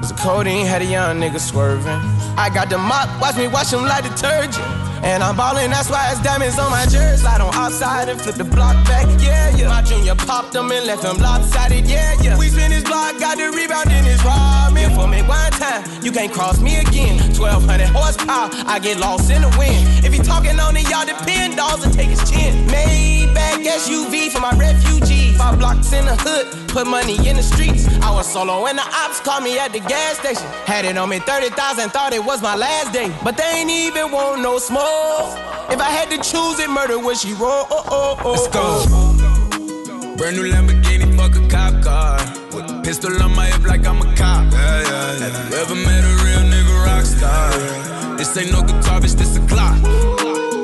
The 0.00 0.14
codeine 0.22 0.66
had 0.66 0.82
a 0.82 0.84
young 0.84 1.20
nigga 1.20 1.40
swerving. 1.40 1.98
I 2.38 2.48
got 2.52 2.70
the 2.70 2.78
mop, 2.78 3.08
watch 3.20 3.36
me 3.36 3.48
wash 3.48 3.72
him 3.72 3.82
like 3.82 4.04
detergent. 4.04 4.64
And 5.02 5.22
I'm 5.22 5.36
ballin', 5.36 5.70
that's 5.70 5.90
why 5.90 6.10
it's 6.12 6.22
diamonds 6.22 6.58
on 6.58 6.70
my 6.70 6.84
jersey. 6.84 7.22
Slide 7.22 7.40
on 7.40 7.52
outside 7.54 8.08
and 8.08 8.20
flip 8.20 8.36
the 8.36 8.44
block 8.44 8.76
back, 8.86 9.06
yeah, 9.20 9.56
yeah. 9.56 9.68
My 9.68 9.82
junior 9.82 10.14
popped 10.14 10.52
them 10.52 10.70
and 10.70 10.86
left 10.86 11.02
them 11.02 11.18
lopsided, 11.18 11.86
yeah, 11.86 12.14
yeah. 12.22 12.38
We 12.38 12.48
spin 12.48 12.70
his 12.70 12.84
block, 12.84 13.18
got 13.18 13.36
the 13.36 13.50
rebound 13.50 13.90
in 13.90 14.04
his 14.04 14.20
ramen. 14.20 14.94
For 14.94 15.08
me 15.08 15.22
one 15.22 15.50
time, 15.52 15.82
you 16.04 16.12
can't 16.12 16.32
cross 16.32 16.60
me 16.60 16.76
again. 16.76 17.18
1200 17.34 17.88
horsepower, 17.88 18.48
I 18.66 18.78
get 18.78 18.98
lost 18.98 19.30
in 19.30 19.42
the 19.42 19.52
wind. 19.58 20.04
If 20.04 20.12
he 20.12 20.20
talking 20.20 20.60
on 20.60 20.76
it, 20.76 20.88
y'all 20.88 21.04
depend, 21.04 21.56
dolls 21.56 21.84
and 21.84 21.92
take 21.92 22.10
his 22.10 22.22
chin. 22.30 22.66
Maybach 22.68 23.64
SUV 23.66 24.30
for 24.30 24.40
my 24.40 24.52
refugees. 24.52 25.15
Five 25.36 25.58
blocks 25.58 25.92
in 25.92 26.06
the 26.06 26.16
hood, 26.16 26.68
put 26.68 26.86
money 26.86 27.16
in 27.28 27.36
the 27.36 27.42
streets. 27.42 27.86
I 28.00 28.10
was 28.10 28.30
solo 28.30 28.66
and 28.66 28.78
the 28.78 28.82
ops 28.82 29.20
called 29.20 29.44
me 29.44 29.58
at 29.58 29.72
the 29.72 29.80
gas 29.80 30.18
station. 30.18 30.46
Had 30.64 30.84
it 30.84 30.96
on 30.96 31.08
me 31.08 31.18
30,000, 31.18 31.90
thought 31.90 32.12
it 32.12 32.24
was 32.24 32.42
my 32.42 32.56
last 32.56 32.92
day. 32.92 33.14
But 33.22 33.36
they 33.36 33.44
ain't 33.44 33.70
even 33.70 34.10
want 34.12 34.42
no 34.42 34.58
smoke. 34.58 35.36
If 35.68 35.80
I 35.80 35.90
had 35.90 36.08
to 36.10 36.18
choose 36.18 36.58
it, 36.58 36.70
murder 36.70 36.98
would 36.98 37.18
she 37.18 37.32
roll? 37.34 37.66
Oh, 37.70 37.84
oh, 37.90 38.20
oh, 38.24 38.32
Let's 38.32 38.48
go. 38.48 40.16
Brand 40.16 40.36
new 40.36 40.50
Lamborghini, 40.50 41.14
fuck 41.16 41.36
a 41.36 41.46
cop 41.48 41.82
car. 41.82 42.16
With 42.54 42.70
a 42.70 42.80
pistol 42.82 43.12
on 43.22 43.34
my 43.36 43.46
hip 43.46 43.66
like 43.66 43.86
I'm 43.86 44.00
a 44.00 44.16
cop. 44.16 44.50
Yeah, 44.52 44.82
yeah, 44.82 45.18
yeah. 45.18 45.28
Have 45.28 45.50
you 45.50 45.56
ever 45.58 45.74
met 45.74 46.02
a 46.02 46.14
real 46.24 46.44
nigga 46.48 46.84
rock 46.86 47.04
star? 47.04 48.16
This 48.16 48.34
ain't 48.38 48.52
no 48.52 48.62
guitar, 48.62 49.00
bitch, 49.00 49.14
this 49.14 49.36
a 49.36 49.40
clock. 49.46 49.76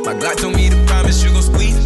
My 0.06 0.18
God 0.18 0.38
told 0.38 0.56
me 0.56 0.70
to 0.70 0.76
promise 0.86 1.22
you 1.22 1.30
gon' 1.30 1.42
squeeze 1.42 1.81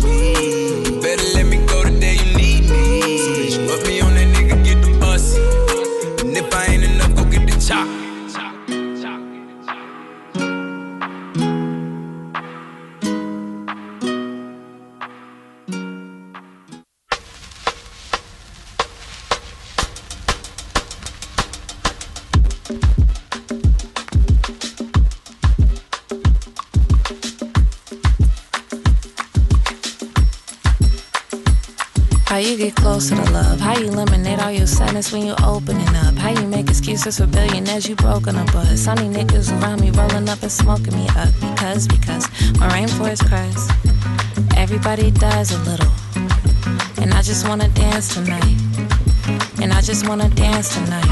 How 32.37 32.43
you 32.43 32.59
get 32.59 32.74
closer 32.74 33.16
to 33.16 33.30
love? 33.32 33.61
How 33.61 33.78
you 33.78 33.87
eliminate 33.87 34.39
all 34.41 34.51
your 34.51 34.66
sadness 34.66 35.11
when 35.11 35.24
you 35.24 35.34
opening 35.43 35.89
up? 35.97 36.14
How 36.16 36.39
you 36.39 36.47
make 36.47 36.68
excuses 36.68 37.16
for 37.16 37.26
billionaires 37.26 37.89
you 37.89 37.97
broken 37.97 38.37
up 38.37 38.53
buzz? 38.53 38.78
Sunny 38.78 39.09
niggas 39.09 39.51
around 39.59 39.80
me 39.80 39.91
rolling 39.93 40.28
up 40.28 40.43
and 40.43 40.53
smoking 40.53 40.95
me 40.95 41.09
up 41.16 41.32
because 41.41 41.89
because 41.89 42.28
my 42.61 42.68
rainforest 42.68 43.26
cries. 43.26 43.66
Everybody 44.55 45.11
dies 45.12 45.53
a 45.53 45.59
little, 45.61 45.91
and 47.01 47.14
I 47.14 47.22
just 47.22 47.49
wanna 47.49 47.68
dance 47.68 48.12
tonight. 48.12 48.59
And 49.62 49.72
I 49.72 49.80
just 49.80 50.07
wanna 50.07 50.28
dance 50.28 50.74
tonight. 50.74 51.09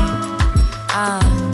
Ah, 0.93 1.54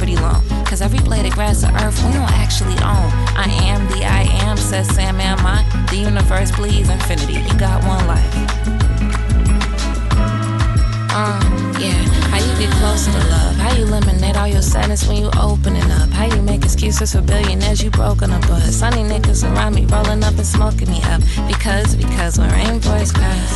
property 0.01 0.17
loan. 0.17 0.65
Cause 0.65 0.81
every 0.81 0.99
blade 0.99 1.25
of 1.25 1.33
grass 1.33 1.63
of 1.63 1.69
earth 1.75 1.97
we 2.05 2.13
don't 2.13 2.31
actually 2.31 2.73
own. 2.81 3.09
I 3.37 3.47
am 3.69 3.87
the 3.89 4.03
I 4.03 4.23
am, 4.45 4.57
says 4.57 4.87
Sam, 4.95 5.19
am 5.19 5.45
I? 5.45 5.61
The 5.89 5.97
universe 5.97 6.51
bleeds 6.55 6.89
infinity. 6.89 7.33
You 7.33 7.59
got 7.59 7.83
one 7.83 8.07
life. 8.07 8.35
Uh, 11.13 11.37
yeah. 11.77 12.01
How 12.31 12.39
you 12.39 12.53
get 12.57 12.71
closer 12.79 13.11
to 13.11 13.17
love? 13.29 13.55
How 13.57 13.75
you 13.75 13.83
eliminate 13.83 14.37
all 14.37 14.47
your 14.47 14.61
sadness 14.61 15.07
when 15.07 15.17
you 15.17 15.29
opening 15.39 15.91
up? 15.91 16.09
How 16.09 16.25
you 16.25 16.41
make 16.41 16.63
excuses 16.63 17.13
for 17.13 17.21
billionaires 17.21 17.83
you 17.83 17.91
broken 17.91 18.31
up 18.31 18.41
buzz? 18.47 18.75
Sunny 18.75 19.03
niggas 19.03 19.43
around 19.43 19.75
me 19.75 19.85
rolling 19.85 20.23
up 20.23 20.33
and 20.33 20.47
smoking 20.47 20.89
me 20.89 21.01
up. 21.03 21.21
Because, 21.47 21.95
because 21.95 22.39
when 22.39 22.49
rainbows 22.51 23.11
cries, 23.11 23.53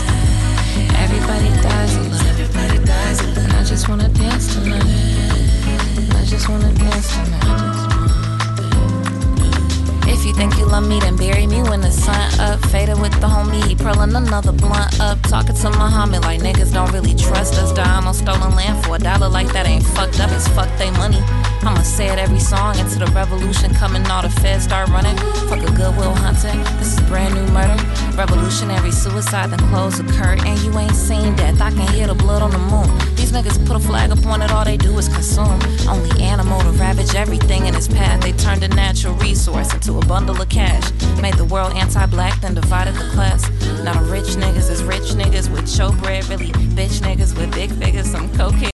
everybody 1.02 1.50
dies 1.64 1.96
a 1.96 2.02
little. 2.02 2.28
Everybody 2.28 2.86
dies 2.86 3.20
a 3.22 3.28
little. 3.28 3.44
And 3.44 3.54
I 3.54 3.64
just 3.64 3.90
wanna 3.90 4.10
dance 4.10 4.54
tonight. 4.54 4.84
I 4.84 5.45
just 6.26 6.50
wanna 6.50 6.74
dance 6.74 7.14
tonight. 7.14 7.86
If 10.08 10.26
you 10.26 10.34
think 10.34 10.58
you 10.58 10.66
love 10.66 10.88
me, 10.88 11.00
then 11.00 11.16
bury 11.18 11.46
me 11.46 11.62
when 11.62 11.82
the 11.82 11.92
sun 11.92 12.40
up. 12.40 12.60
Faded 12.72 13.00
with 13.00 13.14
the 13.22 13.28
homie, 13.28 13.64
he 13.68 13.76
pearling 13.76 14.16
another 14.16 14.52
blunt 14.52 15.00
up. 15.00 15.22
Talking 15.24 15.56
to 15.56 15.70
Muhammad 15.70 16.24
like 16.24 16.42
niggas 16.42 16.74
don't 16.74 16.92
really 16.92 17.14
trust 17.14 17.56
us. 17.56 17.72
Dying 17.74 18.06
on 18.06 18.14
stolen 18.14 18.56
land 18.56 18.84
for 18.86 18.96
a 18.96 19.00
dollar 19.00 19.30
like 19.30 19.52
that 19.54 19.68
ain't 19.68 19.86
fucked 19.86 20.20
up. 20.20 20.32
It's 20.32 20.48
fuck 20.50 20.70
they 20.80 20.90
money. 20.92 21.22
I'ma 21.66 21.82
say 21.82 22.08
it 22.12 22.20
every 22.20 22.40
song 22.40 22.78
into 22.78 23.00
the 23.00 23.08
revolution 23.08 23.74
coming. 23.74 24.06
All 24.06 24.22
the 24.22 24.30
feds 24.30 24.66
start 24.66 24.88
running. 24.90 25.18
Fuck 25.50 25.64
a 25.64 25.72
goodwill 25.74 26.14
hunting. 26.14 26.62
This 26.78 26.94
is 26.94 27.02
brand 27.10 27.34
new 27.34 27.46
murder. 27.52 27.76
Revolutionary 28.16 28.92
suicide, 28.92 29.50
then 29.50 29.60
close 29.70 29.98
the 29.98 30.04
curtain. 30.14 30.46
And 30.46 30.60
you 30.60 30.78
ain't 30.78 30.96
seen 30.96 31.36
death. 31.36 31.60
I 31.60 31.72
can 31.72 31.92
hear 31.92 32.06
the 32.06 32.14
blood 32.14 32.44
on 32.44 32.52
the 32.52 32.60
moon. 32.60 32.88
These 33.16 33.32
niggas 33.32 33.66
put 33.66 33.76
a 33.76 33.80
flag 33.80 34.12
up 34.12 34.24
on 34.28 34.44
it, 34.44 34.52
all 34.52 34.64
they 34.64 34.78
do 34.78 34.96
is 35.00 35.10
consume. 35.10 35.60
Only 35.90 36.12
animal 36.22 36.60
to 36.62 36.70
ravage 36.78 37.16
everything 37.16 37.66
in 37.66 37.74
its 37.74 37.88
path. 37.88 38.22
They 38.22 38.34
turned 38.34 38.62
a 38.64 38.68
natural 38.68 39.16
resource 39.16 39.74
into 39.74 39.98
a 39.98 40.06
bundle 40.06 40.40
of 40.40 40.50
cash. 40.50 40.92
Made 41.20 41.34
the 41.34 41.46
world 41.46 41.74
anti 41.74 42.06
black, 42.06 42.40
then 42.42 42.54
divided 42.54 42.94
the 42.94 43.10
class. 43.14 43.50
Now 43.84 44.00
the 44.00 44.12
rich 44.12 44.36
niggas 44.38 44.70
is 44.70 44.84
rich 44.84 45.16
niggas 45.18 45.50
with 45.52 45.66
showbread, 45.66 46.30
really 46.30 46.52
bitch 46.78 47.02
niggas 47.02 47.36
with 47.36 47.52
big 47.56 47.72
figures, 47.72 48.12
some 48.12 48.32
cocaine. 48.38 48.75